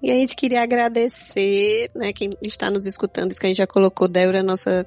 E 0.01 0.11
a 0.11 0.15
gente 0.15 0.35
queria 0.35 0.63
agradecer, 0.63 1.91
né, 1.93 2.11
quem 2.11 2.31
está 2.41 2.71
nos 2.71 2.85
escutando, 2.87 3.29
isso 3.29 3.39
que 3.39 3.45
a 3.45 3.49
gente 3.49 3.57
já 3.57 3.67
colocou, 3.67 4.07
Débora, 4.07 4.41
nossa 4.41 4.85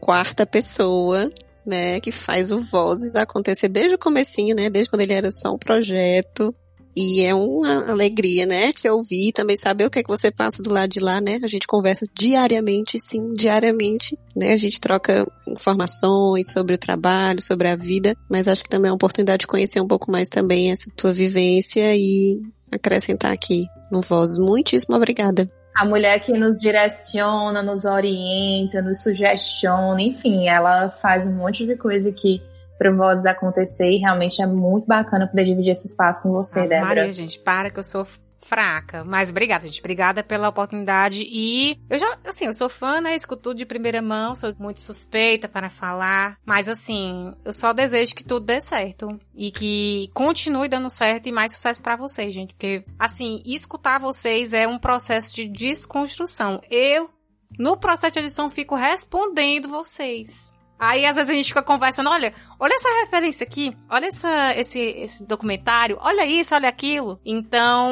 quarta 0.00 0.46
pessoa, 0.46 1.32
né, 1.66 1.98
que 2.00 2.12
faz 2.12 2.52
o 2.52 2.60
Vozes 2.60 3.16
acontecer 3.16 3.68
desde 3.68 3.94
o 3.94 3.98
comecinho, 3.98 4.54
né, 4.54 4.70
desde 4.70 4.90
quando 4.90 5.02
ele 5.02 5.14
era 5.14 5.30
só 5.32 5.52
um 5.52 5.58
projeto. 5.58 6.54
E 6.96 7.22
é 7.22 7.34
uma 7.34 7.90
alegria, 7.90 8.44
né, 8.44 8.72
te 8.72 8.88
ouvir, 8.88 9.32
também 9.32 9.56
saber 9.56 9.86
o 9.86 9.90
que 9.90 10.00
é 10.00 10.02
que 10.02 10.10
você 10.10 10.30
passa 10.30 10.62
do 10.62 10.70
lado 10.70 10.90
de 10.90 11.00
lá, 11.00 11.20
né? 11.20 11.38
A 11.42 11.46
gente 11.46 11.66
conversa 11.66 12.06
diariamente, 12.14 12.98
sim, 13.00 13.32
diariamente, 13.32 14.18
né? 14.36 14.52
A 14.52 14.56
gente 14.56 14.80
troca 14.80 15.26
informações 15.46 16.52
sobre 16.52 16.74
o 16.74 16.78
trabalho, 16.78 17.40
sobre 17.40 17.68
a 17.68 17.76
vida, 17.76 18.14
mas 18.30 18.46
acho 18.46 18.62
que 18.62 18.68
também 18.68 18.88
é 18.88 18.92
uma 18.92 18.96
oportunidade 18.96 19.40
de 19.40 19.46
conhecer 19.46 19.80
um 19.80 19.88
pouco 19.88 20.10
mais 20.10 20.28
também 20.28 20.70
essa 20.70 20.90
tua 20.94 21.12
vivência 21.12 21.96
e 21.96 22.40
acrescentar 22.70 23.32
aqui 23.32 23.64
no 23.90 24.00
Voz. 24.00 24.38
Muitíssimo 24.38 24.96
obrigada. 24.96 25.48
A 25.74 25.86
mulher 25.86 26.20
que 26.20 26.32
nos 26.32 26.58
direciona, 26.58 27.62
nos 27.62 27.86
orienta, 27.86 28.82
nos 28.82 29.02
sugestiona, 29.02 30.02
enfim, 30.02 30.46
ela 30.46 30.90
faz 30.90 31.26
um 31.26 31.32
monte 31.32 31.66
de 31.66 31.76
coisa 31.76 32.10
aqui 32.10 32.42
para 32.82 32.92
Vozes 32.92 33.24
acontecer 33.24 33.88
e 33.90 33.98
realmente 33.98 34.42
é 34.42 34.46
muito 34.46 34.86
bacana 34.86 35.26
poder 35.26 35.44
dividir 35.44 35.70
esse 35.70 35.86
espaço 35.86 36.22
com 36.22 36.32
você, 36.32 36.66
Débora. 36.66 36.86
Maria, 36.86 37.12
gente, 37.12 37.38
para 37.38 37.70
que 37.70 37.78
eu 37.78 37.84
sou 37.84 38.04
fraca. 38.40 39.04
Mas 39.04 39.30
obrigada, 39.30 39.64
gente. 39.64 39.78
Obrigada 39.78 40.24
pela 40.24 40.48
oportunidade. 40.48 41.24
E 41.30 41.78
eu 41.88 41.96
já, 41.96 42.18
assim, 42.26 42.46
eu 42.46 42.54
sou 42.54 42.68
fã, 42.68 43.00
né? 43.00 43.14
Escuto 43.14 43.42
tudo 43.42 43.58
de 43.58 43.64
primeira 43.64 44.02
mão, 44.02 44.34
sou 44.34 44.52
muito 44.58 44.80
suspeita 44.80 45.48
para 45.48 45.70
falar. 45.70 46.36
Mas 46.44 46.68
assim, 46.68 47.32
eu 47.44 47.52
só 47.52 47.72
desejo 47.72 48.16
que 48.16 48.24
tudo 48.24 48.46
dê 48.46 48.60
certo. 48.60 49.16
E 49.32 49.52
que 49.52 50.10
continue 50.12 50.68
dando 50.68 50.90
certo 50.90 51.28
e 51.28 51.32
mais 51.32 51.52
sucesso 51.52 51.80
para 51.80 51.94
vocês, 51.94 52.34
gente. 52.34 52.52
Porque, 52.54 52.84
assim, 52.98 53.40
escutar 53.46 54.00
vocês 54.00 54.52
é 54.52 54.66
um 54.66 54.78
processo 54.78 55.32
de 55.32 55.46
desconstrução. 55.46 56.60
Eu, 56.68 57.08
no 57.56 57.76
processo 57.76 58.14
de 58.14 58.18
edição, 58.20 58.50
fico 58.50 58.74
respondendo 58.74 59.68
vocês. 59.68 60.52
Aí 60.84 61.06
às 61.06 61.14
vezes 61.14 61.28
a 61.30 61.32
gente 61.32 61.46
fica 61.46 61.62
conversando, 61.62 62.10
olha, 62.10 62.34
olha 62.58 62.74
essa 62.74 63.04
referência 63.04 63.44
aqui, 63.44 63.72
olha 63.88 64.06
essa, 64.06 64.52
esse, 64.56 64.80
esse 64.80 65.24
documentário, 65.24 65.96
olha 66.00 66.26
isso, 66.26 66.56
olha 66.56 66.68
aquilo. 66.68 67.20
Então, 67.24 67.88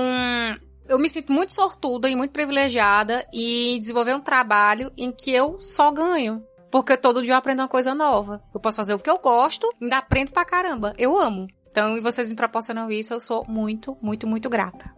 eu 0.89 0.99
me 0.99 1.09
sinto 1.09 1.33
muito 1.33 1.55
sortuda 1.55 2.09
e 2.09 2.17
muito 2.17 2.33
privilegiada 2.33 3.25
e 3.33 3.79
desenvolver 3.79 4.13
um 4.13 4.21
trabalho 4.21 4.91
em 4.97 5.13
que 5.13 5.31
eu 5.31 5.61
só 5.61 5.93
ganho. 5.93 6.45
Porque 6.69 6.97
todo 6.97 7.23
dia 7.23 7.35
eu 7.35 7.39
aprendo 7.39 7.61
uma 7.61 7.69
coisa 7.69 7.95
nova. 7.95 8.43
Eu 8.53 8.59
posso 8.59 8.79
fazer 8.79 8.95
o 8.95 8.99
que 8.99 9.09
eu 9.09 9.21
gosto, 9.21 9.73
ainda 9.81 9.99
aprendo 9.99 10.33
pra 10.33 10.45
caramba. 10.45 10.93
Eu 10.99 11.17
amo. 11.17 11.47
Então, 11.71 11.97
e 11.97 12.01
vocês 12.01 12.29
me 12.29 12.35
proporcionam 12.35 12.91
isso, 12.91 13.15
eu 13.15 13.21
sou 13.21 13.45
muito, 13.47 13.97
muito, 14.03 14.27
muito 14.27 14.51
grata. 14.51 14.93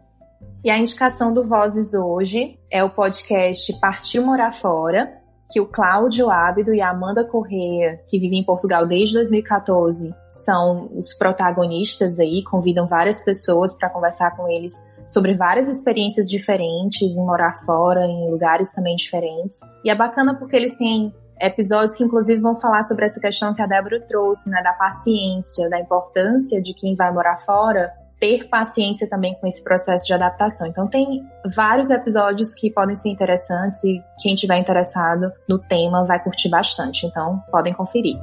E 0.64 0.70
a 0.70 0.78
indicação 0.78 1.30
do 1.30 1.46
Vozes 1.46 1.92
hoje 1.92 2.58
é 2.70 2.82
o 2.82 2.88
podcast 2.88 3.70
Partiu 3.80 4.24
Morar 4.24 4.52
Fora, 4.52 5.21
que 5.52 5.60
o 5.60 5.66
Cláudio 5.66 6.30
Ábido 6.30 6.72
e 6.72 6.80
a 6.80 6.88
Amanda 6.88 7.22
Correia, 7.24 8.00
que 8.08 8.18
vivem 8.18 8.40
em 8.40 8.44
Portugal 8.44 8.86
desde 8.86 9.14
2014, 9.16 10.14
são 10.28 10.90
os 10.96 11.12
protagonistas 11.12 12.18
aí, 12.18 12.42
convidam 12.44 12.86
várias 12.86 13.22
pessoas 13.22 13.76
para 13.76 13.90
conversar 13.90 14.34
com 14.34 14.48
eles 14.48 14.72
sobre 15.06 15.34
várias 15.34 15.68
experiências 15.68 16.26
diferentes 16.28 17.12
em 17.12 17.26
morar 17.26 17.54
fora, 17.66 18.06
em 18.06 18.30
lugares 18.30 18.72
também 18.72 18.96
diferentes. 18.96 19.60
E 19.84 19.90
é 19.90 19.94
bacana 19.94 20.34
porque 20.34 20.56
eles 20.56 20.74
têm 20.76 21.14
episódios 21.38 21.96
que 21.96 22.04
inclusive 22.04 22.40
vão 22.40 22.58
falar 22.58 22.82
sobre 22.84 23.04
essa 23.04 23.20
questão 23.20 23.52
que 23.52 23.60
a 23.60 23.66
Débora 23.66 24.00
trouxe, 24.00 24.48
né, 24.48 24.62
da 24.62 24.72
paciência, 24.72 25.68
da 25.68 25.78
importância 25.78 26.62
de 26.62 26.72
quem 26.72 26.94
vai 26.94 27.12
morar 27.12 27.36
fora 27.38 27.92
ter 28.22 28.48
paciência 28.48 29.08
também 29.08 29.34
com 29.34 29.48
esse 29.48 29.64
processo 29.64 30.06
de 30.06 30.14
adaptação. 30.14 30.68
Então 30.68 30.86
tem 30.86 31.28
vários 31.56 31.90
episódios 31.90 32.54
que 32.54 32.70
podem 32.70 32.94
ser 32.94 33.08
interessantes 33.08 33.82
e 33.82 34.00
quem 34.20 34.36
tiver 34.36 34.58
interessado 34.58 35.32
no 35.48 35.58
tema 35.58 36.04
vai 36.04 36.22
curtir 36.22 36.48
bastante. 36.48 37.04
Então 37.04 37.42
podem 37.50 37.74
conferir. 37.74 38.16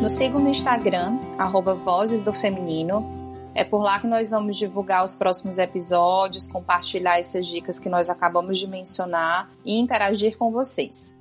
Nos 0.00 0.12
sigam 0.12 0.40
no 0.40 0.48
Instagram, 0.48 1.18
arroba 1.36 1.74
Vozes 1.74 2.22
do 2.22 2.32
Feminino, 2.32 3.17
é 3.58 3.64
por 3.64 3.82
lá 3.82 3.98
que 3.98 4.06
nós 4.06 4.30
vamos 4.30 4.56
divulgar 4.56 5.04
os 5.04 5.16
próximos 5.16 5.58
episódios, 5.58 6.46
compartilhar 6.46 7.18
essas 7.18 7.44
dicas 7.44 7.80
que 7.80 7.88
nós 7.88 8.08
acabamos 8.08 8.56
de 8.56 8.68
mencionar 8.68 9.50
e 9.64 9.76
interagir 9.80 10.38
com 10.38 10.52
vocês. 10.52 11.12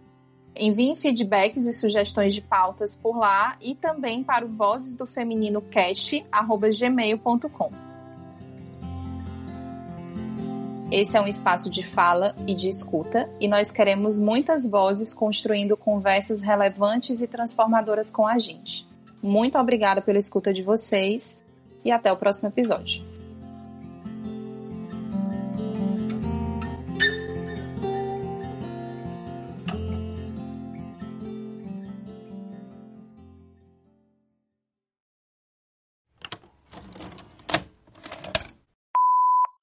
Enviem 0.55 0.95
feedbacks 0.95 1.65
e 1.65 1.73
sugestões 1.73 2.35
de 2.35 2.41
pautas 2.41 2.95
por 2.95 3.17
lá 3.17 3.57
e 3.59 3.73
também 3.73 4.23
para 4.23 4.45
o 4.45 4.49
Vozes 4.49 4.95
do 4.95 5.07
Feminino 5.07 5.63
gmail.com. 6.79 7.71
Esse 10.91 11.17
é 11.17 11.21
um 11.21 11.27
espaço 11.27 11.71
de 11.71 11.81
fala 11.81 12.35
e 12.45 12.53
de 12.53 12.69
escuta 12.69 13.27
e 13.39 13.47
nós 13.47 13.71
queremos 13.71 14.19
muitas 14.19 14.69
vozes 14.69 15.11
construindo 15.11 15.75
conversas 15.75 16.43
relevantes 16.43 17.19
e 17.19 17.27
transformadoras 17.27 18.11
com 18.11 18.27
a 18.27 18.37
gente. 18.37 18.87
Muito 19.23 19.57
obrigada 19.57 20.03
pela 20.03 20.19
escuta 20.19 20.53
de 20.53 20.61
vocês 20.61 21.43
e 21.87 21.91
até 21.91 22.11
o 22.11 22.17
próximo 22.17 22.49
episódio. 22.49 23.01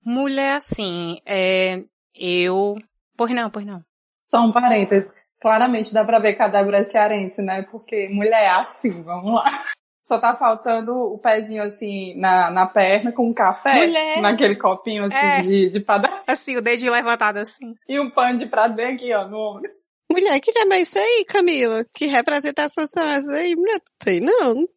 Mulher, 0.02 0.54
assim, 0.54 1.20
é, 1.26 1.82
eu... 2.14 2.76
Pois 3.16 3.32
não, 3.32 3.50
pois 3.50 3.66
não. 3.66 3.84
Só 4.24 4.40
um 4.40 4.50
parênteses. 4.50 5.12
Claramente 5.42 5.92
dá 5.92 6.02
pra 6.02 6.18
ver 6.18 6.34
que 6.34 6.42
a 6.42 6.48
Débora 6.48 6.78
é 6.78 6.84
cearense, 6.84 7.42
né? 7.42 7.66
Porque 7.70 8.08
mulher 8.08 8.44
é 8.44 8.48
assim, 8.48 9.02
vamos 9.02 9.34
lá. 9.34 9.62
Só 10.04 10.18
tá 10.18 10.36
faltando 10.36 10.92
o 10.94 11.18
pezinho 11.18 11.62
assim 11.62 12.14
na, 12.20 12.50
na 12.50 12.66
perna 12.66 13.10
com 13.10 13.26
um 13.26 13.32
café. 13.32 13.72
Mulher. 13.74 14.20
Naquele 14.20 14.54
copinho 14.54 15.04
assim 15.04 15.16
É. 15.16 15.40
de, 15.40 15.68
de 15.70 15.80
padaria. 15.80 16.22
Assim, 16.26 16.56
o 16.58 16.60
dedinho 16.62 16.92
levantado 16.92 17.38
assim. 17.38 17.74
E 17.88 17.98
um 17.98 18.10
pano 18.10 18.38
de 18.38 18.44
prato 18.44 18.74
bem 18.74 18.94
aqui, 18.94 19.14
ó, 19.14 19.26
no 19.26 19.38
ombro. 19.38 19.70
Mulher, 20.12 20.38
que 20.40 20.52
já 20.52 20.60
é 20.70 20.80
isso 20.80 20.98
aí, 20.98 21.24
Camila? 21.26 21.82
Que 21.94 22.04
representação 22.04 22.86
são 22.86 23.08
essas 23.08 23.34
aí? 23.34 23.56
Mulher, 23.56 23.80
tu 23.80 23.92
tem 24.04 24.20
não. 24.20 24.68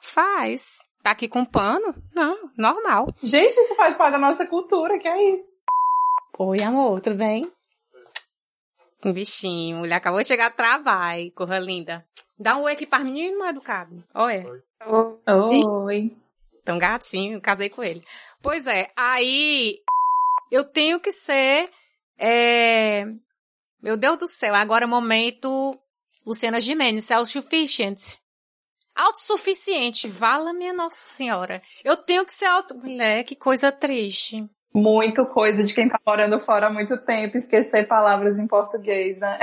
Faz. 0.00 0.62
Tá 1.02 1.10
aqui 1.10 1.26
com 1.26 1.44
pano? 1.44 1.92
Não, 2.14 2.50
normal. 2.56 3.08
Gente, 3.22 3.52
isso 3.52 3.74
faz 3.74 3.96
parte 3.96 4.12
da 4.12 4.18
nossa 4.18 4.46
cultura, 4.46 4.98
que 5.00 5.08
é 5.08 5.34
isso. 5.34 5.44
Oi, 6.38 6.62
amor, 6.62 7.00
tudo 7.00 7.16
bem? 7.16 7.50
Um 9.04 9.12
bichinho, 9.12 9.78
mulher 9.78 9.96
acabou 9.96 10.20
de 10.20 10.26
chegar 10.26 10.48
do 10.50 10.56
trabalho, 10.56 11.30
corra 11.32 11.58
linda. 11.58 12.06
Dá 12.44 12.58
um 12.58 12.64
oi 12.64 12.72
aqui 12.74 12.84
para 12.84 13.02
menino 13.02 13.38
mal 13.38 13.48
educado. 13.48 14.04
Olha. 14.12 14.44
Oi. 14.86 16.14
Tão 16.62 16.76
gatinho, 16.76 17.40
casei 17.40 17.70
com 17.70 17.82
ele. 17.82 18.04
Pois 18.42 18.66
é, 18.66 18.90
aí 18.94 19.78
eu 20.50 20.62
tenho 20.62 21.00
que 21.00 21.10
ser. 21.10 21.70
É... 22.18 23.06
Meu 23.82 23.96
Deus 23.96 24.18
do 24.18 24.28
céu, 24.28 24.54
agora 24.54 24.84
é 24.84 24.86
o 24.86 24.90
momento. 24.90 25.74
Luciana 26.26 26.60
Gimenez, 26.60 27.06
self-sufficient. 27.06 28.18
Autossuficiente, 28.94 30.06
vala 30.06 30.52
minha 30.52 30.74
Nossa 30.74 31.14
Senhora. 31.14 31.62
Eu 31.82 31.96
tenho 31.96 32.26
que 32.26 32.32
ser 32.34 32.44
auto. 32.44 32.76
Mulher, 32.76 33.24
que 33.24 33.34
coisa 33.34 33.72
triste. 33.72 34.46
Muito 34.74 35.24
coisa 35.28 35.64
de 35.64 35.72
quem 35.72 35.88
tá 35.88 35.98
morando 36.06 36.38
fora 36.38 36.66
há 36.66 36.70
muito 36.70 36.98
tempo, 37.06 37.38
esquecer 37.38 37.88
palavras 37.88 38.38
em 38.38 38.46
português, 38.46 39.18
né? 39.18 39.38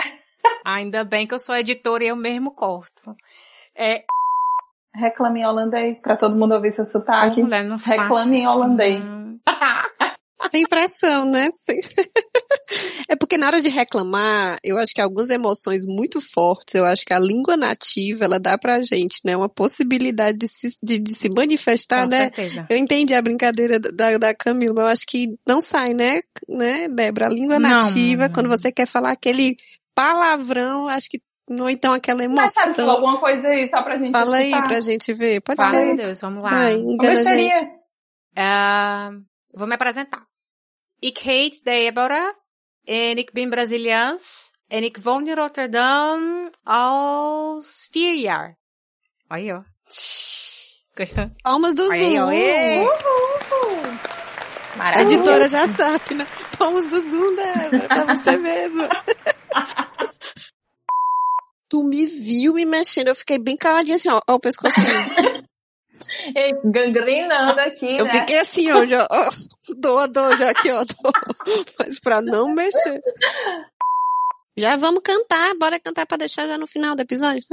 Ainda 0.66 1.04
bem 1.04 1.26
que 1.28 1.34
eu 1.34 1.40
sou 1.40 1.56
editora 1.56 2.04
e 2.04 2.08
eu 2.08 2.16
mesmo 2.16 2.52
corto. 2.52 3.16
É, 3.78 4.04
Reclame 4.94 5.40
em 5.42 5.46
holandês, 5.46 6.00
pra 6.02 6.18
todo 6.18 6.36
mundo 6.36 6.54
ouvir 6.54 6.72
seu 6.72 6.84
sotaque. 6.86 7.42
mulher, 7.42 7.64
não 7.64 7.78
Reclame 7.78 8.38
em 8.42 8.48
holandês. 8.48 9.04
não. 9.06 9.40
Sem 10.50 10.64
pressão, 10.68 11.26
né? 11.26 11.50
Sem- 11.54 11.80
É 13.10 13.16
porque 13.16 13.38
na 13.38 13.48
hora 13.48 13.62
de 13.62 13.68
reclamar, 13.70 14.58
eu 14.64 14.78
acho 14.78 14.94
que 14.94 15.02
algumas 15.02 15.30
emoções 15.30 15.86
muito 15.86 16.22
fortes, 16.22 16.74
eu 16.76 16.86
acho 16.86 17.04
que 17.06 17.14
a 17.14 17.20
língua 17.20 17.58
nativa, 17.58 18.24
ela 18.26 18.40
dá 18.40 18.58
pra 18.58 18.82
gente, 18.82 19.20
né? 19.26 19.36
Uma 19.36 19.50
possibilidade 19.50 20.38
de 20.38 20.48
se, 20.48 20.68
de, 20.82 20.98
de 20.98 21.14
se 21.14 21.30
manifestar, 21.30 22.04
Com 22.06 22.10
né? 22.12 22.18
certeza. 22.24 22.66
Eu 22.70 22.78
entendi 22.78 23.14
a 23.14 23.22
brincadeira 23.22 23.78
da, 23.80 24.18
da 24.18 24.34
Camila, 24.34 24.74
mas 24.76 24.86
eu 24.86 24.92
acho 24.92 25.06
que 25.06 25.28
não 25.48 25.60
sai, 25.62 25.94
né, 25.94 26.22
né, 26.48 26.88
Débora? 26.88 27.28
A 27.28 27.30
língua 27.30 27.60
Não. 27.60 27.70
nativa, 27.70 28.30
quando 28.30 28.50
você 28.50 28.72
quer 28.72 28.88
falar 28.88 29.12
aquele 29.12 29.56
palavrão, 29.96 30.88
acho 30.88 31.10
que, 31.10 31.22
ou 31.50 31.70
então 31.70 31.94
aquela 31.94 32.28
Mas 32.28 32.52
sabe 32.54 32.68
emoção. 32.70 32.90
alguma 32.90 33.20
coisa 33.20 33.48
aí, 33.48 33.68
só 33.70 33.82
pra 33.84 33.98
gente 33.98 34.12
Fala 34.12 34.38
aí 34.38 34.50
escutar? 34.52 34.68
pra 34.68 34.82
gente 34.82 35.14
ver. 35.14 35.42
Pode 35.42 35.58
Fala, 35.58 35.74
ser. 35.78 35.86
meu 35.86 35.96
Deus, 35.96 36.22
vamos 36.22 36.44
lá. 36.44 36.50
Vai, 36.50 36.74
engana 36.74 37.20
a 37.20 37.36
gente. 37.36 37.68
Ah, 38.36 39.12
vou 39.54 39.68
me 39.68 39.76
apresentar. 39.76 40.24
Ik 41.02 41.18
heet 41.20 41.64
Deborah 41.64 42.34
en 42.86 43.18
ik 43.18 43.32
ben 43.34 43.50
Braziliaans 43.50 44.52
en 44.68 44.84
ik 44.84 44.98
woon 45.04 45.28
in 45.28 45.36
Rotterdam 45.36 46.50
als 46.64 47.88
vier 47.92 48.16
jaar. 48.22 48.56
Olha, 49.30 49.58
ó. 49.58 49.64
Gostou? 50.96 51.30
Palmas 51.44 51.74
do 51.76 51.90
Aí, 51.92 52.20
ó. 52.20 52.26
Zoom. 52.26 52.32
ê. 52.32 52.86
A 54.74 54.78
Maravilha. 54.78 55.14
editora 55.16 55.48
já 55.50 55.68
sabe, 55.70 56.14
né? 56.16 56.28
Palmas 56.58 56.86
do 56.88 57.10
Zoom, 57.10 57.36
Débora, 57.36 57.88
pra 57.88 58.16
você 58.16 58.38
mesmo. 58.38 58.88
tu 61.70 61.84
me 61.84 62.06
viu 62.06 62.54
me 62.54 62.66
mexendo, 62.66 63.08
eu 63.08 63.16
fiquei 63.16 63.40
bem 63.40 63.56
caladinha 63.56 63.96
assim, 63.96 64.10
ó, 64.10 64.22
ó 64.28 64.36
o 64.36 64.40
pescocinho. 64.40 64.86
E 66.36 66.54
Gangrenando 66.66 67.60
aqui, 67.62 67.98
Eu 67.98 68.06
né? 68.06 68.12
fiquei 68.12 68.40
assim, 68.40 68.72
ó, 68.72 68.86
já, 68.86 69.08
ó, 69.10 69.30
dor, 69.78 70.08
dor, 70.08 70.38
já 70.38 70.50
aqui, 70.50 70.72
ó, 70.72 70.84
dor. 70.84 71.14
Mas 71.80 72.00
pra 72.00 72.22
não 72.22 72.54
mexer. 72.54 73.02
Já 74.58 74.76
vamos 74.76 75.02
cantar, 75.04 75.56
bora 75.56 75.80
cantar 75.80 76.06
pra 76.06 76.18
deixar 76.18 76.48
já 76.48 76.58
no 76.58 76.68
final 76.68 76.96
do 76.96 77.02
episódio. 77.02 77.44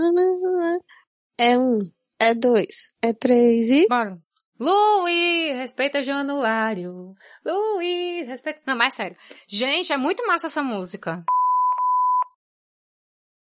É 1.39 1.57
um, 1.59 1.79
é 2.19 2.35
dois, 2.35 2.93
é 3.05 3.13
três 3.13 3.71
e... 3.71 3.87
Bora. 3.87 4.19
Luiz, 4.59 5.57
respeita 5.57 6.03
Januário. 6.03 7.15
Luiz, 7.45 8.27
respeita... 8.27 8.61
Não, 8.67 8.77
mais 8.77 8.95
sério. 8.95 9.17
Gente, 9.49 9.93
é 9.93 9.97
muito 9.97 10.27
massa 10.27 10.49
essa 10.49 10.63
música. 10.65 11.23